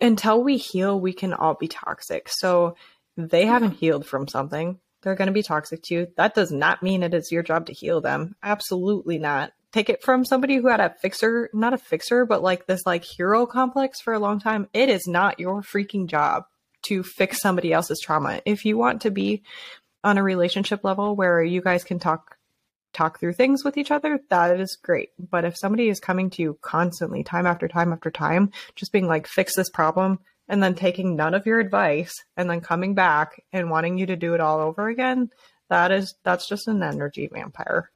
until 0.00 0.42
we 0.42 0.56
heal 0.56 0.98
we 0.98 1.12
can 1.12 1.34
all 1.34 1.54
be 1.54 1.68
toxic. 1.68 2.30
So 2.30 2.76
they 3.16 3.46
haven't 3.46 3.72
healed 3.72 4.06
from 4.06 4.28
something. 4.28 4.78
They're 5.02 5.14
going 5.14 5.26
to 5.26 5.32
be 5.32 5.42
toxic 5.42 5.82
to 5.84 5.94
you. 5.94 6.06
That 6.16 6.34
does 6.34 6.50
not 6.50 6.82
mean 6.82 7.02
it 7.02 7.14
is 7.14 7.30
your 7.30 7.42
job 7.42 7.66
to 7.66 7.72
heal 7.72 8.00
them. 8.00 8.34
Absolutely 8.42 9.18
not. 9.18 9.52
Take 9.72 9.88
it 9.90 10.02
from 10.02 10.24
somebody 10.24 10.56
who 10.56 10.68
had 10.68 10.80
a 10.80 10.94
fixer, 11.00 11.50
not 11.52 11.74
a 11.74 11.78
fixer, 11.78 12.24
but 12.24 12.42
like 12.42 12.66
this 12.66 12.86
like 12.86 13.04
hero 13.04 13.46
complex 13.46 14.00
for 14.00 14.14
a 14.14 14.18
long 14.18 14.40
time. 14.40 14.68
It 14.72 14.88
is 14.88 15.06
not 15.06 15.38
your 15.38 15.62
freaking 15.62 16.06
job 16.06 16.44
to 16.82 17.02
fix 17.02 17.40
somebody 17.40 17.72
else's 17.72 18.00
trauma. 18.00 18.40
If 18.44 18.64
you 18.64 18.78
want 18.78 19.02
to 19.02 19.10
be 19.10 19.42
on 20.02 20.18
a 20.18 20.22
relationship 20.22 20.82
level 20.82 21.14
where 21.14 21.42
you 21.42 21.60
guys 21.60 21.84
can 21.84 21.98
talk 21.98 22.36
talk 22.92 23.20
through 23.20 23.34
things 23.34 23.62
with 23.62 23.76
each 23.76 23.90
other, 23.90 24.18
that 24.30 24.58
is 24.58 24.78
great. 24.82 25.10
But 25.18 25.44
if 25.44 25.56
somebody 25.56 25.88
is 25.88 26.00
coming 26.00 26.30
to 26.30 26.42
you 26.42 26.58
constantly, 26.62 27.22
time 27.22 27.46
after 27.46 27.68
time 27.68 27.92
after 27.92 28.10
time, 28.10 28.52
just 28.74 28.90
being 28.90 29.06
like, 29.06 29.26
fix 29.26 29.54
this 29.54 29.68
problem, 29.68 30.18
and 30.48 30.62
then 30.62 30.74
taking 30.74 31.16
none 31.16 31.34
of 31.34 31.46
your 31.46 31.60
advice 31.60 32.12
and 32.36 32.48
then 32.48 32.60
coming 32.60 32.94
back 32.94 33.42
and 33.52 33.70
wanting 33.70 33.98
you 33.98 34.06
to 34.06 34.16
do 34.16 34.34
it 34.34 34.40
all 34.40 34.60
over 34.60 34.88
again, 34.88 35.30
that 35.68 35.90
is 35.90 36.14
that's 36.22 36.48
just 36.48 36.68
an 36.68 36.82
energy 36.82 37.28
vampire. 37.32 37.90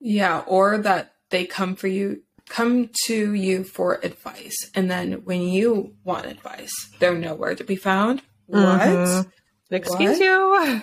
Yeah, 0.00 0.42
or 0.46 0.78
that 0.78 1.14
they 1.30 1.44
come 1.46 1.76
for 1.76 1.88
you 1.88 2.22
come 2.48 2.90
to 3.04 3.32
you 3.34 3.62
for 3.62 4.00
advice 4.02 4.56
and 4.74 4.90
then 4.90 5.12
when 5.24 5.42
you 5.42 5.94
want 6.02 6.26
advice, 6.26 6.72
they're 6.98 7.14
nowhere 7.14 7.54
to 7.54 7.62
be 7.62 7.76
found. 7.76 8.22
What? 8.46 8.80
Mhm. 8.80 9.30
Excuse 9.70 10.18
What? 10.18 10.68
you. 10.68 10.82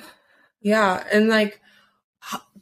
Yeah, 0.61 1.03
and 1.11 1.27
like 1.27 1.59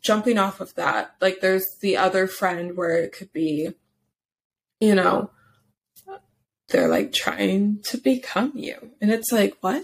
jumping 0.01 0.38
off 0.39 0.60
of 0.62 0.74
that, 0.76 1.16
like 1.22 1.39
there's 1.41 1.66
the 1.82 1.97
other 1.97 2.26
friend 2.28 2.76
where 2.78 2.95
it 2.97 3.12
could 3.12 3.32
be, 3.32 3.70
you 4.80 4.95
know, 4.95 5.30
they're 6.70 6.88
like 6.88 7.11
trying 7.13 7.80
to 7.86 7.97
become 7.97 8.53
you, 8.55 8.91
and 9.01 9.11
it's 9.11 9.32
like 9.32 9.55
what? 9.61 9.84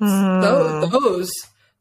Mhm. 0.00 0.42
Those, 0.42 0.90
those 0.90 1.30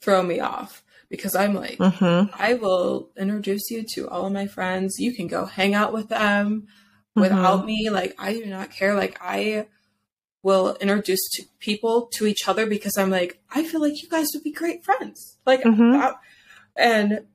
throw 0.02 0.22
me 0.24 0.40
off 0.40 0.84
because 1.10 1.36
I'm 1.36 1.54
like, 1.54 1.78
Mhm. 1.78 2.30
I 2.38 2.56
will 2.56 3.10
introduce 3.18 3.70
you 3.72 3.84
to 3.96 4.08
all 4.10 4.26
of 4.26 4.34
my 4.34 4.48
friends. 4.48 4.96
You 5.00 5.14
can 5.14 5.28
go 5.28 5.46
hang 5.46 5.74
out 5.74 5.94
with 5.94 6.10
them 6.10 6.68
without 7.16 7.66
me. 7.66 7.90
Like 7.90 8.16
I 8.20 8.34
do 8.34 8.46
not 8.46 8.72
care. 8.72 8.96
Like 8.96 9.18
I 9.22 9.68
will 10.44 10.76
introduce 10.82 11.20
to 11.34 11.44
people 11.60 12.08
to 12.14 12.26
each 12.26 12.48
other 12.48 12.66
because 12.66 12.98
I'm 12.98 13.10
like, 13.10 13.42
I 13.52 13.64
feel 13.64 13.82
like 13.82 14.02
you 14.02 14.08
guys 14.10 14.28
would 14.34 14.44
be 14.44 14.52
great 14.52 14.84
friends. 14.86 15.38
Like, 15.46 15.62
Mhm. 15.64 16.00
that- 16.00 16.20
and 16.78 17.26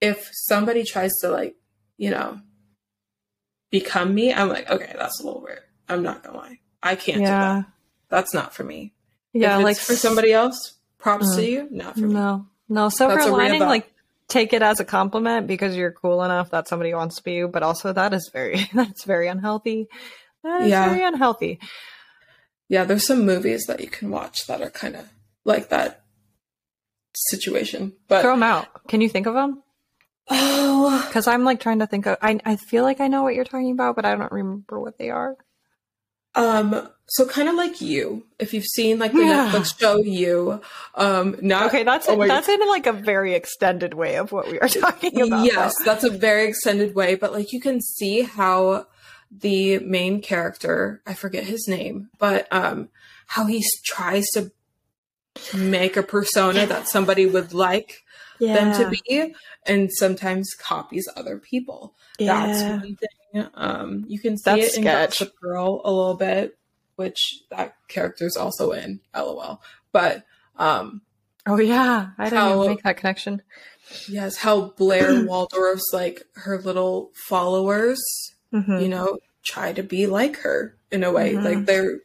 if 0.00 0.28
somebody 0.32 0.84
tries 0.84 1.12
to 1.22 1.30
like, 1.30 1.56
you 1.96 2.10
know, 2.10 2.40
become 3.70 4.14
me, 4.14 4.32
I'm 4.32 4.48
like, 4.48 4.68
okay, 4.70 4.92
that's 4.96 5.20
a 5.20 5.24
little 5.26 5.40
weird. 5.42 5.62
I'm 5.88 6.02
not 6.02 6.22
gonna 6.22 6.36
lie, 6.38 6.58
I 6.82 6.94
can't 6.96 7.18
do 7.18 7.26
that. 7.26 7.64
That's 8.08 8.32
not 8.34 8.54
for 8.54 8.64
me. 8.64 8.92
Yeah, 9.32 9.56
like 9.58 9.76
for 9.76 9.94
somebody 9.96 10.32
else, 10.32 10.74
props 10.98 11.26
Mm. 11.32 11.36
to 11.36 11.50
you. 11.50 11.68
Not 11.70 11.94
for 11.94 12.00
me. 12.06 12.14
No, 12.14 12.46
no. 12.68 12.88
Silver 12.88 13.16
That's 13.16 13.28
lining, 13.30 13.60
like 13.60 13.92
take 14.28 14.52
it 14.52 14.62
as 14.62 14.80
a 14.80 14.84
compliment 14.84 15.46
because 15.46 15.76
you're 15.76 15.92
cool 15.92 16.22
enough 16.22 16.50
that 16.50 16.68
somebody 16.68 16.94
wants 16.94 17.16
to 17.16 17.22
be 17.24 17.32
you. 17.34 17.48
But 17.48 17.62
also, 17.62 17.92
that 17.92 18.14
is 18.14 18.30
very 18.32 18.68
that's 18.74 19.04
very 19.04 19.28
unhealthy. 19.28 19.88
That 20.42 20.62
is 20.62 20.68
Yeah. 20.70 20.88
very 20.88 21.04
unhealthy. 21.04 21.58
Yeah, 22.68 22.84
there's 22.84 23.06
some 23.06 23.26
movies 23.26 23.64
that 23.66 23.80
you 23.80 23.88
can 23.88 24.10
watch 24.10 24.46
that 24.46 24.62
are 24.62 24.70
kind 24.70 24.96
of 24.96 25.08
like 25.44 25.68
that 25.70 26.02
situation. 27.16 27.92
But 28.08 28.22
Throw 28.22 28.32
them 28.32 28.42
out. 28.42 28.86
Can 28.88 29.00
you 29.00 29.08
think 29.08 29.26
of 29.26 29.34
them? 29.34 29.62
oh, 30.30 31.04
Because 31.06 31.26
I'm 31.26 31.44
like 31.44 31.60
trying 31.60 31.80
to 31.80 31.86
think 31.86 32.06
of. 32.06 32.16
I 32.22 32.40
I 32.44 32.56
feel 32.56 32.82
like 32.84 33.00
I 33.00 33.08
know 33.08 33.22
what 33.22 33.34
you're 33.34 33.44
talking 33.44 33.72
about, 33.72 33.96
but 33.96 34.04
I 34.04 34.14
don't 34.14 34.32
remember 34.32 34.80
what 34.80 34.98
they 34.98 35.10
are. 35.10 35.36
Um, 36.34 36.88
so 37.06 37.26
kind 37.26 37.48
of 37.48 37.54
like 37.54 37.80
you, 37.80 38.24
if 38.38 38.54
you've 38.54 38.64
seen 38.64 38.98
like 38.98 39.12
the 39.12 39.18
Yeah. 39.20 39.50
Netflix 39.52 39.78
show 39.78 39.96
You, 39.98 40.60
um, 40.94 41.36
not 41.42 41.66
Okay, 41.66 41.82
that's 41.84 42.08
oh 42.08 42.26
that's 42.26 42.48
in 42.48 42.60
like 42.68 42.86
a 42.86 42.92
very 42.92 43.34
extended 43.34 43.94
way 43.94 44.16
of 44.16 44.32
what 44.32 44.50
we 44.50 44.58
are 44.58 44.68
talking 44.80 45.20
about. 45.20 45.44
yes, 45.44 45.74
though. 45.78 45.84
that's 45.84 46.04
a 46.04 46.10
very 46.10 46.48
extended 46.48 46.94
way, 46.94 47.14
but 47.14 47.32
like 47.32 47.52
you 47.52 47.60
can 47.60 47.80
see 47.80 48.22
how 48.22 48.86
the 49.30 49.78
main 49.80 50.22
character, 50.22 51.02
I 51.06 51.14
forget 51.14 51.44
his 51.44 51.66
name, 51.68 52.08
but 52.18 52.46
um, 52.52 52.88
how 53.26 53.46
he 53.46 53.64
tries 53.84 54.26
to 54.34 54.50
make 55.56 55.96
a 55.96 56.02
persona 56.02 56.66
that 56.66 56.88
somebody 56.88 57.26
would 57.26 57.52
like 57.52 58.02
them 58.38 58.72
to 58.74 58.88
be 58.88 59.34
and 59.66 59.90
sometimes 59.92 60.54
copies 60.54 61.08
other 61.16 61.38
people. 61.38 61.94
That's 62.18 62.62
Yeah. 62.62 62.70
one 62.70 62.80
thing. 62.96 62.96
Um, 63.54 64.04
you 64.08 64.18
can 64.18 64.36
see 64.36 64.42
That's 64.44 64.74
it 64.74 64.78
in. 64.78 64.84
Gossip 64.84 65.32
Girl 65.40 65.80
a 65.84 65.90
little 65.92 66.14
bit, 66.14 66.56
which 66.96 67.42
that 67.50 67.74
character's 67.88 68.36
also 68.36 68.72
in. 68.72 69.00
LOL. 69.14 69.60
But 69.92 70.24
um, 70.56 71.02
Oh 71.46 71.58
yeah, 71.58 72.10
I 72.16 72.24
didn't 72.24 72.38
How- 72.38 72.66
make 72.66 72.82
that 72.84 72.96
connection. 72.96 73.42
yes, 74.08 74.36
how 74.36 74.70
Blair 74.76 75.24
Waldorf's 75.26 75.90
like 75.92 76.22
her 76.36 76.58
little 76.58 77.10
followers, 77.28 78.00
Mhm. 78.52 78.80
you 78.82 78.88
know, 78.88 79.18
try 79.44 79.72
to 79.72 79.82
be 79.82 80.06
like 80.06 80.38
her 80.38 80.76
in 80.90 81.04
a 81.04 81.12
way. 81.12 81.34
Mhm. 81.34 81.44
Like 81.44 81.66
they're, 81.66 81.98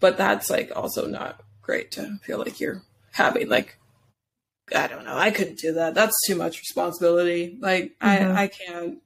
but 0.00 0.16
that's 0.16 0.48
like 0.48 0.70
also 0.74 1.06
not 1.06 1.42
great 1.60 1.90
to 1.92 2.16
feel 2.22 2.38
like 2.38 2.60
you're 2.60 2.82
having 3.12 3.48
like. 3.48 3.78
I 4.74 4.88
don't 4.88 5.04
know. 5.04 5.16
I 5.16 5.30
couldn't 5.30 5.58
do 5.60 5.74
that. 5.74 5.94
That's 5.94 6.16
too 6.26 6.34
much 6.34 6.58
responsibility. 6.58 7.56
Like 7.60 7.94
Mhm. 8.00 8.34
I, 8.36 8.42
I 8.44 8.46
can't. 8.48 8.98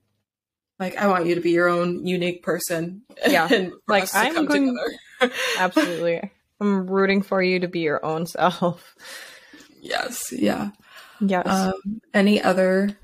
Like 0.81 0.97
I 0.97 1.07
want 1.09 1.27
you 1.27 1.35
to 1.37 1.41
be 1.43 1.51
your 1.53 1.69
own 1.69 2.07
unique 2.07 2.43
person. 2.43 3.03
Yeah. 3.29 3.47
and 3.53 3.73
Like, 3.87 4.09
I'm 4.15 4.47
going- 4.47 4.77
Absolutely. 5.59 6.33
I'm 6.61 6.87
rooting 6.89 7.23
for 7.23 7.43
you 7.43 7.61
to 7.61 7.69
be 7.69 7.81
your 7.81 8.05
own 8.05 8.27
self. 8.27 8.95
yes. 9.81 10.33
Yeah. 10.33 10.71
Yes. 11.21 11.47
Um, 11.47 12.01
any 12.15 12.43
other 12.43 12.97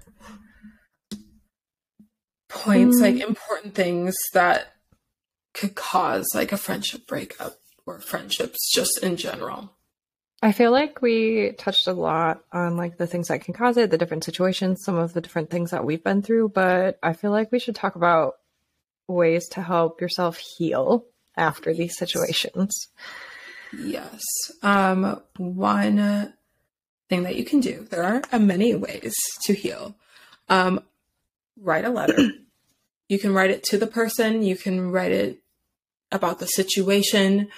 points, 2.48 2.98
Mm. 2.98 3.02
like 3.02 3.22
important 3.22 3.74
things 3.74 4.14
that 4.32 4.72
could 5.52 5.74
cause 5.74 6.26
like 6.34 6.52
a 6.52 6.56
friendship 6.56 7.06
breakup 7.06 7.56
or 7.84 8.00
friendships 8.00 8.70
just 8.72 9.02
in 9.02 9.16
general? 9.16 9.75
I 10.42 10.52
feel 10.52 10.70
like 10.70 11.00
we 11.00 11.52
touched 11.52 11.86
a 11.86 11.92
lot 11.92 12.44
on 12.52 12.76
like 12.76 12.98
the 12.98 13.06
things 13.06 13.28
that 13.28 13.40
can 13.40 13.54
cause 13.54 13.76
it, 13.76 13.90
the 13.90 13.98
different 13.98 14.24
situations, 14.24 14.82
some 14.84 14.96
of 14.96 15.14
the 15.14 15.20
different 15.20 15.50
things 15.50 15.70
that 15.70 15.84
we've 15.84 16.04
been 16.04 16.22
through, 16.22 16.50
but 16.50 16.98
I 17.02 17.14
feel 17.14 17.30
like 17.30 17.50
we 17.50 17.58
should 17.58 17.74
talk 17.74 17.96
about 17.96 18.34
ways 19.08 19.48
to 19.50 19.62
help 19.62 20.00
yourself 20.00 20.36
heal 20.36 21.06
after 21.36 21.72
these 21.72 21.96
situations. 21.96 22.88
Yes. 23.76 24.22
Um, 24.62 25.22
one 25.36 26.34
thing 27.08 27.22
that 27.22 27.36
you 27.36 27.44
can 27.44 27.60
do, 27.60 27.86
there 27.90 28.02
are 28.02 28.22
uh, 28.32 28.38
many 28.38 28.74
ways 28.74 29.14
to 29.44 29.54
heal. 29.54 29.96
Um, 30.48 30.80
write 31.58 31.84
a 31.84 31.90
letter. 31.90 32.16
you 33.08 33.18
can 33.18 33.32
write 33.32 33.50
it 33.50 33.64
to 33.64 33.78
the 33.78 33.86
person, 33.86 34.42
you 34.42 34.56
can 34.56 34.90
write 34.90 35.12
it 35.12 35.38
about 36.12 36.38
the 36.38 36.46
situation. 36.46 37.48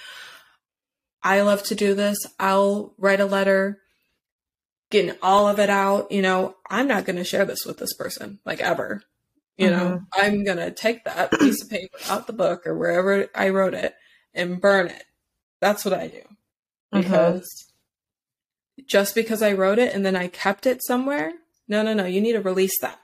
I 1.21 1.41
love 1.41 1.63
to 1.63 1.75
do 1.75 1.93
this. 1.93 2.17
I'll 2.39 2.93
write 2.97 3.19
a 3.19 3.25
letter, 3.25 3.79
getting 4.89 5.15
all 5.21 5.47
of 5.47 5.59
it 5.59 5.69
out. 5.69 6.11
You 6.11 6.21
know, 6.21 6.55
I'm 6.69 6.87
not 6.87 7.05
going 7.05 7.17
to 7.17 7.23
share 7.23 7.45
this 7.45 7.65
with 7.65 7.77
this 7.77 7.93
person, 7.93 8.39
like 8.45 8.61
ever. 8.61 9.03
You 9.57 9.69
know, 9.71 10.01
I'm 10.13 10.45
going 10.45 10.57
to 10.57 10.71
take 10.71 11.03
that 11.03 11.31
piece 11.39 11.61
of 11.61 11.69
paper 11.69 11.97
out 12.07 12.27
the 12.27 12.33
book 12.33 12.65
or 12.65 12.77
wherever 12.77 13.27
I 13.35 13.49
wrote 13.49 13.73
it 13.73 13.93
and 14.33 14.61
burn 14.61 14.87
it. 14.87 15.03
That's 15.59 15.83
what 15.83 15.93
I 15.93 16.07
do. 16.07 16.21
Mhm. 16.93 17.03
Because 17.03 17.65
just 18.85 19.15
because 19.15 19.41
I 19.41 19.51
wrote 19.51 19.77
it 19.77 19.93
and 19.93 20.05
then 20.05 20.15
I 20.15 20.27
kept 20.27 20.65
it 20.65 20.81
somewhere, 20.81 21.33
no, 21.67 21.81
no, 21.83 21.93
no, 21.93 22.05
you 22.05 22.21
need 22.21 22.33
to 22.33 22.41
release 22.41 22.79
that 22.79 22.99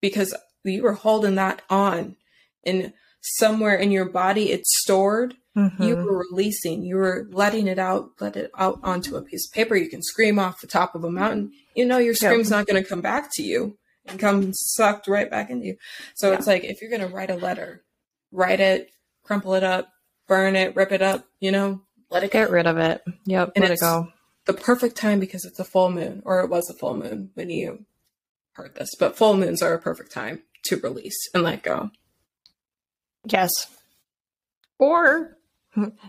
because 0.00 0.34
you 0.64 0.82
were 0.82 0.92
holding 0.94 1.36
that 1.36 1.62
on 1.70 2.16
and 2.64 2.92
somewhere 3.20 3.76
in 3.76 3.92
your 3.92 4.04
body 4.04 4.50
it's 4.50 4.80
stored 4.82 5.34
Mhm. 5.56 5.86
you 5.86 5.96
were 5.96 6.24
releasing 6.30 6.82
you 6.82 6.96
were 6.96 7.26
letting 7.30 7.66
it 7.66 7.78
out 7.78 8.08
let 8.20 8.36
it 8.36 8.50
out 8.56 8.80
onto 8.82 9.16
a 9.16 9.22
piece 9.22 9.46
of 9.46 9.52
paper 9.54 9.76
you 9.76 9.88
can 9.90 10.00
scream 10.02 10.38
off 10.38 10.60
the 10.62 10.66
top 10.66 10.94
of 10.94 11.04
a 11.04 11.10
mountain 11.10 11.52
you 11.74 11.84
know 11.84 11.98
your 11.98 12.14
scream's 12.14 12.48
not 12.50 12.66
going 12.66 12.82
to 12.82 12.88
come 12.88 13.02
back 13.02 13.28
to 13.34 13.42
you 13.42 13.76
and 14.06 14.18
come 14.18 14.50
sucked 14.54 15.06
right 15.08 15.30
back 15.30 15.50
into 15.50 15.66
you 15.66 15.76
so 16.14 16.30
Yeah. 16.30 16.38
it's 16.38 16.46
like 16.46 16.64
if 16.64 16.80
you're 16.80 16.88
going 16.90 17.06
to 17.06 17.14
write 17.14 17.28
a 17.30 17.34
letter 17.36 17.84
write 18.30 18.60
it 18.60 18.92
crumple 19.24 19.52
it 19.52 19.62
up 19.62 19.88
burn 20.26 20.56
it 20.56 20.74
rip 20.74 20.90
it 20.90 21.02
up 21.02 21.26
you 21.38 21.52
know 21.52 21.82
let 22.10 22.24
it 22.24 22.30
go 22.30 22.40
Get 22.40 22.50
rid 22.50 22.66
of 22.66 22.78
it. 22.78 23.02
Yep. 23.26 23.52
And 23.54 23.62
let 23.62 23.72
it 23.72 23.80
go. 23.80 24.08
the 24.46 24.52
perfect 24.54 24.96
time 24.96 25.20
because 25.20 25.44
it's 25.44 25.58
a 25.58 25.64
full 25.64 25.90
moon 25.90 26.22
or 26.24 26.40
it 26.40 26.48
was 26.48 26.70
a 26.70 26.74
full 26.74 26.96
moon 26.96 27.30
when 27.34 27.50
you 27.50 27.84
heard 28.52 28.74
this 28.74 28.88
but 28.98 29.16
full 29.18 29.36
moons 29.36 29.60
are 29.62 29.74
a 29.74 29.78
perfect 29.78 30.12
time 30.12 30.42
to 30.64 30.78
release 30.78 31.28
and 31.34 31.42
let 31.42 31.62
go 31.62 31.90
Yes. 33.26 33.50
Or 34.78 35.36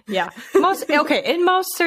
yeah. 0.07 0.29
Most 0.55 0.89
okay, 0.89 1.21
in 1.23 1.45
most 1.45 1.81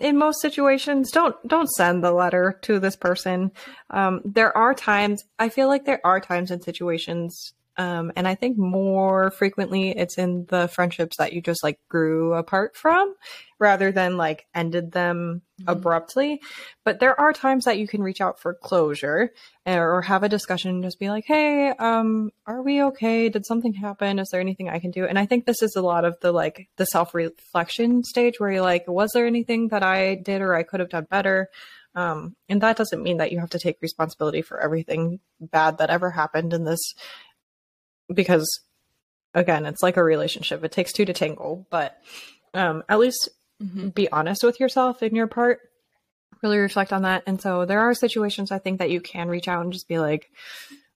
in 0.00 0.18
most 0.18 0.40
situations 0.40 1.10
don't 1.10 1.36
don't 1.46 1.70
send 1.70 2.02
the 2.02 2.12
letter 2.12 2.58
to 2.62 2.78
this 2.78 2.96
person. 2.96 3.52
Um 3.90 4.20
there 4.24 4.56
are 4.56 4.74
times 4.74 5.24
I 5.38 5.48
feel 5.48 5.68
like 5.68 5.84
there 5.84 6.00
are 6.04 6.20
times 6.20 6.50
and 6.50 6.62
situations 6.62 7.54
um 7.76 8.12
and 8.16 8.28
I 8.28 8.34
think 8.34 8.58
more 8.58 9.30
frequently 9.30 9.90
it's 9.90 10.18
in 10.18 10.46
the 10.48 10.68
friendships 10.68 11.16
that 11.18 11.32
you 11.32 11.40
just 11.40 11.62
like 11.62 11.78
grew 11.88 12.34
apart 12.34 12.76
from 12.76 13.14
rather 13.58 13.92
than 13.92 14.16
like 14.16 14.44
ended 14.54 14.90
them 14.90 15.40
abruptly. 15.68 16.40
But 16.84 16.98
there 16.98 17.18
are 17.18 17.32
times 17.32 17.64
that 17.64 17.78
you 17.78 17.86
can 17.86 18.02
reach 18.02 18.20
out 18.20 18.40
for 18.40 18.54
closure 18.54 19.32
or 19.64 20.02
have 20.02 20.24
a 20.24 20.28
discussion 20.28 20.70
and 20.70 20.82
just 20.82 20.98
be 20.98 21.08
like, 21.08 21.24
hey, 21.26 21.70
um, 21.70 22.32
are 22.44 22.60
we 22.60 22.82
okay? 22.82 23.28
Did 23.28 23.46
something 23.46 23.72
happen? 23.72 24.18
Is 24.18 24.30
there 24.30 24.40
anything 24.40 24.68
I 24.68 24.80
can 24.80 24.90
do? 24.90 25.06
And 25.06 25.16
I 25.16 25.26
think 25.26 25.46
this 25.46 25.62
is 25.62 25.76
a 25.76 25.82
lot 25.82 26.04
of 26.04 26.18
the 26.20 26.32
like 26.32 26.68
the 26.76 26.86
self 26.86 27.14
reflection 27.14 28.02
stage 28.02 28.40
where 28.40 28.50
you're 28.50 28.62
like, 28.62 28.88
was 28.88 29.12
there 29.14 29.26
anything 29.26 29.68
that 29.68 29.84
I 29.84 30.16
did 30.16 30.42
or 30.42 30.54
I 30.54 30.64
could 30.64 30.80
have 30.80 30.90
done 30.90 31.06
better? 31.08 31.48
Um, 31.94 32.34
and 32.48 32.62
that 32.62 32.76
doesn't 32.76 33.02
mean 33.02 33.18
that 33.18 33.32
you 33.32 33.40
have 33.40 33.50
to 33.50 33.58
take 33.58 33.76
responsibility 33.82 34.42
for 34.42 34.58
everything 34.58 35.20
bad 35.40 35.78
that 35.78 35.90
ever 35.90 36.10
happened 36.10 36.52
in 36.52 36.64
this 36.64 36.94
because 38.12 38.48
again, 39.34 39.66
it's 39.66 39.82
like 39.82 39.96
a 39.96 40.04
relationship. 40.04 40.62
It 40.64 40.72
takes 40.72 40.92
two 40.92 41.04
to 41.04 41.12
tangle, 41.12 41.66
but 41.70 41.96
um, 42.54 42.82
at 42.88 42.98
least 42.98 43.28
mm-hmm. 43.62 43.88
be 43.88 44.10
honest 44.10 44.42
with 44.42 44.60
yourself 44.60 45.02
in 45.02 45.14
your 45.14 45.26
part 45.26 45.60
really 46.42 46.58
reflect 46.58 46.92
on 46.92 47.02
that. 47.02 47.22
And 47.26 47.40
so 47.40 47.64
there 47.64 47.80
are 47.80 47.94
situations 47.94 48.50
i 48.50 48.58
think 48.58 48.78
that 48.78 48.90
you 48.90 49.00
can 49.00 49.28
reach 49.28 49.48
out 49.48 49.62
and 49.62 49.72
just 49.72 49.88
be 49.88 49.98
like 49.98 50.30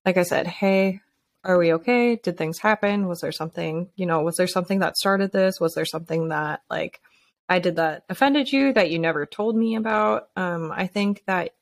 like 0.04 0.16
i 0.16 0.22
said 0.22 0.46
hey 0.46 1.00
are 1.44 1.58
we 1.58 1.74
okay? 1.74 2.16
Did 2.16 2.36
things 2.36 2.58
happen? 2.58 3.06
Was 3.06 3.20
there 3.20 3.30
something 3.30 3.88
you 3.94 4.06
know 4.06 4.22
was 4.22 4.36
there 4.36 4.48
something 4.48 4.80
that 4.80 4.96
started 4.96 5.30
this? 5.32 5.60
Was 5.60 5.74
there 5.74 5.84
something 5.84 6.28
that 6.28 6.62
like 6.68 7.00
i 7.48 7.60
did 7.60 7.76
that 7.76 8.04
offended 8.08 8.50
you 8.52 8.72
that 8.72 8.90
you 8.90 8.98
never 8.98 9.24
told 9.26 9.56
me 9.56 9.76
about? 9.76 10.28
Um 10.36 10.72
i 10.74 10.88
think 10.88 11.22
that 11.26 11.54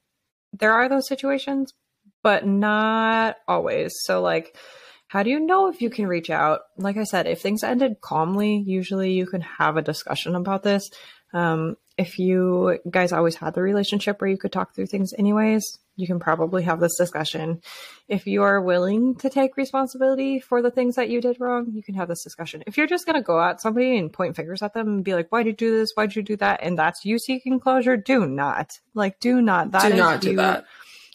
there 0.55 0.73
are 0.73 0.89
those 0.89 1.07
situations 1.07 1.75
but 2.23 2.47
not 2.47 3.37
always. 3.47 3.93
So 4.05 4.23
like 4.23 4.57
how 5.15 5.23
do 5.23 5.31
you 5.31 5.39
know 5.39 5.69
if 5.69 5.81
you 5.81 5.91
can 5.91 6.09
reach 6.09 6.29
out? 6.29 6.63
Like 6.77 6.97
I 6.97 7.05
said, 7.05 7.29
if 7.29 7.41
things 7.41 7.63
ended 7.63 8.01
calmly, 8.01 8.65
usually 8.67 9.13
you 9.13 9.27
can 9.27 9.43
have 9.43 9.77
a 9.77 9.83
discussion 9.83 10.35
about 10.35 10.65
this. 10.65 10.91
Um, 11.33 11.77
if 11.97 12.19
you 12.19 12.81
guys 12.91 13.13
always 13.13 13.37
had 13.37 13.55
the 13.55 13.63
relationship 13.63 14.21
where 14.21 14.29
you 14.29 14.37
could 14.37 14.51
talk 14.51 14.75
through 14.75 14.87
things 14.87 15.13
anyways, 15.17 15.79
you 15.95 16.09
can 16.09 16.19
probably 16.19 16.65
have 16.65 16.81
this 16.81 16.97
discussion. 16.99 17.61
If 18.09 18.27
you 18.27 18.43
are 18.43 18.61
willing 18.61 19.15
to 19.19 19.31
take 19.31 19.57
responsibility 19.57 20.41
for 20.41 20.63
the 20.63 20.73
things 20.73 20.97
that 20.97 21.11
you 21.11 21.21
did 21.21 21.37
wrong, 21.39 21.71
you 21.73 21.85
can 21.85 21.95
have 21.95 22.09
this 22.09 22.25
discussion. 22.25 22.65
If 22.67 22.77
you're 22.77 22.89
just 22.89 23.07
going 23.07 23.15
to 23.15 23.23
go 23.23 23.41
at 23.41 23.61
somebody 23.61 23.97
and 23.97 24.13
point 24.13 24.35
fingers 24.35 24.63
at 24.63 24.75
them 24.75 24.89
and 24.89 25.05
be 25.05 25.15
like, 25.15 25.31
why 25.31 25.45
did 25.45 25.61
you 25.61 25.69
do 25.69 25.79
this? 25.79 25.91
Why 25.95 26.07
did 26.07 26.17
you 26.17 26.23
do 26.23 26.37
that? 26.39 26.59
And 26.61 26.77
that's 26.77 27.05
you 27.05 27.21
seeking 27.21 27.61
closure, 27.61 27.97
do 27.97 28.27
not. 28.27 28.81
Like, 28.95 29.21
do 29.21 29.41
not. 29.41 29.71
That 29.71 29.93
do 29.93 29.97
not 29.97 30.21
do 30.21 30.31
you, 30.33 30.37
that 30.39 30.65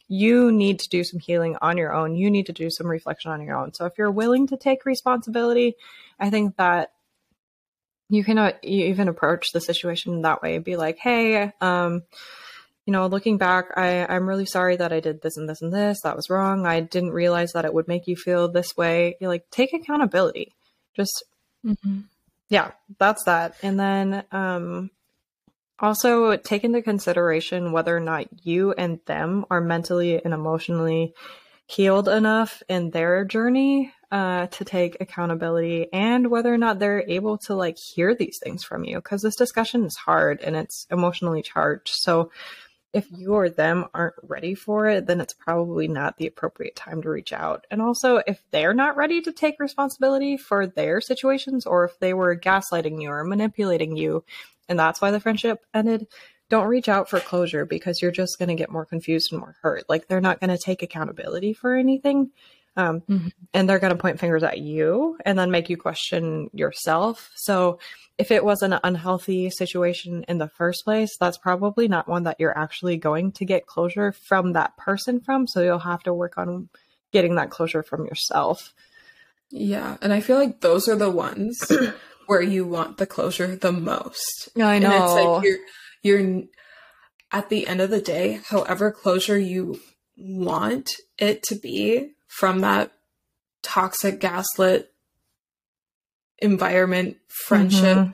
you 0.10 0.52
need 0.52 0.80
to 0.80 0.90
do 0.90 1.04
some 1.04 1.20
healing 1.20 1.56
on 1.62 1.78
your 1.78 1.94
own. 1.94 2.16
You 2.16 2.32
need 2.32 2.48
to 2.48 2.54
do 2.54 2.70
some 2.72 2.88
reflection 2.88 3.32
on 3.32 3.42
your 3.42 3.56
own. 3.56 3.74
So 3.74 3.86
if 3.86 3.94
you're 3.98 4.12
willing 4.12 4.48
to 4.48 4.58
take 4.58 4.86
responsibility, 4.86 5.76
I 6.20 6.32
think 6.32 6.58
that 6.58 6.92
you 8.10 8.24
can 8.24 8.40
uh, 8.40 8.54
even 8.64 9.08
approach 9.08 9.52
the 9.54 9.62
situation 9.62 10.24
that 10.24 10.42
way. 10.42 10.58
Be 10.58 10.76
like, 10.78 10.98
hey, 10.98 11.54
um, 11.62 12.02
you 12.88 12.92
know, 12.92 13.06
looking 13.06 13.38
back, 13.38 13.66
I, 13.78 14.08
I'm 14.08 14.28
really 14.28 14.48
sorry 14.48 14.78
that 14.78 14.92
I 14.92 15.00
did 15.00 15.22
this 15.22 15.38
and 15.38 15.48
this 15.48 15.62
and 15.62 15.72
this. 15.72 16.00
That 16.04 16.16
was 16.16 16.28
wrong. 16.28 16.66
I 16.66 16.80
didn't 16.80 17.12
realize 17.12 17.52
that 17.52 17.66
it 17.66 17.74
would 17.74 17.88
make 17.88 18.08
you 18.08 18.16
feel 18.16 18.48
this 18.48 18.76
way. 18.76 19.16
You 19.22 19.28
like 19.28 19.48
take 19.52 19.74
accountability. 19.74 20.56
Just 20.96 21.24
mm-hmm. 21.64 22.00
yeah, 22.50 22.72
that's 22.98 23.26
that. 23.26 23.54
And 23.62 23.80
then 23.80 24.24
um 24.32 24.90
also, 25.82 26.36
take 26.38 26.64
into 26.64 26.82
consideration 26.82 27.72
whether 27.72 27.96
or 27.96 28.02
not 28.02 28.46
you 28.46 28.74
and 28.74 29.00
them 29.06 29.46
are 29.50 29.62
mentally 29.62 30.24
and 30.24 30.34
emotionally 30.34 31.14
healed 31.68 32.10
enough 32.10 32.64
in 32.68 32.90
their 32.90 33.24
journey 33.24 33.94
uh, 34.12 34.48
to 34.48 34.66
take 34.66 34.98
accountability 35.00 35.88
and 35.94 36.32
whether 36.32 36.52
or 36.52 36.58
not 36.58 36.80
they're 36.80 37.08
able 37.08 37.38
to 37.38 37.54
like 37.54 37.78
hear 37.78 38.16
these 38.16 38.40
things 38.44 38.64
from 38.64 38.84
you 38.84 38.96
because 38.96 39.22
this 39.22 39.36
discussion 39.36 39.86
is 39.86 39.96
hard 39.96 40.42
and 40.42 40.56
it's 40.56 40.88
emotionally 40.90 41.44
charged. 41.44 41.92
So, 41.94 42.32
if 42.92 43.06
you 43.12 43.36
or 43.36 43.50
them 43.50 43.86
aren't 43.94 44.16
ready 44.24 44.56
for 44.56 44.88
it, 44.88 45.06
then 45.06 45.22
it's 45.22 45.36
probably 45.36 45.88
not 45.88 46.18
the 46.18 46.26
appropriate 46.26 46.76
time 46.76 47.04
to 47.04 47.10
reach 47.10 47.32
out. 47.32 47.68
And 47.70 47.84
also, 47.84 48.18
if 48.26 48.42
they're 48.50 48.74
not 48.74 48.98
ready 48.98 49.22
to 49.22 49.32
take 49.32 49.60
responsibility 49.60 50.38
for 50.38 50.66
their 50.66 51.00
situations, 51.00 51.68
or 51.68 51.86
if 51.86 52.00
they 52.00 52.16
were 52.16 52.36
gaslighting 52.36 53.00
you 53.00 53.12
or 53.12 53.24
manipulating 53.24 53.96
you, 53.96 54.24
and 54.70 54.80
that's 54.80 55.02
why 55.02 55.12
the 55.12 55.20
friendship 55.20 55.66
ended, 55.74 56.08
don't 56.50 56.68
reach 56.68 56.88
out 56.88 57.10
for 57.10 57.20
closure 57.20 57.66
because 57.66 58.02
you're 58.02 58.12
just 58.12 58.40
going 58.40 58.50
to 58.50 58.56
get 58.56 58.72
more 58.72 58.86
confused 58.86 59.32
and 59.32 59.42
more 59.42 59.56
hurt. 59.62 59.84
Like 59.90 60.08
they're 60.08 60.22
not 60.22 60.40
going 60.40 60.56
to 60.56 60.58
take 60.58 60.82
accountability 60.82 61.54
for 61.54 61.76
anything. 61.76 62.32
Um, 62.78 63.02
mm-hmm. 63.02 63.28
And 63.54 63.68
they're 63.68 63.80
going 63.80 63.94
to 63.94 64.02
point 64.02 64.20
fingers 64.20 64.44
at 64.44 64.60
you 64.60 65.18
and 65.26 65.38
then 65.38 65.52
make 65.52 65.70
you 65.70 65.76
question 65.76 66.50
yourself. 66.54 67.30
So, 67.36 67.80
if 68.18 68.32
it 68.32 68.44
was 68.44 68.62
an 68.62 68.78
unhealthy 68.84 69.50
situation 69.50 70.26
in 70.28 70.38
the 70.38 70.50
first 70.50 70.84
place, 70.84 71.18
that's 71.18 71.38
probably 71.38 71.88
not 71.88 72.08
one 72.08 72.24
that 72.24 72.36
you're 72.38 72.58
actually 72.58 72.98
going 72.98 73.32
to 73.34 73.46
get 73.46 73.66
closure 73.66 74.12
from 74.12 74.54
that 74.54 74.78
person 74.78 75.20
from. 75.20 75.48
So, 75.48 75.62
you'll 75.62 75.80
have 75.80 76.04
to 76.04 76.14
work 76.14 76.38
on 76.38 76.70
getting 77.12 77.36
that 77.36 77.50
closure 77.50 77.84
from 77.84 78.06
yourself. 78.06 78.74
Yeah. 79.52 79.98
And 80.02 80.14
I 80.14 80.22
feel 80.22 80.38
like 80.38 80.62
those 80.62 80.88
are 80.88 80.96
the 80.96 81.10
ones 81.10 81.60
where 82.30 82.44
you 82.44 82.64
want 82.64 82.98
the 82.98 83.08
closure 83.08 83.56
the 83.56 83.72
most. 83.72 84.50
I 84.56 84.78
know. 84.78 84.92
And 84.92 85.04
it's 85.04 85.14
like 85.14 85.44
you're 85.44 85.58
you're 86.04 86.44
at 87.32 87.50
the 87.50 87.66
end 87.66 87.82
of 87.82 87.90
the 87.90 88.02
day, 88.02 88.40
however 88.46 88.92
closure 88.92 89.40
you 89.40 89.80
want 90.16 90.92
it 91.18 91.42
to 91.42 91.56
be 91.56 92.12
from 92.28 92.60
that 92.60 92.92
toxic 93.64 94.20
gaslit 94.20 94.92
environment, 96.38 97.18
friendship, 97.28 97.98
mm-hmm. 97.98 98.12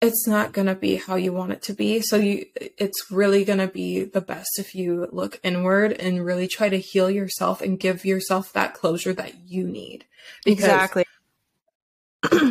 it's 0.00 0.28
not 0.28 0.52
going 0.52 0.68
to 0.68 0.76
be 0.76 0.94
how 0.94 1.16
you 1.16 1.32
want 1.32 1.50
it 1.50 1.62
to 1.62 1.72
be. 1.72 2.00
So 2.02 2.16
you 2.16 2.46
it's 2.78 3.10
really 3.10 3.44
going 3.44 3.58
to 3.58 3.66
be 3.66 4.04
the 4.04 4.20
best 4.20 4.60
if 4.60 4.76
you 4.76 5.08
look 5.10 5.40
inward 5.42 5.94
and 5.94 6.24
really 6.24 6.46
try 6.46 6.68
to 6.68 6.78
heal 6.78 7.10
yourself 7.10 7.62
and 7.62 7.80
give 7.80 8.04
yourself 8.04 8.52
that 8.52 8.74
closure 8.74 9.12
that 9.14 9.34
you 9.48 9.66
need. 9.66 10.04
Because 10.44 10.66
exactly. 10.66 11.04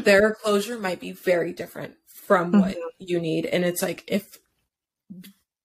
Their 0.06 0.34
closure 0.36 0.78
might 0.78 1.00
be 1.00 1.12
very 1.12 1.54
different 1.54 1.96
from 2.08 2.52
what 2.52 2.72
mm-hmm. 2.72 2.88
you 3.00 3.20
need. 3.20 3.46
And 3.46 3.66
it's 3.66 3.82
like 3.82 4.04
if 4.08 4.40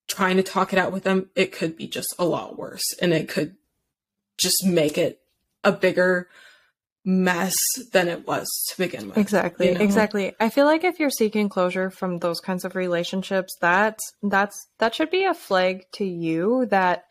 trying 0.08 0.36
to 0.36 0.42
talk 0.42 0.72
it 0.72 0.78
out 0.78 0.92
with 0.92 1.04
them, 1.04 1.30
it 1.34 1.52
could 1.52 1.76
be 1.76 1.86
just 1.86 2.14
a 2.18 2.24
lot 2.24 2.58
worse 2.58 2.84
and 3.00 3.12
it 3.12 3.28
could 3.28 3.56
just 4.38 4.64
make 4.64 4.98
it 4.98 5.20
a 5.64 5.72
bigger 5.72 6.28
mess 7.04 7.54
than 7.92 8.08
it 8.08 8.26
was 8.26 8.46
to 8.68 8.78
begin 8.78 9.08
with. 9.08 9.18
Exactly. 9.18 9.68
You 9.68 9.74
know? 9.74 9.80
Exactly. 9.80 10.34
I 10.40 10.48
feel 10.48 10.66
like 10.66 10.82
if 10.84 10.98
you're 10.98 11.10
seeking 11.10 11.48
closure 11.48 11.88
from 11.90 12.18
those 12.18 12.40
kinds 12.40 12.64
of 12.64 12.74
relationships, 12.74 13.56
that's 13.60 14.02
that's 14.22 14.68
that 14.78 14.94
should 14.94 15.10
be 15.10 15.24
a 15.24 15.34
flag 15.34 15.84
to 15.92 16.04
you 16.04 16.66
that 16.70 17.04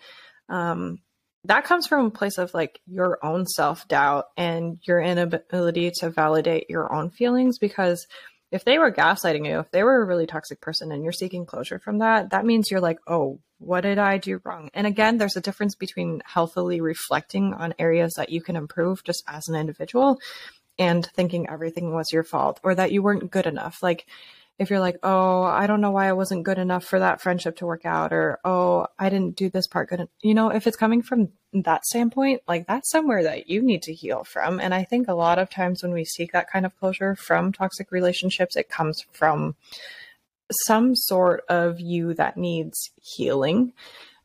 um 0.49 0.99
that 1.47 1.65
comes 1.65 1.87
from 1.87 2.05
a 2.05 2.11
place 2.11 2.37
of 2.37 2.53
like 2.53 2.79
your 2.87 3.19
own 3.23 3.45
self 3.45 3.87
doubt 3.87 4.25
and 4.37 4.79
your 4.87 4.99
inability 4.99 5.91
to 5.99 6.09
validate 6.09 6.69
your 6.69 6.93
own 6.93 7.09
feelings 7.09 7.57
because 7.59 8.07
if 8.51 8.63
they 8.63 8.77
were 8.77 8.91
gaslighting 8.91 9.45
you, 9.47 9.59
if 9.59 9.71
they 9.71 9.83
were 9.83 10.01
a 10.01 10.05
really 10.05 10.27
toxic 10.27 10.61
person 10.61 10.91
and 10.91 11.03
you're 11.03 11.11
seeking 11.11 11.45
closure 11.45 11.79
from 11.79 11.99
that, 11.99 12.29
that 12.29 12.45
means 12.45 12.69
you're 12.69 12.79
like, 12.79 12.99
oh, 13.07 13.39
what 13.57 13.81
did 13.81 13.97
I 13.97 14.17
do 14.17 14.39
wrong? 14.43 14.69
And 14.73 14.85
again, 14.85 15.17
there's 15.17 15.35
a 15.35 15.41
difference 15.41 15.75
between 15.75 16.21
healthily 16.25 16.79
reflecting 16.81 17.53
on 17.53 17.73
areas 17.79 18.13
that 18.17 18.29
you 18.29 18.41
can 18.41 18.55
improve 18.55 19.03
just 19.03 19.23
as 19.27 19.47
an 19.47 19.55
individual 19.55 20.19
and 20.77 21.05
thinking 21.05 21.49
everything 21.49 21.93
was 21.93 22.11
your 22.11 22.23
fault 22.23 22.59
or 22.63 22.75
that 22.75 22.91
you 22.91 23.01
weren't 23.01 23.31
good 23.31 23.45
enough. 23.45 23.81
Like, 23.81 24.05
if 24.57 24.69
you're 24.69 24.79
like, 24.79 24.97
oh, 25.03 25.43
I 25.43 25.67
don't 25.67 25.81
know 25.81 25.91
why 25.91 26.07
I 26.07 26.13
wasn't 26.13 26.45
good 26.45 26.57
enough 26.57 26.85
for 26.85 26.99
that 26.99 27.21
friendship 27.21 27.57
to 27.57 27.65
work 27.65 27.85
out, 27.85 28.13
or 28.13 28.39
oh, 28.45 28.87
I 28.97 29.09
didn't 29.09 29.35
do 29.35 29.49
this 29.49 29.67
part 29.67 29.89
good, 29.89 30.07
you 30.21 30.33
know, 30.33 30.49
if 30.49 30.65
it's 30.65 30.77
coming 30.77 31.01
from 31.01 31.29
that 31.53 31.85
standpoint, 31.85 32.41
like 32.47 32.65
that's 32.67 32.89
somewhere 32.89 33.23
that 33.23 33.49
you 33.49 33.61
need 33.61 33.81
to 33.83 33.93
heal 33.93 34.23
from. 34.23 34.59
And 34.59 34.73
I 34.73 34.83
think 34.83 35.07
a 35.07 35.13
lot 35.13 35.39
of 35.39 35.49
times 35.49 35.83
when 35.83 35.91
we 35.91 36.05
seek 36.05 36.31
that 36.31 36.49
kind 36.49 36.65
of 36.65 36.77
closure 36.79 37.15
from 37.15 37.51
toxic 37.51 37.91
relationships, 37.91 38.55
it 38.55 38.69
comes 38.69 39.03
from 39.11 39.55
some 40.67 40.95
sort 40.95 41.43
of 41.49 41.79
you 41.79 42.13
that 42.13 42.37
needs 42.37 42.91
healing. 43.01 43.73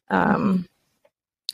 Um. 0.09 0.69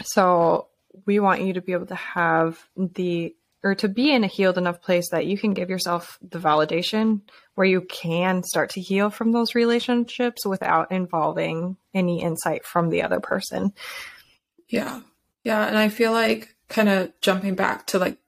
So 0.02 0.68
we 1.06 1.20
want 1.20 1.42
you 1.42 1.54
to 1.54 1.62
be 1.62 1.72
able 1.72 1.86
to 1.86 1.94
have 1.94 2.68
the 2.76 3.34
or 3.66 3.74
to 3.74 3.88
be 3.88 4.12
in 4.12 4.22
a 4.22 4.28
healed 4.28 4.58
enough 4.58 4.80
place 4.80 5.10
that 5.10 5.26
you 5.26 5.36
can 5.36 5.52
give 5.52 5.68
yourself 5.68 6.20
the 6.22 6.38
validation 6.38 7.20
where 7.56 7.66
you 7.66 7.80
can 7.80 8.44
start 8.44 8.70
to 8.70 8.80
heal 8.80 9.10
from 9.10 9.32
those 9.32 9.56
relationships 9.56 10.46
without 10.46 10.92
involving 10.92 11.76
any 11.92 12.22
insight 12.22 12.64
from 12.64 12.90
the 12.90 13.02
other 13.02 13.18
person. 13.18 13.72
Yeah. 14.68 15.00
Yeah. 15.42 15.66
And 15.66 15.76
I 15.76 15.88
feel 15.88 16.12
like 16.12 16.54
kind 16.68 16.88
of 16.88 17.12
jumping 17.20 17.56
back 17.56 17.88
to 17.88 17.98
like 17.98 18.18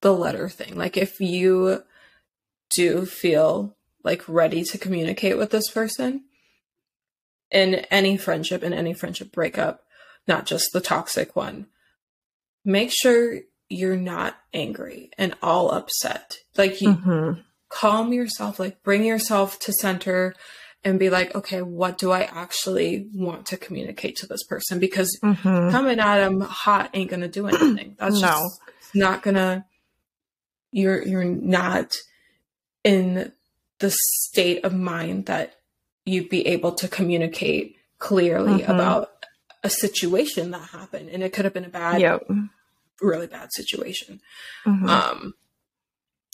the 0.00 0.12
letter 0.12 0.48
thing, 0.48 0.74
like 0.74 0.96
if 0.96 1.20
you 1.20 1.84
do 2.74 3.06
feel 3.06 3.76
like 4.02 4.28
ready 4.28 4.64
to 4.64 4.76
communicate 4.76 5.38
with 5.38 5.50
this 5.50 5.70
person 5.70 6.24
in 7.52 7.76
any 7.92 8.16
friendship, 8.16 8.64
in 8.64 8.72
any 8.72 8.92
friendship 8.92 9.30
breakup, 9.30 9.84
not 10.26 10.46
just 10.46 10.72
the 10.72 10.80
toxic 10.80 11.36
one, 11.36 11.68
make 12.64 12.90
sure 12.90 13.38
you're 13.68 13.96
not 13.96 14.36
angry 14.52 15.10
and 15.18 15.34
all 15.42 15.70
upset. 15.70 16.38
Like 16.56 16.80
you 16.80 16.94
mm-hmm. 16.94 17.40
calm 17.68 18.12
yourself, 18.12 18.58
like 18.58 18.82
bring 18.82 19.04
yourself 19.04 19.58
to 19.60 19.72
center 19.72 20.34
and 20.84 20.98
be 20.98 21.08
like, 21.08 21.34
okay, 21.34 21.62
what 21.62 21.96
do 21.96 22.10
I 22.10 22.22
actually 22.22 23.08
want 23.14 23.46
to 23.46 23.56
communicate 23.56 24.16
to 24.16 24.26
this 24.26 24.44
person? 24.44 24.78
Because 24.78 25.18
mm-hmm. 25.22 25.70
coming 25.70 25.98
at 25.98 26.18
them 26.18 26.40
hot 26.40 26.90
ain't 26.92 27.10
gonna 27.10 27.28
do 27.28 27.46
anything. 27.46 27.96
That's 27.98 28.20
no. 28.20 28.28
just 28.28 28.60
not 28.94 29.22
gonna. 29.22 29.66
You're 30.70 31.02
you're 31.06 31.24
not 31.24 31.96
in 32.82 33.32
the 33.78 33.90
state 33.90 34.64
of 34.64 34.74
mind 34.74 35.26
that 35.26 35.54
you'd 36.04 36.28
be 36.28 36.46
able 36.48 36.72
to 36.72 36.88
communicate 36.88 37.76
clearly 37.98 38.60
mm-hmm. 38.60 38.70
about 38.70 39.10
a 39.62 39.70
situation 39.70 40.50
that 40.50 40.68
happened, 40.68 41.08
and 41.08 41.22
it 41.22 41.32
could 41.32 41.46
have 41.46 41.54
been 41.54 41.64
a 41.64 41.70
bad 41.70 42.00
yep 42.00 42.26
really 43.00 43.26
bad 43.26 43.50
situation. 43.52 44.20
Mm-hmm. 44.66 44.88
Um, 44.88 45.34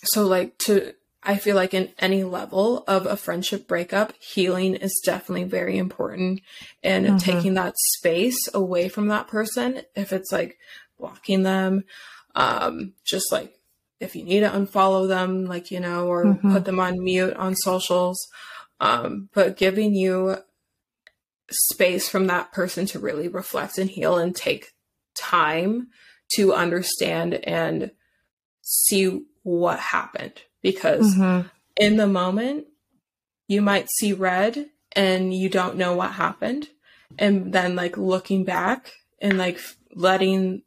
so 0.03 0.27
like 0.27 0.57
to 0.59 0.95
I 1.23 1.37
feel 1.37 1.55
like 1.55 1.75
in 1.75 1.93
any 1.99 2.25
level 2.25 2.83
of 2.89 3.05
a 3.05 3.17
friendship 3.17 3.69
breakup, 3.69 4.15
healing 4.19 4.75
is 4.75 5.03
definitely 5.05 5.45
very 5.45 5.77
important. 5.77 6.41
And 6.83 7.07
Mhm. 7.07 7.19
taking 7.19 7.55
that 7.55 7.75
space 7.77 8.49
away 8.55 8.89
from 8.89 9.09
that 9.09 9.29
person, 9.29 9.83
if 9.95 10.15
it's 10.15 10.33
like 10.33 10.59
blocking 10.99 11.43
them, 11.43 11.85
um, 12.35 12.95
just 13.05 13.31
like 13.31 13.55
if 14.01 14.17
you 14.17 14.25
need 14.25 14.41
to 14.41 14.49
unfollow 14.49 15.07
them, 15.07 15.45
like, 15.45 15.71
you 15.71 15.79
know, 15.79 16.07
or 16.07 16.25
Mhm. 16.25 16.53
put 16.53 16.65
them 16.65 16.81
on 16.81 17.05
mute 17.05 17.37
on 17.37 17.55
socials, 17.55 18.19
um, 18.81 19.29
but 19.35 19.59
giving 19.59 19.95
you 19.95 20.39
space 21.51 22.09
from 22.09 22.29
that 22.29 22.51
person 22.53 22.87
to 22.87 22.99
really 22.99 23.29
reflect 23.29 23.77
and 23.77 23.91
heal 23.91 24.17
and 24.17 24.35
take 24.35 24.73
time 25.15 25.89
to 26.37 26.53
understand 26.55 27.35
and 27.45 27.91
see 28.63 29.23
what 29.43 29.79
happened 29.79 30.41
because 30.63 31.15
Mhm. 31.15 31.51
in 31.77 31.97
the 31.97 32.07
moment 32.07 32.67
you 33.49 33.63
might 33.63 33.89
see 33.99 34.13
red 34.13 34.71
and 34.93 35.35
you 35.35 35.49
don't 35.49 35.77
know 35.77 35.95
what 35.97 36.13
happened 36.13 36.69
and 37.19 37.53
then 37.53 37.75
like 37.75 37.97
looking 37.97 38.45
back 38.45 38.93
and 39.21 39.39
like 39.39 39.59
letting 39.95 40.63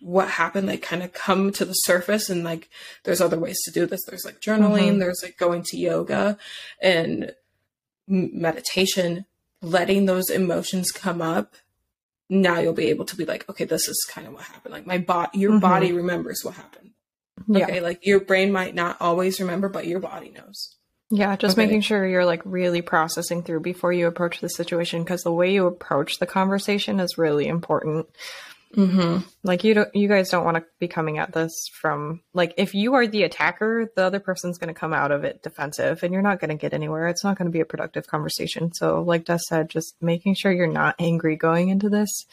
what 0.00 0.28
happened 0.28 0.66
like 0.66 0.80
kind 0.82 1.02
of 1.02 1.12
come 1.12 1.52
to 1.52 1.64
the 1.64 1.74
surface 1.74 2.30
and 2.30 2.42
like 2.42 2.70
there's 3.04 3.20
other 3.20 3.38
ways 3.38 3.58
to 3.64 3.70
do 3.70 3.84
this 3.84 4.00
there's 4.06 4.24
like 4.24 4.40
journaling 4.40 4.92
Mhm. 4.94 4.98
there's 5.00 5.22
like 5.22 5.36
going 5.36 5.62
to 5.64 5.76
yoga 5.76 6.38
and 6.80 7.34
meditation 8.06 9.26
letting 9.62 10.06
those 10.06 10.30
emotions 10.30 10.90
come 10.90 11.20
up 11.20 11.54
now 12.30 12.58
you'll 12.60 12.72
be 12.72 12.86
able 12.88 13.04
to 13.04 13.16
be 13.16 13.24
like 13.26 13.46
okay 13.50 13.64
this 13.64 13.88
is 13.88 14.06
kind 14.08 14.26
of 14.26 14.32
what 14.32 14.44
happened 14.44 14.72
like 14.72 14.86
my 14.86 14.96
body 14.98 15.38
your 15.38 15.52
Mhm. 15.52 15.60
body 15.60 15.92
remembers 15.92 16.40
what 16.44 16.54
happened 16.54 16.92
Yeah. 17.48 17.64
okay 17.66 17.80
like 17.80 18.06
your 18.06 18.20
brain 18.20 18.52
might 18.52 18.74
not 18.74 18.96
always 19.00 19.40
remember 19.40 19.68
but 19.68 19.86
your 19.86 20.00
body 20.00 20.30
knows 20.30 20.76
Yeah, 21.12 21.34
just 21.34 21.58
Okay. 21.58 21.66
making 21.66 21.80
sure 21.80 22.06
you're 22.06 22.24
like 22.24 22.40
really 22.44 22.82
processing 22.82 23.42
through 23.42 23.60
before 23.62 23.92
you 23.92 24.06
approach 24.06 24.40
the 24.40 24.48
situation 24.48 25.02
because 25.02 25.24
the 25.24 25.32
way 25.32 25.52
you 25.52 25.66
approach 25.66 26.20
the 26.20 26.26
conversation 26.26 27.00
is 27.00 27.18
really 27.18 27.48
important. 27.48 28.06
Mm-hmm. 28.76 29.26
Like 29.42 29.64
you 29.64 29.74
don't 29.74 29.94
you 29.94 30.08
guys 30.08 30.28
don't 30.30 30.44
want 30.44 30.56
to 30.58 30.64
be 30.78 30.88
coming 30.88 31.18
at 31.18 31.32
this 31.32 31.68
from 31.72 32.20
like 32.34 32.54
if 32.56 32.74
you 32.74 32.94
are 32.94 33.06
the 33.06 33.22
attacker, 33.24 33.90
the 33.96 34.02
other 34.04 34.20
person's 34.20 34.58
going 34.58 34.72
to 34.72 34.78
come 34.78 34.92
out 34.92 35.10
of 35.12 35.24
it 35.24 35.42
defensive 35.42 36.02
and 36.02 36.12
you're 36.12 36.22
not 36.22 36.40
going 36.40 36.50
to 36.50 36.60
get 36.60 36.72
anywhere. 36.74 37.08
It's 37.08 37.24
not 37.24 37.36
going 37.38 37.46
to 37.46 37.52
be 37.52 37.60
a 37.60 37.64
productive 37.64 38.06
conversation. 38.06 38.72
So 38.72 39.02
like 39.02 39.24
Des 39.24 39.38
said, 39.48 39.70
just 39.70 39.94
making 40.00 40.34
sure 40.34 40.52
you're 40.52 40.66
not 40.66 40.94
angry 40.98 41.36
going 41.36 41.68
into 41.68 41.88
this. 41.88 42.26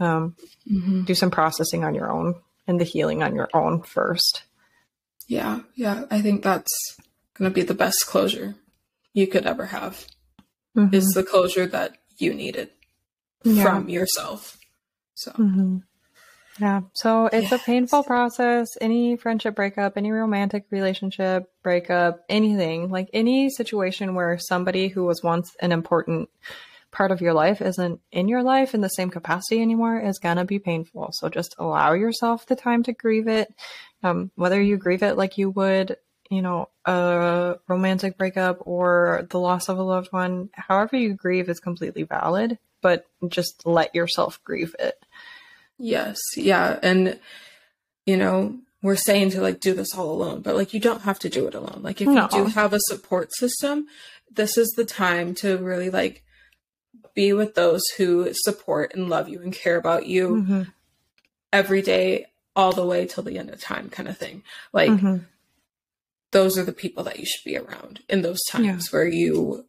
Um, 0.00 0.36
Mm-hmm. 0.70 1.04
do 1.04 1.14
some 1.14 1.30
processing 1.30 1.82
on 1.84 1.94
your 1.94 2.12
own 2.12 2.34
and 2.66 2.78
the 2.78 2.84
healing 2.84 3.22
on 3.22 3.34
your 3.34 3.48
own 3.54 3.82
first. 3.82 4.42
yeah 5.26 5.60
yeah 5.74 6.04
i 6.10 6.20
think 6.20 6.42
that's 6.42 6.96
gonna 7.34 7.48
be 7.50 7.62
the 7.62 7.72
best 7.74 8.06
closure 8.06 8.54
you 9.14 9.26
could 9.26 9.46
ever 9.46 9.64
have 9.66 10.06
Mhm. 10.76 10.92
is 10.92 11.08
the 11.14 11.22
closure 11.24 11.66
that 11.66 11.96
you 12.18 12.34
needed 12.34 12.68
Yeah. 13.44 13.62
from 13.62 13.88
yourself 13.88 14.57
so 15.18 15.32
hmm 15.32 15.78
Yeah. 16.60 16.82
So 16.92 17.26
it's 17.26 17.52
a 17.52 17.58
painful 17.58 18.02
process. 18.04 18.76
Any 18.80 19.16
friendship 19.16 19.54
breakup, 19.54 19.96
any 19.96 20.10
romantic 20.10 20.66
relationship 20.70 21.50
breakup, 21.62 22.20
anything 22.28 22.90
like 22.90 23.08
any 23.12 23.50
situation 23.50 24.14
where 24.14 24.38
somebody 24.38 24.88
who 24.88 25.04
was 25.04 25.22
once 25.22 25.54
an 25.60 25.72
important 25.72 26.28
part 26.90 27.10
of 27.10 27.20
your 27.20 27.34
life 27.34 27.60
isn't 27.60 28.00
in 28.12 28.28
your 28.28 28.42
life 28.42 28.74
in 28.74 28.80
the 28.80 28.88
same 28.88 29.10
capacity 29.10 29.60
anymore 29.60 30.00
is 30.00 30.18
going 30.18 30.36
to 30.36 30.44
be 30.44 30.58
painful. 30.58 31.10
So 31.12 31.28
just 31.28 31.54
allow 31.58 31.92
yourself 31.92 32.46
the 32.46 32.56
time 32.56 32.82
to 32.84 32.92
grieve 32.92 33.28
it. 33.28 33.52
Um, 34.02 34.30
whether 34.36 34.60
you 34.60 34.76
grieve 34.76 35.02
it 35.02 35.16
like 35.16 35.36
you 35.38 35.50
would, 35.50 35.96
you 36.30 36.42
know, 36.42 36.68
a 36.84 37.56
romantic 37.68 38.16
breakup 38.16 38.66
or 38.66 39.26
the 39.30 39.38
loss 39.38 39.68
of 39.68 39.78
a 39.78 39.82
loved 39.82 40.12
one, 40.12 40.50
however 40.54 40.96
you 40.96 41.14
grieve 41.14 41.48
is 41.48 41.60
completely 41.60 42.04
valid, 42.04 42.58
but 42.80 43.04
just 43.28 43.66
let 43.66 43.94
yourself 43.94 44.40
grieve 44.44 44.74
it. 44.78 44.94
Yes, 45.78 46.18
yeah, 46.36 46.78
and 46.82 47.18
you 48.06 48.16
know, 48.16 48.58
we're 48.82 48.96
saying 48.96 49.30
to 49.30 49.40
like 49.40 49.60
do 49.60 49.74
this 49.74 49.94
all 49.94 50.10
alone, 50.10 50.40
but 50.40 50.56
like 50.56 50.72
you 50.74 50.80
don't 50.80 51.02
have 51.02 51.18
to 51.20 51.28
do 51.28 51.46
it 51.46 51.54
alone. 51.54 51.80
Like 51.82 52.00
if 52.00 52.08
No. 52.08 52.22
you 52.22 52.28
do 52.30 52.44
have 52.46 52.72
a 52.72 52.78
support 52.88 53.34
system, 53.34 53.86
this 54.30 54.56
is 54.56 54.68
the 54.76 54.84
time 54.84 55.34
to 55.36 55.56
really 55.58 55.90
like 55.90 56.22
be 57.14 57.32
with 57.32 57.54
those 57.54 57.82
who 57.96 58.28
support 58.32 58.94
and 58.94 59.08
love 59.08 59.28
you 59.28 59.40
and 59.40 59.52
care 59.52 59.76
about 59.76 60.06
you 60.06 60.28
Mhm. 60.28 60.72
every 61.52 61.82
day 61.82 62.26
all 62.56 62.72
the 62.72 62.86
way 62.86 63.06
till 63.06 63.22
the 63.24 63.38
end 63.38 63.50
of 63.50 63.60
time 63.60 63.88
kind 63.90 64.08
of 64.08 64.16
thing. 64.16 64.42
Like 64.72 64.90
Mhm. 64.90 65.26
those 66.30 66.56
are 66.58 66.64
the 66.64 66.72
people 66.72 67.04
that 67.04 67.18
you 67.18 67.26
should 67.26 67.44
be 67.44 67.56
around 67.56 68.00
in 68.08 68.22
those 68.22 68.40
times 68.48 68.92
where 68.92 69.06
you 69.06 69.64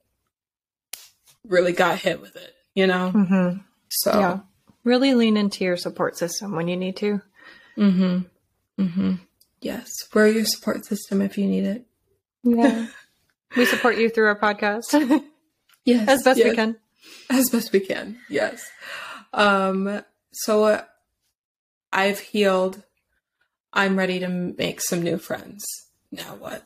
really 1.48 1.72
got 1.74 2.00
hit 2.00 2.22
with 2.22 2.36
it, 2.36 2.54
you 2.76 2.86
know? 2.88 3.12
Mhm. 3.14 3.64
So 3.90 4.20
Yeah. 4.20 4.40
Really 4.90 5.14
lean 5.14 5.38
into 5.38 5.64
your 5.64 5.78
support 5.78 6.18
system 6.18 6.56
when 6.56 6.68
you 6.68 6.76
need 6.76 6.96
to. 6.98 7.22
Mm-hmm. 7.78 8.84
Mm-hmm. 8.84 9.14
Yes. 9.62 9.92
We're 10.16 10.30
your 10.30 10.46
support 10.46 10.84
system 10.84 11.22
if 11.22 11.38
you 11.38 11.46
need 11.46 11.66
it. 11.66 11.86
Yeah. 12.42 12.88
we 13.56 13.66
support 13.66 14.00
you 14.00 14.10
through 14.10 14.26
our 14.26 14.40
podcast 14.40 14.86
Yes. 15.86 16.10
as 16.10 16.24
best 16.24 16.44
we 16.44 16.56
can. 16.56 16.76
As 17.30 17.52
best 17.52 17.72
we 17.72 17.82
can. 17.82 18.18
Yes. 18.30 18.68
Um, 19.32 20.02
so 20.32 20.64
uh, 20.64 20.82
I've 21.94 22.20
healed. 22.20 22.82
I'm 23.72 23.96
ready 23.96 24.18
to 24.22 24.28
make 24.28 24.82
some 24.82 25.04
new 25.04 25.20
friends. 25.20 25.64
Now 26.12 26.34
what? 26.40 26.64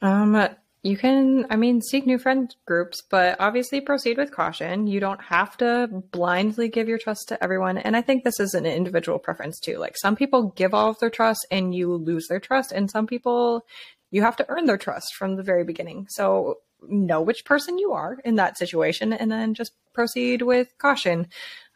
Um, 0.00 0.48
you 0.82 0.96
can, 0.96 1.46
I 1.50 1.56
mean, 1.56 1.82
seek 1.82 2.06
new 2.06 2.18
friend 2.18 2.54
groups, 2.64 3.02
but 3.10 3.36
obviously 3.40 3.80
proceed 3.80 4.16
with 4.16 4.30
caution. 4.30 4.86
You 4.86 5.00
don't 5.00 5.20
have 5.22 5.56
to 5.58 5.88
blindly 6.12 6.68
give 6.68 6.88
your 6.88 6.98
trust 6.98 7.28
to 7.28 7.42
everyone. 7.42 7.78
And 7.78 7.96
I 7.96 8.02
think 8.02 8.22
this 8.22 8.38
is 8.38 8.54
an 8.54 8.64
individual 8.64 9.18
preference 9.18 9.58
too. 9.58 9.78
Like 9.78 9.96
some 9.96 10.14
people 10.14 10.50
give 10.56 10.74
all 10.74 10.90
of 10.90 10.98
their 11.00 11.10
trust 11.10 11.46
and 11.50 11.74
you 11.74 11.94
lose 11.94 12.28
their 12.28 12.40
trust, 12.40 12.72
and 12.72 12.90
some 12.90 13.06
people 13.06 13.66
you 14.10 14.22
have 14.22 14.36
to 14.36 14.46
earn 14.48 14.66
their 14.66 14.78
trust 14.78 15.14
from 15.16 15.36
the 15.36 15.42
very 15.42 15.64
beginning. 15.64 16.06
So 16.10 16.58
know 16.82 17.20
which 17.20 17.44
person 17.44 17.78
you 17.78 17.92
are 17.92 18.18
in 18.24 18.36
that 18.36 18.56
situation 18.56 19.12
and 19.12 19.30
then 19.30 19.54
just 19.54 19.72
proceed 19.92 20.42
with 20.42 20.68
caution. 20.78 21.26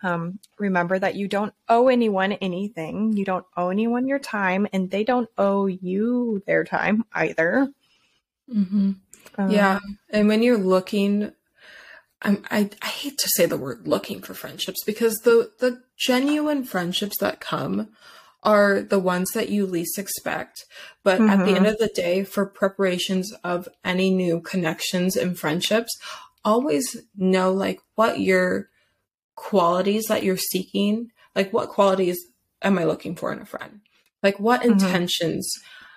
Um, 0.05 0.39
remember 0.59 0.99
that 0.99 1.17
you 1.17 1.29
don't 1.29 1.53
owe 1.69 1.89
anyone 1.89 2.33
anything. 2.33 3.17
You 3.17 3.25
don't 3.25 3.47
owe 3.57 3.71
anyone 3.71 4.07
your 4.07 4.19
time, 4.19 4.67
and 4.73 4.91
they 4.91 5.05
don't 5.05 5.29
owe 5.39 5.67
you 5.67 6.43
their 6.47 6.65
time 6.65 7.05
either. 7.13 7.69
Mm-hmm. 8.53 8.93
Um, 9.39 9.51
yeah. 9.51 9.79
And 10.11 10.29
when 10.29 10.43
you're 10.43 10.59
looking, 10.59 11.33
I'm, 12.21 12.45
I, 12.51 12.71
I 12.83 12.87
hate 12.87 13.19
to 13.19 13.29
say 13.29 13.47
the 13.47 13.57
word 13.57 13.87
looking 13.89 14.21
for 14.21 14.35
friendships 14.35 14.85
because 14.85 15.21
the, 15.21 15.53
the 15.59 15.83
genuine 15.97 16.65
friendships 16.65 17.19
that 17.19 17.41
come 17.41 17.89
are 18.43 18.83
the 18.83 18.99
ones 18.99 19.31
that 19.31 19.49
you 19.49 19.67
least 19.67 19.99
expect. 19.99 20.65
But 21.05 21.21
at 21.21 21.45
the 21.45 21.55
end 21.55 21.67
of 21.67 21.79
the 21.79 21.91
day, 21.95 22.25
for 22.25 22.45
preparations 22.45 23.33
of 23.45 23.69
any 23.85 24.11
new 24.11 24.41
connections 24.41 25.17
and 25.17 25.39
friendships, 25.39 25.97
always 26.45 26.97
know 27.17 27.53
like 27.53 27.81
what 27.95 28.19
your 28.21 28.69
qualities 29.37 30.07
that 30.09 30.25
you're 30.25 30.37
seeking, 30.37 31.11
like 31.37 31.53
what 31.53 31.69
qualities 31.69 32.19
am 32.63 32.79
I 32.79 32.85
looking 32.85 33.15
for 33.15 33.33
in 33.33 33.41
a 33.41 33.47
friend? 33.47 33.81
Like 34.23 34.39
what 34.41 34.63
Mhm. 34.63 34.73
intentions 34.73 35.53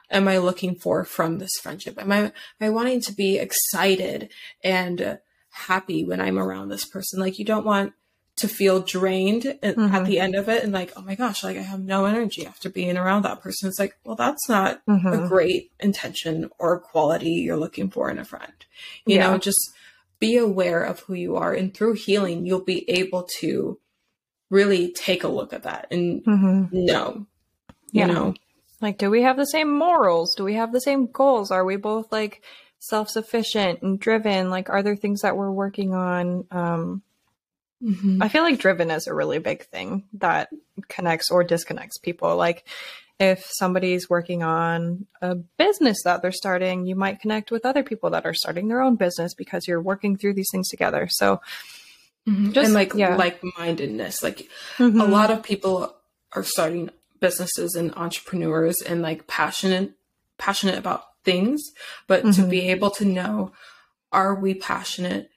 am 0.09 0.27
I 0.27 0.37
looking 0.37 0.75
for 0.75 1.03
from 1.05 1.39
this 1.39 1.51
friendship? 1.61 1.99
Am 1.99 2.11
I 2.11 2.17
am 2.19 2.31
I 2.61 2.69
wanting 2.69 3.01
to 3.01 3.13
be 3.13 3.37
excited 3.37 4.29
and 4.63 5.19
happy 5.51 6.03
when 6.03 6.19
I'm 6.21 6.37
around 6.39 6.69
this 6.69 6.85
person? 6.85 7.19
Like 7.19 7.39
you 7.39 7.45
don't 7.45 7.65
want 7.65 7.93
to 8.37 8.47
feel 8.49 8.81
drained 8.81 9.45
at, 9.63 9.77
at 9.77 10.05
the 10.05 10.19
end 10.19 10.35
of 10.35 10.49
it 10.49 10.61
and 10.61 10.73
like, 10.73 10.91
oh 10.97 11.01
my 11.01 11.15
gosh, 11.15 11.41
like 11.41 11.55
I 11.57 11.61
have 11.61 11.79
no 11.79 12.03
energy 12.03 12.45
after 12.45 12.69
being 12.69 12.97
around 12.97 13.21
that 13.23 13.39
person. 13.41 13.69
It's 13.69 13.79
like, 13.79 13.97
well, 14.03 14.17
that's 14.17 14.49
not 14.49 14.81
a 14.87 14.91
Mhm. 14.91 15.27
great 15.29 15.71
intention 15.79 16.49
or 16.59 16.79
quality 16.79 17.29
you're 17.29 17.55
looking 17.55 17.89
for 17.89 18.09
in 18.11 18.19
a 18.19 18.25
friend. 18.25 18.51
You 19.05 19.15
Yeah. 19.15 19.31
know, 19.31 19.37
just 19.37 19.71
be 20.19 20.35
aware 20.35 20.83
of 20.83 20.99
who 21.01 21.13
you 21.13 21.37
are. 21.37 21.53
And 21.53 21.73
through 21.73 21.93
healing, 21.93 22.45
you'll 22.45 22.59
be 22.63 22.89
able 22.89 23.23
to 23.39 23.79
really 24.49 24.91
take 24.91 25.23
a 25.23 25.29
look 25.29 25.53
at 25.53 25.63
that 25.63 25.87
and 25.89 26.23
Mhm. 26.25 26.71
know, 26.73 27.25
Yeah. 27.93 28.07
you 28.07 28.13
know, 28.13 28.33
Like, 28.81 28.97
do 28.97 29.09
we 29.09 29.21
have 29.23 29.37
the 29.37 29.45
same 29.45 29.71
morals? 29.71 30.35
Do 30.35 30.43
we 30.43 30.55
have 30.55 30.71
the 30.71 30.81
same 30.81 31.07
goals? 31.07 31.51
Are 31.51 31.63
we 31.65 31.75
both 31.77 32.11
like 32.11 32.41
self 32.79 33.09
sufficient 33.09 33.81
and 33.81 33.99
driven? 33.99 34.49
Like, 34.49 34.69
are 34.69 34.83
there 34.83 34.95
things 34.95 35.21
that 35.21 35.37
we're 35.37 35.51
working 35.51 35.93
on? 35.93 36.45
Um, 36.51 37.01
Mhm. 37.83 38.23
I 38.23 38.29
feel 38.29 38.43
like 38.43 38.57
driven 38.59 38.89
is 38.89 39.05
a 39.07 39.13
really 39.13 39.37
big 39.39 39.65
thing 39.67 40.05
that 40.13 40.49
connects 40.87 41.29
or 41.29 41.43
disconnects 41.43 41.97
people. 41.97 42.35
Like, 42.37 42.65
if 43.19 43.45
somebody's 43.53 44.09
working 44.09 44.43
on 44.43 45.05
a 45.21 45.35
business 45.35 46.01
that 46.03 46.21
they're 46.21 46.31
starting, 46.31 46.85
you 46.85 46.95
might 46.95 47.19
connect 47.21 47.51
with 47.51 47.65
other 47.65 47.83
people 47.83 48.09
that 48.11 48.25
are 48.25 48.33
starting 48.33 48.67
their 48.69 48.81
own 48.81 48.95
business 48.95 49.33
because 49.33 49.67
you're 49.67 49.81
working 49.81 50.17
through 50.17 50.33
these 50.33 50.49
things 50.51 50.69
together. 50.69 51.07
So, 51.09 51.41
Mhm. 52.27 52.53
Just- 52.53 52.65
and 52.65 52.73
like 52.73 52.93
yeah. 52.93 53.15
like 53.15 53.39
mindedness. 53.57 54.23
Like 54.23 54.41
a 54.79 54.83
Mhm. 54.83 55.09
lot 55.09 55.29
of 55.31 55.43
people 55.43 55.95
are 56.33 56.43
starting 56.43 56.89
businesses 57.25 57.73
and 57.73 57.91
entrepreneurs 57.95 58.75
and 58.85 59.01
like 59.01 59.25
passionate 59.25 59.91
passionate 60.37 60.77
about 60.77 61.01
things, 61.23 61.59
but 62.07 62.21
to 62.21 62.41
Mhm. 62.43 62.49
be 62.49 62.61
able 62.69 62.91
to 62.91 63.05
know 63.05 63.51
are 64.11 64.35
we 64.35 64.53
passionate 64.53 65.31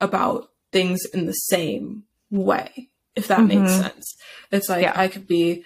about 0.00 0.50
things 0.72 1.04
in 1.12 1.26
the 1.26 1.32
same 1.32 2.04
way, 2.30 2.88
if 3.14 3.26
that 3.28 3.44
makes 3.46 3.72
Mhm. 3.72 3.82
sense. 3.82 4.16
It's 4.50 4.68
like 4.68 4.82
Yeah. 4.82 4.92
I 4.94 5.08
could 5.08 5.26
be 5.26 5.64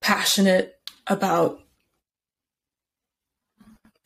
passionate 0.00 0.78
about 1.06 1.60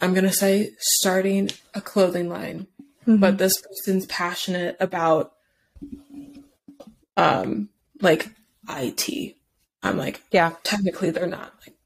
I'm 0.01 0.15
going 0.15 0.25
to 0.25 0.33
say 0.33 0.75
starting 0.81 1.51
a 1.75 1.81
clothing 1.81 2.29
line, 2.29 2.67
Mhm. 3.07 3.21
but 3.21 3.39
this 3.39 3.55
person's 3.61 4.05
passionate 4.07 4.77
about 4.81 5.33
um 7.17 7.69
like 8.01 8.29
IT. 8.69 9.37
I'm 9.83 9.97
like 9.99 10.23
yeah, 10.31 10.55
technically 10.63 11.11
they're 11.11 11.27
not 11.27 11.55
like 11.67 11.77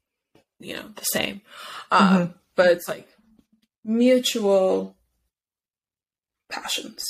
you 0.59 0.75
know 0.75 0.89
the 0.95 1.05
same. 1.05 1.41
Um, 1.91 2.07
Mhm. 2.07 2.33
but 2.55 2.67
it's 2.71 2.87
like 2.87 3.07
mutual 3.83 4.95
passions. 6.49 7.03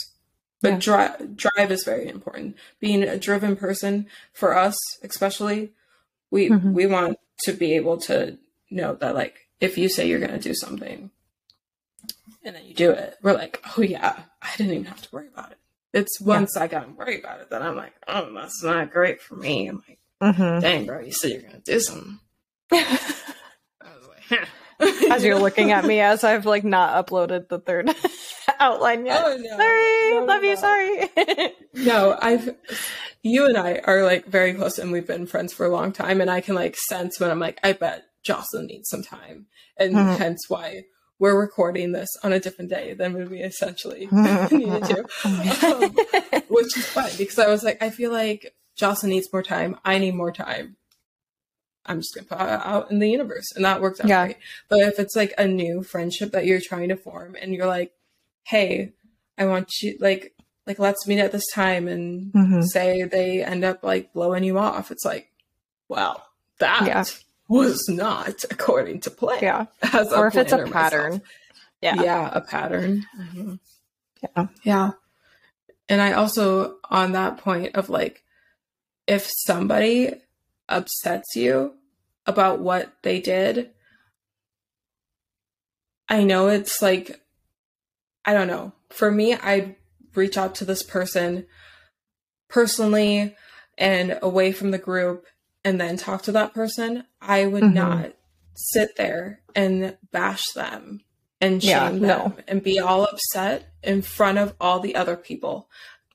But 0.61 0.73
Yeah. 0.73 0.79
drive 0.79 1.37
drive 1.37 1.71
is 1.71 1.83
very 1.83 2.07
important. 2.07 2.57
Being 2.79 3.03
a 3.03 3.17
driven 3.19 3.55
person 3.55 4.07
for 4.33 4.57
us 4.57 4.75
especially 5.03 5.73
we 6.31 6.49
Mhm. 6.49 6.73
we 6.73 6.85
want 6.85 7.17
to 7.43 7.53
be 7.53 7.73
able 7.75 7.97
to 7.97 8.37
know 8.69 8.95
that 8.95 9.15
like 9.15 9.47
if 9.59 9.77
you 9.77 9.87
say 9.89 10.07
you're 10.07 10.19
going 10.19 10.31
to 10.31 10.39
do 10.39 10.53
something 10.53 11.09
and 12.43 12.55
then 12.55 12.65
you 12.65 12.73
do 12.73 12.91
it 12.91 13.17
we're 13.21 13.33
like 13.33 13.61
oh 13.77 13.81
yeah 13.81 14.23
i 14.41 14.49
didn't 14.57 14.73
even 14.73 14.85
have 14.85 15.01
to 15.01 15.09
worry 15.11 15.27
about 15.27 15.51
it. 15.51 15.57
It's 15.93 16.19
once 16.19 16.57
i 16.57 16.67
got 16.67 16.95
worried 16.97 17.19
about 17.21 17.39
it 17.39 17.49
that 17.51 17.61
i'm 17.61 17.75
like 17.77 17.93
oh 18.07 18.33
that's 18.33 18.61
not 18.63 18.91
great 18.91 19.21
for 19.21 19.35
me. 19.35 19.67
I'm 19.67 19.83
like 19.87 19.99
Mhm. 20.21 20.61
dang 20.61 20.85
bro 20.85 20.99
you 21.01 21.11
said 21.11 21.31
you're 21.31 21.41
to 21.51 21.59
do 21.59 21.79
something 21.79 22.19
I 22.71 22.85
was 23.81 24.07
like, 24.09 25.11
as 25.11 25.23
you're 25.23 25.39
looking 25.39 25.71
at 25.71 25.85
me 25.85 25.99
as 26.01 26.23
I've 26.23 26.45
like 26.45 26.63
not 26.63 27.05
uploaded 27.07 27.47
the 27.49 27.59
third 27.59 27.89
outline 28.59 29.05
yet. 29.05 29.21
Oh 29.25 29.37
no! 29.37 29.57
sorry, 29.57 30.11
No, 30.19 30.25
love 30.25 30.41
no. 30.41 30.49
you. 30.49 30.55
Sorry. 30.57 31.51
No, 31.73 32.17
I've. 32.21 32.55
You 33.23 33.45
and 33.45 33.57
I 33.57 33.79
are 33.85 34.03
like 34.03 34.25
very 34.25 34.53
close, 34.53 34.77
and 34.79 34.91
we've 34.91 35.07
been 35.07 35.27
friends 35.27 35.53
for 35.53 35.65
a 35.65 35.69
long 35.69 35.91
time. 35.93 36.19
And 36.21 36.29
I 36.29 36.41
can 36.41 36.55
like 36.55 36.75
sense 36.75 37.19
when 37.19 37.31
I'm 37.31 37.39
like, 37.39 37.59
I 37.63 37.73
bet 37.73 38.03
Jocelyn 38.23 38.67
needs 38.67 38.89
some 38.89 39.03
time, 39.03 39.45
and 39.77 39.95
Mhm. 39.95 40.17
hence 40.17 40.45
why 40.49 40.83
we're 41.19 41.39
recording 41.39 41.93
this 41.93 42.09
on 42.23 42.31
a 42.33 42.39
different 42.39 42.69
day 42.69 42.93
than 42.93 43.13
we 43.29 43.39
essentially 43.39 44.07
needed 44.51 44.83
to, 44.85 45.05
um, 45.23 45.95
which 46.49 46.77
is 46.77 46.85
fine 46.87 47.11
because 47.17 47.39
I 47.39 47.47
was 47.47 47.63
like, 47.63 47.81
I 47.81 47.89
feel 47.89 48.11
like 48.11 48.53
Jocelyn 48.77 49.11
needs 49.11 49.31
more 49.33 49.43
time. 49.43 49.77
I 49.83 49.97
need 49.97 50.15
more 50.15 50.31
time. 50.31 50.75
I'm 51.85 51.99
just 51.99 52.13
gonna 52.15 52.27
put 52.27 52.39
out 52.39 52.91
in 52.91 52.99
the 52.99 53.09
universe, 53.09 53.45
and 53.55 53.63
that 53.65 53.81
works 53.81 53.99
out 53.99 54.07
Yeah. 54.07 54.25
great. 54.25 54.37
But 54.69 54.79
if 54.79 54.99
it's 54.99 55.15
like 55.15 55.33
a 55.37 55.47
new 55.47 55.83
friendship 55.83 56.31
that 56.31 56.45
you're 56.45 56.59
trying 56.61 56.89
to 56.89 56.95
form, 56.97 57.35
and 57.41 57.53
you're 57.53 57.65
like, 57.67 57.93
"Hey, 58.43 58.93
I 59.37 59.45
want 59.45 59.69
you 59.81 59.97
like 59.99 60.33
like 60.65 60.79
let's 60.79 61.07
meet 61.07 61.19
at 61.19 61.31
this 61.31 61.45
time," 61.53 61.87
and 61.87 62.31
Mhm. 62.33 62.63
say 62.65 63.03
they 63.03 63.41
end 63.43 63.63
up 63.63 63.83
like 63.83 64.11
blowing 64.13 64.43
you 64.43 64.57
off, 64.59 64.91
it's 64.91 65.05
like, 65.05 65.31
well, 65.87 66.27
that 66.59 66.85
Yeah. 66.85 67.05
was 67.47 67.87
not 67.87 68.43
according 68.51 68.99
to 69.01 69.09
plan. 69.09 69.39
yeah. 69.41 69.65
as 69.93 70.11
Or 70.11 70.27
if 70.27 70.35
it's 70.35 70.51
a 70.51 70.65
pattern. 70.67 71.03
myself. 71.13 71.21
Yeah. 71.81 72.01
yeah, 72.03 72.29
a 72.33 72.41
pattern. 72.41 73.05
Mhm. 73.17 73.59
Yeah. 74.35 74.47
Yeah. 74.63 74.91
And 75.87 76.01
I 76.01 76.11
also, 76.11 76.79
on 76.89 77.13
that 77.13 77.37
point 77.37 77.75
of 77.77 77.89
like, 77.89 78.23
if 79.07 79.27
somebody 79.29 80.13
upsets 80.69 81.35
you 81.35 81.73
about 82.25 82.59
what 82.59 82.91
they 83.03 83.19
did, 83.21 83.71
I 86.09 86.23
know 86.23 86.47
it's 86.47 86.81
like, 86.81 87.21
I 88.25 88.33
don't 88.33 88.47
know. 88.47 88.73
For 88.89 89.11
me, 89.11 89.33
I'd 89.33 89.75
reach 90.15 90.37
out 90.37 90.55
to 90.55 90.65
this 90.65 90.83
person 90.83 91.45
personally 92.49 93.35
and 93.77 94.17
away 94.21 94.51
from 94.51 94.71
the 94.71 94.77
group 94.77 95.25
and 95.63 95.79
then 95.79 95.97
talk 95.97 96.23
to 96.23 96.31
that 96.33 96.53
person. 96.53 97.05
I 97.21 97.45
would 97.45 97.63
Mhm. 97.63 97.73
not 97.73 98.13
sit 98.53 98.95
there 98.95 99.41
and 99.55 99.97
bash 100.11 100.43
them 100.53 101.01
and 101.39 101.61
shame 101.61 101.69
Yeah, 101.71 101.89
them 101.89 101.99
no. 102.01 102.37
and 102.47 102.63
be 102.63 102.79
all 102.79 103.03
upset 103.03 103.71
in 103.83 104.01
front 104.01 104.37
of 104.37 104.55
all 104.59 104.79
the 104.79 104.95
other 104.95 105.15
people. 105.15 105.69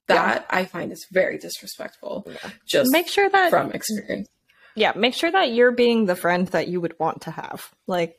That 0.08 0.46
I 0.50 0.64
find 0.64 0.92
is 0.92 1.06
very 1.10 1.38
disrespectful. 1.38 2.26
Yeah. 2.28 2.50
Just 2.66 2.90
Make 2.92 3.08
sure 3.08 3.28
that 3.30 3.50
from 3.50 3.70
experience. 3.72 4.28
yeah, 4.74 4.92
make 4.96 5.14
sure 5.14 5.30
that 5.30 5.52
you're 5.52 5.72
being 5.72 6.06
the 6.06 6.16
friend 6.16 6.48
that 6.48 6.68
you 6.68 6.80
would 6.80 6.98
want 6.98 7.22
to 7.22 7.30
have. 7.30 7.70
Like 7.86 8.16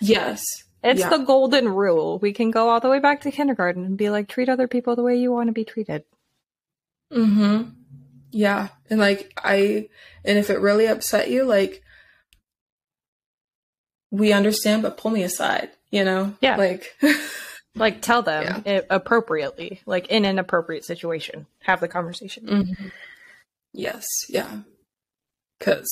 Yes. 0.00 0.42
it's 0.84 1.00
Yeah. 1.00 1.08
the 1.08 1.18
golden 1.18 1.68
rule. 1.68 2.18
We 2.18 2.32
can 2.32 2.50
go 2.50 2.68
all 2.68 2.80
the 2.80 2.88
way 2.90 2.98
back 3.00 3.22
to 3.22 3.30
kindergarten 3.30 3.84
and 3.84 3.96
be 3.96 4.10
like, 4.10 4.28
treat 4.28 4.48
other 4.48 4.68
people 4.68 4.94
the 4.94 5.02
way 5.02 5.16
you 5.16 5.32
want 5.32 5.48
to 5.48 5.52
be 5.52 5.64
treated. 5.64 6.04
Mm-hmm. 7.12 7.70
Yeah. 8.30 8.68
And 8.90 9.00
like 9.00 9.32
I 9.36 9.88
and 10.24 10.38
if 10.38 10.50
it 10.50 10.60
really 10.60 10.86
upset 10.86 11.30
you, 11.30 11.44
like 11.44 11.82
we 14.10 14.32
understand, 14.32 14.82
but 14.82 14.96
pull 14.98 15.10
me 15.10 15.22
aside, 15.22 15.70
you 15.90 16.04
know? 16.04 16.34
Yeah. 16.40 16.56
Like 16.56 16.94
Like 17.74 18.02
tell 18.02 18.22
them 18.22 18.62
it 18.66 18.86
appropriately, 18.90 19.80
like 19.86 20.08
in 20.08 20.24
an 20.24 20.38
appropriate 20.38 20.84
situation. 20.84 21.46
Have 21.62 21.80
the 21.80 21.88
conversation. 21.88 22.46
Mhm. 22.46 22.92
Yes, 23.72 24.06
yeah. 24.28 24.58
Cause 25.58 25.88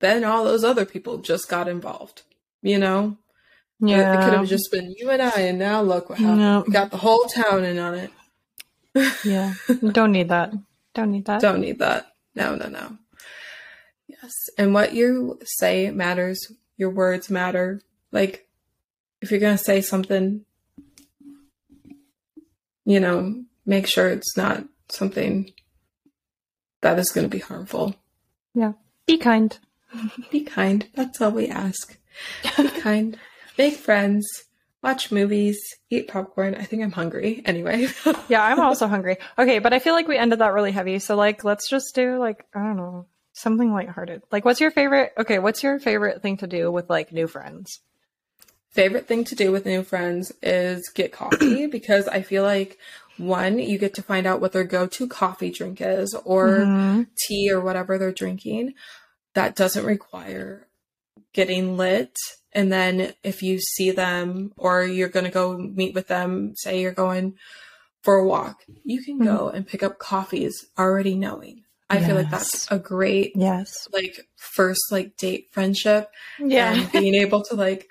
then 0.00 0.22
all 0.22 0.44
those 0.44 0.62
other 0.64 0.84
people 0.84 1.18
just 1.18 1.48
got 1.48 1.66
involved. 1.68 2.22
You 2.62 2.78
know? 2.78 3.16
It- 3.80 3.86
It, 3.90 4.20
could 4.24 4.32
have 4.34 4.48
just 4.48 4.70
been 4.70 4.94
you 4.96 5.10
and 5.10 5.20
I 5.22 5.40
and 5.40 5.58
now 5.58 5.82
look 5.82 6.08
what 6.08 6.18
happened. 6.18 6.40
Yeah. 6.40 6.62
We 6.66 6.72
got 6.72 6.90
the 6.90 6.96
whole 6.98 7.24
town 7.24 7.64
in 7.64 7.78
on 7.78 7.94
it. 7.94 8.10
yeah. 9.24 9.54
Don't 9.92 10.12
need 10.12 10.28
that. 10.28 10.52
Don't 10.94 11.10
need 11.12 11.24
that. 11.26 11.40
Don't 11.40 11.60
need 11.60 11.78
that. 11.80 12.12
No, 12.34 12.54
no, 12.54 12.68
no. 12.68 12.96
Yes. 14.06 14.32
And 14.56 14.72
what 14.74 14.94
you 14.94 15.38
say 15.44 15.90
matters. 15.90 16.52
Your 16.76 16.90
words 16.90 17.28
matter. 17.28 17.80
Like, 18.12 18.46
if 19.20 19.30
you're 19.32 19.40
going 19.40 19.56
to 19.58 19.62
say 19.62 19.80
something, 19.80 20.44
you 22.88 23.00
know, 23.00 23.44
make 23.66 23.86
sure 23.86 24.08
it's 24.08 24.34
not 24.34 24.64
something 24.88 25.52
that 26.80 26.98
is 26.98 27.12
going 27.12 27.28
to 27.28 27.36
be 27.36 27.38
harmful. 27.38 27.94
Yeah. 28.54 28.72
Be 29.04 29.18
kind. 29.18 29.58
Be 30.30 30.40
kind. 30.40 30.88
That's 30.94 31.20
all 31.20 31.32
we 31.32 31.48
ask. 31.48 31.98
Be 32.56 32.68
kind. 32.80 33.18
Make 33.58 33.74
friends. 33.74 34.26
Watch 34.82 35.12
movies. 35.12 35.58
Eat 35.90 36.08
popcorn. 36.08 36.54
I 36.54 36.64
think 36.64 36.82
I'm 36.82 36.92
hungry. 36.92 37.42
Anyway. 37.44 37.88
Yeah, 38.30 38.42
I'm 38.42 38.60
also 38.60 38.86
hungry. 38.86 39.18
Okay, 39.38 39.58
but 39.58 39.74
I 39.74 39.80
feel 39.80 39.92
like 39.92 40.08
we 40.08 40.16
ended 40.16 40.38
that 40.38 40.54
really 40.54 40.72
heavy. 40.72 40.98
So 40.98 41.14
like 41.14 41.44
let's 41.44 41.68
just 41.68 41.94
do 41.94 42.18
like 42.18 42.46
I 42.54 42.60
don't 42.60 42.76
know, 42.78 43.06
something 43.34 43.70
lighthearted. 43.70 44.22
Like 44.32 44.46
what's 44.46 44.62
your 44.62 44.70
favorite 44.70 45.12
okay, 45.18 45.38
what's 45.38 45.62
your 45.62 45.78
favorite 45.78 46.22
thing 46.22 46.38
to 46.38 46.46
do 46.46 46.72
with 46.72 46.88
like 46.88 47.12
new 47.12 47.26
friends? 47.26 47.80
Favorite 48.70 49.06
thing 49.08 49.24
to 49.24 49.34
do 49.34 49.50
with 49.52 49.66
new 49.66 49.82
friends 49.82 50.32
is 50.42 50.88
get 50.94 51.12
coffee 51.12 51.66
because 51.70 52.06
I 52.08 52.22
feel 52.22 52.42
like 52.42 52.78
one, 53.16 53.58
you 53.58 53.78
get 53.78 53.94
to 53.94 54.02
find 54.02 54.26
out 54.26 54.40
what 54.40 54.52
their 54.52 54.64
go-to 54.64 55.08
coffee 55.08 55.50
drink 55.50 55.80
is 55.80 56.14
or 56.24 56.58
Mhm. 56.58 57.06
tea 57.26 57.50
or 57.50 57.60
whatever 57.60 57.98
they're 57.98 58.12
drinking. 58.12 58.74
That 59.34 59.56
doesn't 59.56 59.84
require 59.84 60.66
getting 61.32 61.76
lit. 61.76 62.14
And 62.52 62.72
then 62.72 63.12
if 63.22 63.42
you 63.42 63.58
see 63.60 63.90
them 63.90 64.52
or 64.56 64.84
you're 64.84 65.08
going 65.08 65.24
to 65.26 65.30
go 65.32 65.56
meet 65.58 65.94
with 65.94 66.06
them, 66.08 66.54
say 66.56 66.80
you're 66.80 66.92
going 66.92 67.34
for 68.02 68.14
a 68.16 68.26
walk, 68.26 68.64
you 68.84 69.02
can 69.02 69.18
go 69.18 69.48
and 69.48 69.66
pick 69.66 69.82
up 69.82 69.98
coffees 69.98 70.66
already 70.78 71.14
knowing. 71.14 71.64
I 71.90 72.00
feel 72.00 72.14
like 72.16 72.30
that's 72.30 72.70
a 72.70 72.78
great 72.78 73.32
Yes. 73.34 73.88
like 73.92 74.20
first 74.36 74.80
like 74.92 75.16
date 75.16 75.48
friendship 75.52 76.10
Yeah. 76.38 76.86
being 76.92 77.14
able 77.14 77.42
to 77.44 77.54
like 77.54 77.88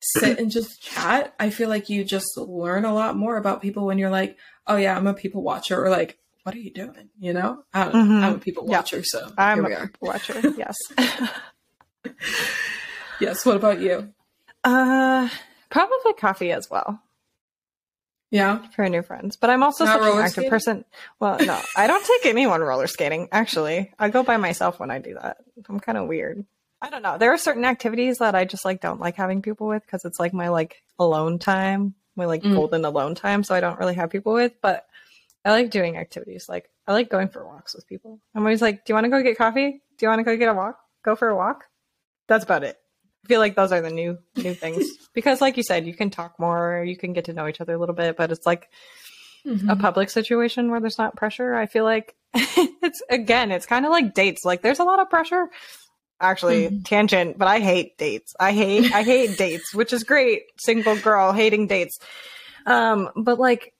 sit 0.00 0.38
and 0.40 0.50
just 0.50 0.82
chat 0.82 1.34
i 1.38 1.50
feel 1.50 1.68
like 1.68 1.88
you 1.88 2.04
just 2.04 2.36
learn 2.36 2.84
a 2.84 2.94
lot 2.94 3.16
more 3.16 3.36
about 3.36 3.62
people 3.62 3.86
when 3.86 3.98
you're 3.98 4.10
like 4.10 4.36
oh 4.66 4.76
yeah 4.76 4.96
i'm 4.96 5.06
a 5.06 5.14
people 5.14 5.42
watcher 5.42 5.82
or 5.84 5.90
like 5.90 6.18
what 6.42 6.54
are 6.54 6.58
you 6.58 6.72
doing 6.72 7.08
you 7.18 7.32
know 7.32 7.62
I 7.74 7.86
Mhm. 7.88 8.22
i'm 8.24 8.34
a 8.34 8.38
people 8.38 8.64
Yeah. 8.68 8.78
watcher 8.78 9.02
so 9.04 9.30
I'm 9.36 9.64
here 9.64 9.74
a 9.76 9.80
are 9.82 9.86
people 9.88 10.08
watcher. 10.08 10.42
Yes. 10.56 10.76
yes 13.20 13.44
what 13.44 13.56
about 13.56 13.80
you 13.80 14.12
uh 14.64 15.28
probably 15.70 16.12
coffee 16.14 16.52
as 16.52 16.70
well 16.70 17.00
yeah 18.30 18.64
for 18.74 18.88
new 18.88 19.02
friends. 19.02 19.36
But 19.36 19.50
I'm 19.50 19.62
also 19.64 19.84
Not 19.84 20.00
such 20.00 20.08
an 20.12 20.18
active 20.18 20.30
skating? 20.32 20.50
person. 20.50 20.84
Well, 21.18 21.44
no, 21.44 21.60
I 21.76 21.88
don't 21.88 22.04
take 22.06 22.26
anyone 22.26 22.60
roller 22.60 22.86
skating, 22.86 23.28
actually. 23.32 23.92
I 23.98 24.08
go 24.08 24.22
by 24.22 24.36
myself 24.36 24.78
when 24.78 24.88
I 24.90 24.98
do 25.00 25.14
that. 25.20 25.38
I'm 25.68 25.80
kind 25.80 25.98
of 25.98 26.06
weird. 26.06 26.44
I 26.82 26.90
don't 26.90 27.02
know. 27.02 27.18
There 27.18 27.32
are 27.32 27.38
certain 27.38 27.64
activities 27.64 28.18
that 28.18 28.34
I 28.34 28.44
just 28.44 28.64
like 28.64 28.80
don't 28.80 29.00
like 29.00 29.16
having 29.16 29.42
people 29.42 29.66
with 29.66 29.84
because 29.84 30.04
it's 30.04 30.18
like 30.18 30.32
my 30.32 30.48
like 30.48 30.82
alone 30.98 31.38
time, 31.38 31.94
my 32.16 32.24
like 32.26 32.42
Mm. 32.42 32.54
golden 32.54 32.84
alone 32.84 33.14
time. 33.14 33.44
So 33.44 33.54
I 33.54 33.60
don't 33.60 33.78
really 33.78 33.94
have 33.94 34.10
people 34.10 34.32
with, 34.32 34.54
but 34.62 34.86
I 35.44 35.50
like 35.50 35.70
doing 35.70 35.96
activities. 35.96 36.48
Like 36.48 36.70
I 36.86 36.92
like 36.92 37.10
going 37.10 37.28
for 37.28 37.44
walks 37.46 37.74
with 37.74 37.86
people. 37.86 38.18
I'm 38.34 38.42
always 38.42 38.62
like, 38.62 38.84
"Do 38.84 38.90
you 38.92 38.94
want 38.94 39.04
to 39.04 39.10
go 39.10 39.22
get 39.22 39.36
coffee? 39.38 39.82
Do 39.98 40.06
you 40.06 40.08
want 40.08 40.20
to 40.20 40.24
go 40.24 40.36
get 40.36 40.48
a 40.48 40.54
walk? 40.54 40.78
Go 41.04 41.16
for 41.16 41.28
a 41.28 41.36
walk." 41.36 41.64
That's 42.28 42.44
about 42.44 42.64
it. 42.64 42.78
I 43.24 43.28
feel 43.28 43.40
like 43.40 43.56
those 43.56 43.72
are 43.72 43.80
the 43.82 43.90
new 43.90 44.18
new 44.36 44.54
things 44.54 44.86
because, 45.14 45.40
like 45.42 45.56
you 45.58 45.62
said, 45.62 45.86
you 45.86 45.94
can 45.94 46.08
talk 46.10 46.38
more, 46.40 46.82
you 46.86 46.96
can 46.96 47.12
get 47.12 47.26
to 47.26 47.32
know 47.34 47.46
each 47.46 47.60
other 47.60 47.74
a 47.74 47.78
little 47.78 47.94
bit, 47.94 48.16
but 48.16 48.32
it's 48.32 48.46
like 48.46 48.68
Mm-hmm. 49.46 49.70
a 49.70 49.76
public 49.76 50.10
situation 50.10 50.70
where 50.70 50.80
there's 50.80 50.98
not 50.98 51.16
pressure. 51.16 51.54
I 51.54 51.64
feel 51.64 51.82
like 51.84 52.14
it's 52.34 53.00
again, 53.08 53.50
it's 53.52 53.64
kind 53.64 53.86
of 53.86 53.90
like 53.90 54.12
dates. 54.12 54.44
Like 54.44 54.60
there's 54.60 54.80
a 54.80 54.84
lot 54.84 55.00
of 55.00 55.08
pressure. 55.08 55.48
Actually, 56.20 56.68
Mhm. 56.68 56.84
tangent, 56.84 57.38
but 57.38 57.48
I 57.48 57.60
hate 57.60 57.96
dates. 57.96 58.34
I 58.38 58.52
hate 58.52 58.92
I 58.92 59.02
hate 59.02 59.38
dates, 59.38 59.74
which 59.74 59.92
is 59.92 60.04
great. 60.04 60.42
Single 60.58 60.96
girl 60.96 61.32
hating 61.32 61.66
dates. 61.66 61.98
Um, 62.66 63.10
but 63.16 63.38
like 63.38 63.72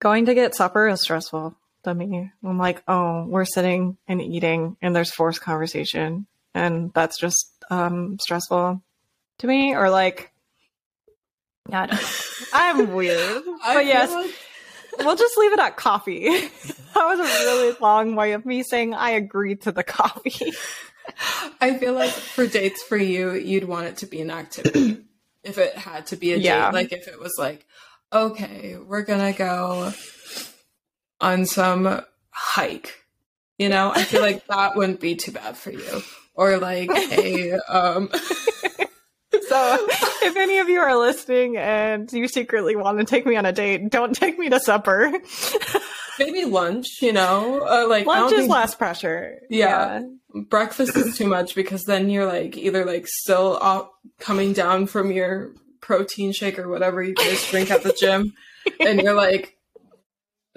going 0.00 0.26
to 0.26 0.34
get 0.34 0.54
supper 0.54 0.88
is 0.88 1.00
stressful 1.00 1.56
to 1.84 1.94
me. 1.94 2.30
I'm 2.44 2.58
like, 2.58 2.82
oh, 2.86 3.24
we're 3.26 3.44
sitting 3.46 3.96
and 4.06 4.20
eating 4.20 4.76
and 4.82 4.94
there's 4.94 5.10
forced 5.12 5.40
conversation 5.40 6.26
and 6.54 6.92
that's 6.92 7.18
just 7.18 7.48
um 7.70 8.18
stressful 8.20 8.82
to 9.38 9.46
me 9.46 9.74
or 9.74 9.88
like 9.88 10.30
I 11.72 11.86
don't 11.86 11.92
know. 12.00 12.08
I'm 12.52 12.92
weird. 12.92 13.44
But 13.64 13.86
yes, 13.86 14.10
like- 14.12 14.30
we'll 14.98 15.16
just 15.16 15.38
leave 15.38 15.52
it 15.52 15.58
at 15.60 15.76
coffee. 15.76 16.28
that 16.94 17.06
was 17.06 17.20
a 17.20 17.22
really 17.22 17.76
long 17.80 18.14
way 18.16 18.32
of 18.32 18.44
me 18.44 18.62
saying 18.62 18.92
I 18.94 19.10
agreed 19.12 19.62
to 19.62 19.72
the 19.72 19.82
coffee. 19.84 20.52
I 21.60 21.76
feel 21.78 21.94
like 21.94 22.10
for 22.10 22.46
dates 22.46 22.82
for 22.82 22.96
you, 22.96 23.32
you'd 23.32 23.64
want 23.64 23.86
it 23.86 23.96
to 23.98 24.06
be 24.06 24.20
an 24.20 24.30
activity. 24.30 25.04
if 25.44 25.58
it 25.58 25.74
had 25.76 26.06
to 26.08 26.16
be 26.16 26.32
a 26.32 26.38
Yeah. 26.38 26.66
date, 26.66 26.74
like 26.74 26.92
if 26.92 27.08
it 27.08 27.18
was 27.20 27.34
like, 27.38 27.66
okay, 28.12 28.76
we're 28.76 29.02
gonna 29.02 29.32
go 29.32 29.92
on 31.20 31.46
some 31.46 32.02
hike. 32.30 32.98
You 33.58 33.68
know, 33.68 33.92
I 33.94 34.02
feel 34.02 34.20
like 34.20 34.46
that 34.48 34.76
wouldn't 34.76 35.00
be 35.00 35.14
too 35.14 35.32
bad 35.32 35.56
for 35.56 35.70
you. 35.70 36.02
Or 36.34 36.58
like 36.58 36.90
a 36.90 37.52
um 37.68 38.08
So 39.48 39.86
if 40.22 40.36
any 40.36 40.58
of 40.58 40.68
you 40.68 40.80
are 40.80 40.96
listening 40.98 41.56
and 41.56 42.10
you 42.12 42.26
secretly 42.28 42.74
want 42.76 42.98
to 42.98 43.04
take 43.04 43.26
me 43.26 43.36
on 43.36 43.44
a 43.46 43.52
date, 43.52 43.90
don't 43.90 44.14
take 44.14 44.38
me 44.38 44.48
to 44.48 44.60
supper. 44.60 45.12
maybe 46.18 46.44
lunch, 46.44 46.86
you 47.00 47.12
know? 47.12 47.60
Uh, 47.66 47.86
like 47.88 48.06
Lunch 48.06 48.32
is 48.32 48.40
think 48.40 48.50
less 48.50 48.74
pressure. 48.74 49.40
Yeah. 49.50 50.02
breakfast 50.48 50.96
is 50.96 51.16
too 51.16 51.26
much 51.26 51.54
because 51.54 51.84
then 51.84 52.08
you're 52.10 52.26
like 52.26 52.56
either 52.56 52.84
like 52.84 53.06
still 53.06 53.58
up, 53.60 53.92
coming 54.18 54.52
down 54.52 54.86
from 54.86 55.10
your 55.12 55.52
protein 55.80 56.32
shake 56.32 56.58
or 56.58 56.68
whatever 56.68 57.02
you 57.02 57.14
guys 57.14 57.48
drink 57.50 57.70
at 57.70 57.82
the 57.82 57.92
gym 57.98 58.32
and 58.80 59.00
you're 59.00 59.14
like 59.14 59.56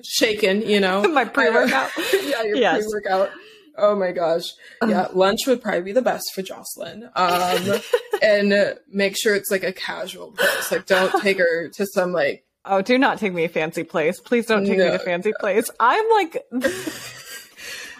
shaken, 0.03 0.61
you 0.61 0.79
know? 0.79 1.03
My 1.03 1.25
pre-workout. 1.25 1.89
yeah, 2.23 2.43
your 2.43 2.57
Yes. 2.57 2.83
pre-workout. 2.83 3.31
Oh 3.77 3.93
my 3.95 4.13
gosh. 4.13 4.51
Yeah, 4.87 5.07
lunch 5.13 5.41
would 5.47 5.61
probably 5.61 5.81
be 5.81 5.91
the 5.91 6.01
best 6.01 6.31
for 6.33 6.41
Jocelyn. 6.41 7.09
Um, 7.13 7.81
and 8.21 8.77
make 8.89 9.17
sure 9.17 9.35
it's 9.35 9.51
like 9.51 9.63
a 9.65 9.73
casual 9.73 10.31
place. 10.31 10.71
Like, 10.71 10.85
don't 10.85 11.21
take 11.21 11.39
her 11.39 11.67
to 11.69 11.85
some 11.85 12.13
like 12.13 12.44
Oh, 12.67 12.81
do 12.81 12.97
not 12.97 13.19
take 13.19 13.33
me 13.33 13.47
to 13.47 13.53
fancy 13.53 13.83
place. 13.83 14.19
Please 14.19 14.45
don't 14.47 14.65
take 14.65 14.77
me 14.79 14.89
to 14.89 14.99
fancy 14.99 15.33
place. 15.39 15.69
I'm 15.79 16.05
like 16.11 16.45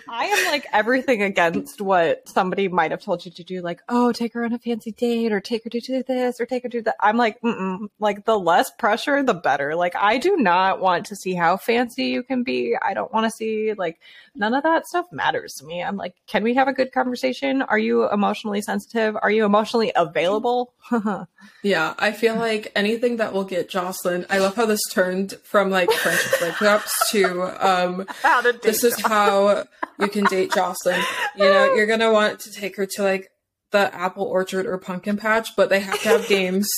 I 0.10 0.26
am 0.26 0.45
like 0.51 0.66
everything 0.72 1.22
against 1.22 1.82
what 1.82 2.28
somebody 2.28 2.68
might 2.68 2.91
have 2.91 3.01
told 3.01 3.26
you 3.26 3.32
to 3.32 3.43
do, 3.43 3.62
like, 3.62 3.82
oh, 3.89 4.12
take 4.12 4.34
her 4.34 4.45
on 4.45 4.53
a 4.53 4.60
fancy 4.60 4.91
date 4.91 5.32
or 5.32 5.39
take 5.39 5.64
her 5.64 5.70
to 5.70 5.80
do 5.80 6.03
this 6.03 6.39
or 6.39 6.45
take 6.45 6.64
her 6.64 6.70
to 6.70 6.82
that. 6.84 6.95
I'm 6.99 7.18
like, 7.18 7.39
mm-mm. 7.41 7.89
like 7.99 8.26
the 8.26 8.38
less 8.38 8.72
pressure, 8.72 9.24
the 9.24 9.34
better. 9.34 9.76
Like, 9.76 9.95
I 9.95 10.18
do 10.18 10.38
not 10.38 10.80
want 10.80 11.06
to 11.08 11.16
see 11.16 11.34
how 11.34 11.58
fancy 11.58 12.06
you 12.06 12.24
can 12.24 12.43
be. 12.43 12.76
I 12.82 12.93
don't 12.93 13.14
want 13.14 13.26
to 13.26 13.32
see 13.32 13.74
like 13.74 13.99
none 14.36 14.53
of 14.53 14.64
that 14.64 14.88
stuff 14.88 15.06
matters 15.12 15.53
to 15.56 15.66
me. 15.66 15.84
I'm 15.84 15.97
like, 15.97 16.16
can 16.28 16.43
we 16.43 16.53
have 16.56 16.68
a 16.68 16.74
good 16.74 16.91
conversation? 16.91 17.62
Are 17.62 17.80
you 17.80 18.10
emotionally 18.10 18.62
sensitive? 18.62 19.16
Are 19.22 19.32
you 19.32 19.45
emotionally 19.45 19.91
available? 19.95 20.74
Yeah, 21.64 21.95
I 21.97 22.12
feel 22.12 22.36
like 22.36 22.72
anything 22.76 23.18
that 23.18 23.34
will 23.34 23.43
get 23.43 23.70
Jocelyn. 23.70 24.26
I 24.30 24.38
love 24.39 24.56
how 24.56 24.66
this 24.66 24.82
turned 24.91 25.34
from 25.43 25.70
like 25.72 25.91
friendship 25.91 26.32
breakups 26.39 26.91
to 27.12 27.68
um 27.68 28.06
how 28.22 28.41
to 28.41 28.53
date 28.53 28.62
this 28.62 28.84
is 28.84 28.99
how 28.99 29.66
you 30.00 30.08
can 30.08 30.26
date 30.26 30.54
Jocelyn. 30.54 31.02
You 31.36 31.46
know, 31.46 31.74
you're 31.74 31.88
gonna 31.88 32.12
want 32.12 32.39
to 32.41 32.52
take 32.52 32.76
her 32.78 32.86
to 32.86 33.04
like 33.04 33.30
the 33.72 33.93
apple 33.93 34.24
orchard 34.24 34.66
or 34.66 34.78
pumpkin 34.78 35.18
patch, 35.18 35.56
but 35.56 35.70
they 35.70 35.80
have 35.80 36.02
to 36.02 36.10
have 36.10 36.28
games. 36.28 36.70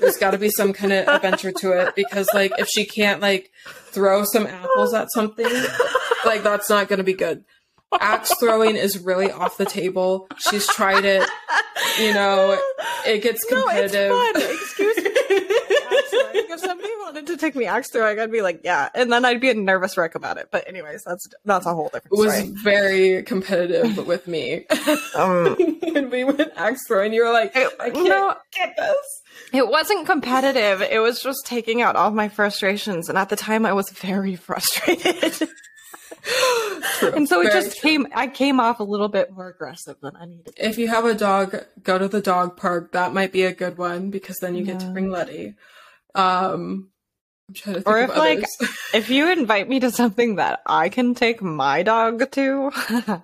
There's 0.00 0.16
got 0.16 0.32
to 0.32 0.38
be 0.38 0.48
some 0.48 0.72
kind 0.72 0.92
of 0.92 1.08
adventure 1.08 1.52
to 1.52 1.72
it 1.72 1.94
because, 1.94 2.28
like, 2.34 2.52
if 2.58 2.68
she 2.68 2.84
can't 2.84 3.20
like 3.20 3.50
throw 3.66 4.24
some 4.24 4.46
apples 4.46 4.94
at 4.94 5.12
something, 5.12 5.50
like 6.24 6.42
that's 6.42 6.68
not 6.70 6.88
gonna 6.88 7.04
be 7.04 7.14
good. 7.14 7.44
Axe 8.00 8.32
throwing 8.40 8.76
is 8.76 8.98
really 8.98 9.30
off 9.30 9.56
the 9.56 9.64
table. 9.64 10.28
She's 10.38 10.66
tried 10.66 11.04
it. 11.04 11.28
You 12.00 12.12
know, 12.12 12.58
it 13.06 13.22
gets 13.22 13.44
competitive. 13.44 14.10
No, 14.10 14.32
it's 14.34 14.38
fun. 14.38 14.54
Excuse 14.54 14.96
me. 14.96 15.04
Axe 15.04 16.10
throwing. 16.10 16.46
if 16.50 16.60
somebody 16.60 16.90
wanted 17.16 17.32
to 17.32 17.36
take 17.38 17.56
me 17.56 17.64
axe 17.66 17.90
throwing, 17.90 18.18
I'd 18.20 18.30
be 18.30 18.42
like, 18.42 18.60
yeah, 18.62 18.90
and 18.94 19.10
then 19.10 19.24
I'd 19.24 19.40
be 19.40 19.50
a 19.50 19.54
nervous 19.54 19.96
wreck 19.96 20.14
about 20.14 20.36
it. 20.36 20.48
But 20.50 20.68
anyways, 20.68 21.02
that's 21.04 21.26
that's 21.44 21.66
a 21.66 21.74
whole 21.74 21.88
different 21.88 22.12
It 22.12 22.18
was 22.18 22.34
story. 22.34 22.52
very 22.62 23.22
competitive 23.22 24.06
with 24.06 24.26
me. 24.28 24.66
Um, 25.16 25.56
and 25.96 26.10
we 26.10 26.24
went 26.24 26.52
axe 26.56 26.86
throwing. 26.86 27.12
You 27.14 27.24
were 27.24 27.32
like, 27.32 27.56
I 27.56 27.90
can't 27.90 27.94
no, 28.08 28.34
get 28.52 28.76
this. 28.76 29.22
it 29.52 29.66
wasn't 29.66 30.04
competitive. 30.06 30.82
It 30.82 31.00
was 31.00 31.22
just 31.22 31.46
taking 31.46 31.80
out 31.80 31.96
all 31.96 32.10
my 32.10 32.28
frustrations, 32.28 33.08
and 33.08 33.16
at 33.16 33.30
the 33.30 33.36
time, 33.36 33.64
I 33.64 33.72
was 33.72 33.88
very 33.90 34.36
frustrated, 34.48 35.48
True. 36.98 37.12
and 37.14 37.28
so 37.28 37.40
it 37.40 37.44
Very 37.52 37.62
just 37.62 37.78
true. 37.78 37.90
came. 37.90 38.06
I 38.14 38.26
came 38.26 38.60
off 38.60 38.78
a 38.80 38.84
little 38.84 39.08
bit 39.08 39.32
more 39.32 39.48
aggressive 39.48 39.96
than 40.02 40.16
I 40.16 40.26
needed. 40.26 40.54
If 40.58 40.76
you 40.76 40.88
have 40.88 41.04
a 41.06 41.14
dog, 41.14 41.56
go 41.82 41.98
to 41.98 42.08
the 42.08 42.20
dog 42.20 42.56
park. 42.56 42.92
That 42.92 43.14
might 43.14 43.32
be 43.32 43.44
a 43.44 43.52
good 43.54 43.78
one 43.78 44.10
because 44.10 44.36
then 44.40 44.54
you 44.54 44.64
get 44.64 44.80
to 44.80 44.86
bring 44.86 45.10
Letty. 45.10 45.54
Um, 46.14 46.90
Or 47.86 47.98
if, 47.98 48.16
like. 48.16 48.44
If 48.94 49.10
you 49.10 49.30
invite 49.30 49.68
me 49.68 49.80
to 49.80 49.90
something 49.90 50.36
that 50.36 50.60
I 50.66 50.88
can 50.88 51.14
take 51.14 51.42
my 51.42 51.82
dog 51.82 52.30
to, 52.32 52.70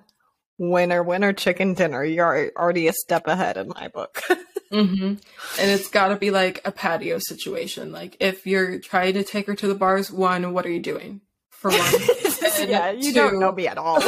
winner, 0.57 1.01
winner, 1.03 1.33
chicken 1.33 1.73
dinner, 1.73 2.03
you're 2.03 2.51
already 2.55 2.87
a 2.87 2.93
step 2.93 3.27
ahead 3.27 3.57
in 3.57 3.69
my 3.69 3.87
book. 3.87 4.21
hmm 4.71 5.15
and 5.59 5.69
it's 5.71 5.87
got 5.87 6.07
to 6.09 6.15
be 6.15 6.31
like 6.31 6.61
a 6.65 6.71
patio 6.71 7.19
situation. 7.19 7.91
Like 7.91 8.17
if 8.19 8.45
you're 8.47 8.79
trying 8.79 9.13
to 9.15 9.23
take 9.23 9.47
her 9.47 9.55
to 9.55 9.67
the 9.67 9.75
bars, 9.75 10.11
one, 10.11 10.53
what 10.53 10.65
are 10.65 10.71
you 10.71 10.79
doing? 10.81 11.21
For 11.49 11.69
one, 11.71 12.69
yeah, 12.69 12.91
you 12.91 13.03
two- 13.03 13.13
don't 13.13 13.39
know 13.39 13.51
me 13.51 13.67
at 13.67 13.77
all. 13.77 14.01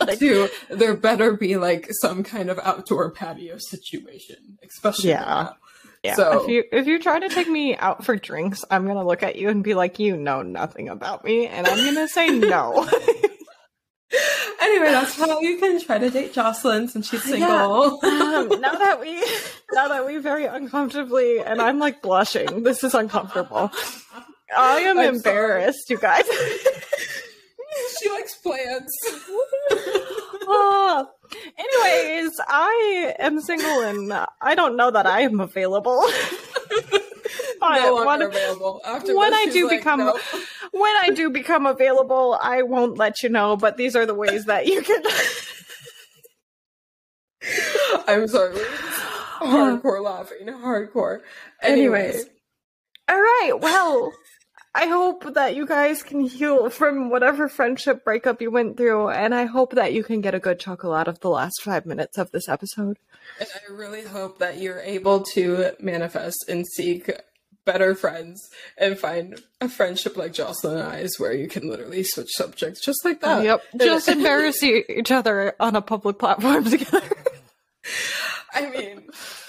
Like, 0.00 0.18
Two, 0.18 0.48
there 0.70 0.96
better 0.96 1.34
be 1.34 1.56
like 1.56 1.88
some 2.00 2.22
kind 2.24 2.48
of 2.50 2.58
outdoor 2.60 3.10
patio 3.10 3.58
situation, 3.58 4.58
especially 4.66 5.10
Yeah. 5.10 5.50
Now. 6.04 6.10
yeah. 6.10 6.14
So- 6.14 6.42
if 6.42 6.48
you 6.48 6.64
if 6.72 6.86
you 6.86 6.98
try 6.98 7.18
to 7.18 7.28
take 7.28 7.48
me 7.48 7.76
out 7.76 8.04
for 8.04 8.16
drinks, 8.16 8.64
I'm 8.70 8.86
gonna 8.86 9.06
look 9.06 9.22
at 9.22 9.36
you 9.36 9.48
and 9.48 9.62
be 9.64 9.74
like, 9.74 9.98
you 9.98 10.16
know 10.16 10.42
nothing 10.42 10.88
about 10.88 11.24
me, 11.24 11.46
and 11.46 11.66
I'm 11.66 11.84
gonna 11.84 12.08
say 12.08 12.28
no. 12.28 12.88
Anyway, 14.60 14.90
that's 14.90 15.16
how 15.16 15.40
you 15.40 15.58
can 15.58 15.80
try 15.80 15.98
to 15.98 16.10
date 16.10 16.32
Jocelyn 16.32 16.88
since 16.88 17.08
she's 17.08 17.22
single. 17.22 17.98
um, 18.04 18.48
now 18.60 18.72
that 18.72 18.98
we 19.02 19.22
now 19.72 19.88
that 19.88 20.04
we 20.06 20.16
very 20.18 20.46
uncomfortably 20.46 21.40
and 21.40 21.60
I'm 21.62 21.78
like 21.78 22.02
blushing. 22.02 22.64
This 22.64 22.82
is 22.82 22.94
uncomfortable. 22.94 23.70
I 24.56 24.80
am 24.80 24.98
I'm 24.98 25.14
embarrassed, 25.14 25.88
you 25.90 25.98
guys. 25.98 26.24
she 28.02 28.10
likes 28.10 28.34
plants. 28.38 28.92
Ah. 30.48 31.06
Anyways, 31.58 32.40
I 32.46 33.14
am 33.18 33.40
single 33.40 33.80
and 33.80 34.12
I 34.40 34.54
don't 34.54 34.76
know 34.76 34.90
that 34.90 35.06
I 35.06 35.22
am 35.22 35.40
available. 35.40 36.04
No 37.60 38.06
when, 38.06 38.22
available. 38.22 38.80
After 38.84 39.16
when 39.16 39.30
this, 39.30 39.48
I 39.48 39.52
do 39.52 39.66
like, 39.66 39.78
become 39.80 40.00
when 40.72 40.96
I 41.02 41.10
do 41.14 41.30
become 41.30 41.66
available, 41.66 42.38
I 42.40 42.62
won't 42.62 42.98
let 42.98 43.22
you 43.22 43.28
know. 43.28 43.56
But 43.56 43.76
these 43.76 43.96
are 43.96 44.06
the 44.06 44.14
ways 44.14 44.46
that 44.46 44.66
you 44.66 44.82
can. 44.82 45.02
I'm 48.06 48.28
sorry. 48.28 48.56
hardcore 49.40 50.02
laughing. 50.02 50.46
Hardcore. 50.46 51.20
Anyway. 51.62 52.06
Anyways. 52.08 52.26
All 53.08 53.16
right. 53.16 53.52
Well, 53.58 54.12
I 54.74 54.86
hope 54.86 55.34
that 55.34 55.56
you 55.56 55.66
guys 55.66 56.02
can 56.02 56.20
heal 56.20 56.70
from 56.70 57.10
whatever 57.10 57.48
friendship 57.48 58.04
breakup 58.04 58.40
you 58.40 58.50
went 58.50 58.76
through, 58.76 59.08
and 59.08 59.34
I 59.34 59.46
hope 59.46 59.72
that 59.72 59.92
you 59.92 60.04
can 60.04 60.20
get 60.20 60.34
a 60.34 60.38
good 60.38 60.60
chuckle 60.60 60.92
out 60.94 61.08
of 61.08 61.20
the 61.20 61.30
last 61.30 61.62
five 61.62 61.86
minutes 61.86 62.18
of 62.18 62.30
this 62.30 62.48
episode. 62.48 62.98
And 63.40 63.48
I 63.54 63.72
really 63.72 64.02
hope 64.02 64.38
that 64.38 64.58
you're 64.58 64.80
able 64.80 65.22
to 65.34 65.72
manifest 65.80 66.44
and 66.48 66.66
seek 66.66 67.10
better 67.64 67.94
friends 67.94 68.48
and 68.78 68.98
find 68.98 69.42
a 69.60 69.68
friendship 69.68 70.16
like 70.16 70.32
Jocelyn 70.32 70.78
and 70.78 70.88
I's 70.88 71.18
where 71.18 71.34
you 71.34 71.48
can 71.48 71.68
literally 71.68 72.02
switch 72.02 72.30
subjects 72.30 72.82
just 72.82 73.04
like 73.04 73.20
that. 73.20 73.44
yep. 73.44 73.62
Just 73.76 74.08
embarrass 74.08 74.62
each 74.62 75.10
other 75.10 75.54
on 75.60 75.76
a 75.76 75.82
public 75.82 76.18
platform 76.18 76.64
together 76.70 77.02
I 78.54 78.70
mean, 78.70 79.02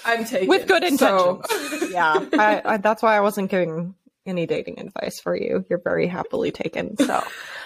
I'm 0.04 0.24
taking 0.24 0.48
with 0.48 0.68
good 0.68 0.82
so- 0.98 1.40
intentions. 1.42 1.90
yeah. 1.92 2.26
I, 2.34 2.62
I, 2.64 2.76
that's 2.76 3.02
why 3.02 3.16
I 3.16 3.20
wasn't 3.20 3.50
giving 3.50 3.94
any 4.26 4.46
dating 4.46 4.78
advice 4.80 5.20
for 5.20 5.36
you. 5.36 5.64
You're 5.68 5.80
very 5.82 6.06
happily 6.06 6.50
taken. 6.50 6.96
So. 6.96 7.22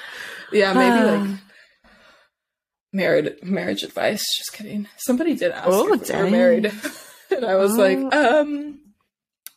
yeah, 0.53 0.73
maybe 0.73 1.27
like 1.29 1.41
married 2.93 3.43
marriage 3.43 3.83
advice. 3.83 4.25
Just 4.37 4.53
kidding. 4.53 4.87
Somebody 4.97 5.35
did 5.35 5.53
ask 5.53 5.69
Oh, 5.69 5.93
if 5.93 6.09
we 6.09 6.17
were 6.17 6.31
married. 6.31 6.73
and 7.31 7.45
I 7.45 7.57
was 7.57 7.77
like, 7.77 7.99
Oh. 7.99 8.41
um, 8.43 8.81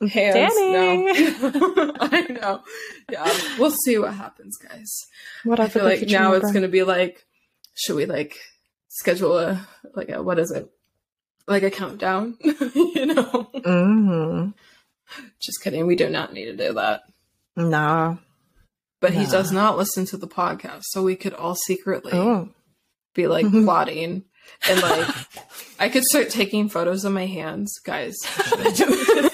hands. 0.10 0.54
Danny. 0.56 1.32
No, 1.42 1.94
I 2.00 2.26
know. 2.30 2.62
Yeah, 3.12 3.40
we'll 3.60 3.72
see 3.72 3.98
what 3.98 4.14
happens, 4.14 4.58
guys. 4.58 5.06
What 5.44 5.60
I 5.60 5.68
feel 5.70 5.84
like 5.84 6.08
now 6.08 6.34
it's 6.34 6.52
gonna 6.52 6.68
be 6.68 6.84
like, 6.84 7.26
should 7.76 7.96
we 7.96 8.06
like 8.06 8.38
schedule 8.90 9.38
a 9.38 9.68
like 9.96 10.10
a 10.10 10.22
what 10.24 10.40
is 10.40 10.52
it? 10.52 10.70
Like 11.48 11.64
a 11.64 11.72
countdown, 11.72 12.38
you 12.42 13.06
know? 13.06 13.50
Mhm. 13.56 14.54
Just 15.42 15.62
kidding. 15.64 15.88
We 15.88 15.96
do 15.96 16.10
not 16.10 16.34
need 16.34 16.46
to 16.46 16.56
do 16.56 16.74
that. 16.74 17.04
Nah. 17.56 18.18
But 19.00 19.14
he 19.14 19.26
does 19.26 19.52
not 19.52 19.78
listen 19.78 20.06
to 20.08 20.18
the 20.18 20.28
podcast, 20.28 20.82
so 20.90 21.04
we 21.04 21.16
could 21.16 21.34
all 21.34 21.56
secretly 21.56 22.12
Oh. 22.14 22.50
be 23.14 23.28
like 23.28 23.48
plotting 23.52 24.26
and 24.68 24.82
like 24.82 25.08
I 25.80 25.90
could 25.90 26.04
start 26.04 26.30
taking 26.30 26.68
photos 26.70 27.06
of 27.06 27.14
my 27.14 27.26
hands, 27.28 27.72
guys. 27.86 28.16
I? 28.26 29.30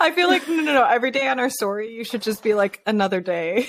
I 0.00 0.10
feel 0.12 0.28
like 0.28 0.46
no, 0.48 0.56
no, 0.56 0.72
no. 0.74 0.84
Every 0.84 1.10
day 1.10 1.26
on 1.28 1.38
our 1.40 1.50
story, 1.50 1.92
you 1.94 2.04
should 2.04 2.22
just 2.22 2.42
be 2.42 2.54
like 2.54 2.80
another 2.86 3.20
day, 3.20 3.66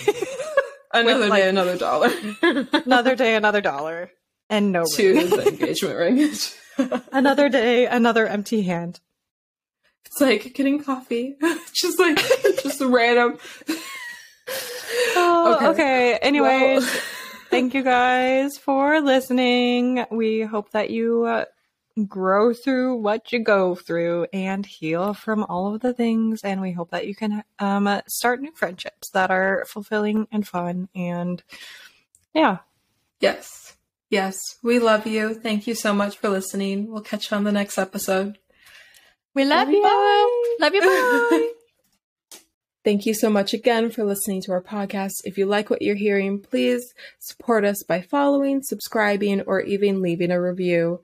another 0.93 1.27
like- 1.27 1.43
day, 1.43 1.49
another 1.49 1.77
dollar. 1.77 2.09
another 2.41 3.15
day, 3.15 3.35
another 3.35 3.61
dollar, 3.61 4.11
and 4.49 4.71
no 4.71 4.83
to 4.85 5.13
ring. 5.15 5.29
the 5.29 5.47
engagement 5.47 5.97
ring. 5.97 6.31
another 7.11 7.49
day, 7.49 7.85
another 7.87 8.27
empty 8.27 8.61
hand. 8.63 8.99
It's 10.05 10.21
like 10.21 10.53
getting 10.53 10.83
coffee. 10.83 11.35
just 11.73 11.99
like 11.99 12.17
just 12.61 12.81
random. 12.81 13.37
Oh, 15.17 15.55
Okay. 15.55 15.67
okay. 15.67 16.13
Anyways, 16.21 16.83
Well- 16.83 17.01
thank 17.49 17.73
you 17.73 17.83
guys 17.83 18.57
for 18.57 19.01
listening. 19.01 20.05
We 20.11 20.41
hope 20.41 20.71
that 20.71 20.89
you 20.89 21.25
uh, 21.25 21.45
grow 22.07 22.53
through 22.53 22.97
what 22.97 23.31
you 23.31 23.39
go 23.39 23.75
through 23.75 24.27
and 24.33 24.65
heal 24.65 25.13
from 25.13 25.43
all 25.45 25.73
of 25.73 25.81
the 25.81 25.93
things. 25.93 26.41
And 26.43 26.61
we 26.61 26.71
hope 26.71 26.91
that 26.91 27.07
you 27.07 27.15
can 27.15 27.43
um, 27.59 28.01
start 28.07 28.41
new 28.41 28.51
friendships 28.53 29.09
that 29.11 29.31
are 29.31 29.65
fulfilling 29.67 30.27
and 30.31 30.47
fun. 30.47 30.89
And 30.95 31.41
yeah, 32.33 32.59
Yes. 33.21 33.77
Yes. 34.09 34.37
We 34.61 34.77
love 34.79 35.07
you. 35.07 35.33
Thank 35.33 35.65
you 35.67 35.73
so 35.73 35.93
much 35.93 36.17
for 36.17 36.29
listening. 36.29 36.91
We'll 36.91 37.01
catch 37.01 37.31
you 37.31 37.37
on 37.37 37.43
the 37.45 37.51
next 37.51 37.77
episode. 37.77 38.37
We 39.35 39.45
love 39.45 39.69
you. 39.69 39.83
Love 40.59 40.73
you. 40.73 40.81
Bye. 40.81 41.51
Thank 42.85 43.07
you 43.07 43.15
so 43.15 43.31
much 43.31 43.51
again 43.51 43.89
for 43.89 44.03
listening 44.03 44.41
to 44.43 44.51
our 44.51 44.61
podcast. 44.61 45.13
If 45.23 45.39
you 45.39 45.47
like 45.47 45.71
what 45.71 45.81
you're 45.81 45.95
hearing, 45.95 46.39
please 46.39 46.93
support 47.17 47.65
us 47.65 47.81
by 47.81 48.01
following, 48.01 48.61
subscribing, 48.61 49.41
or 49.41 49.59
even 49.61 50.03
leaving 50.03 50.29
a 50.29 50.39
review. 50.39 51.01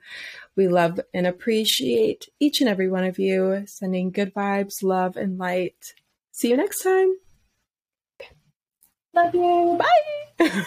We 0.55 0.67
love 0.67 0.99
and 1.11 1.25
appreciate 1.25 2.27
each 2.39 2.61
and 2.61 2.69
every 2.69 2.87
one 2.87 3.03
of 3.03 3.17
you, 3.17 3.63
sending 3.65 4.11
good 4.11 4.31
vibes, 4.33 4.83
love, 4.83 5.17
and 5.17 5.39
light. 5.39 5.95
See 6.31 6.49
you 6.49 6.57
next 6.57 6.83
time. 6.83 7.15
Love 9.13 9.33
you. 9.33 9.79
Bye. 10.39 10.65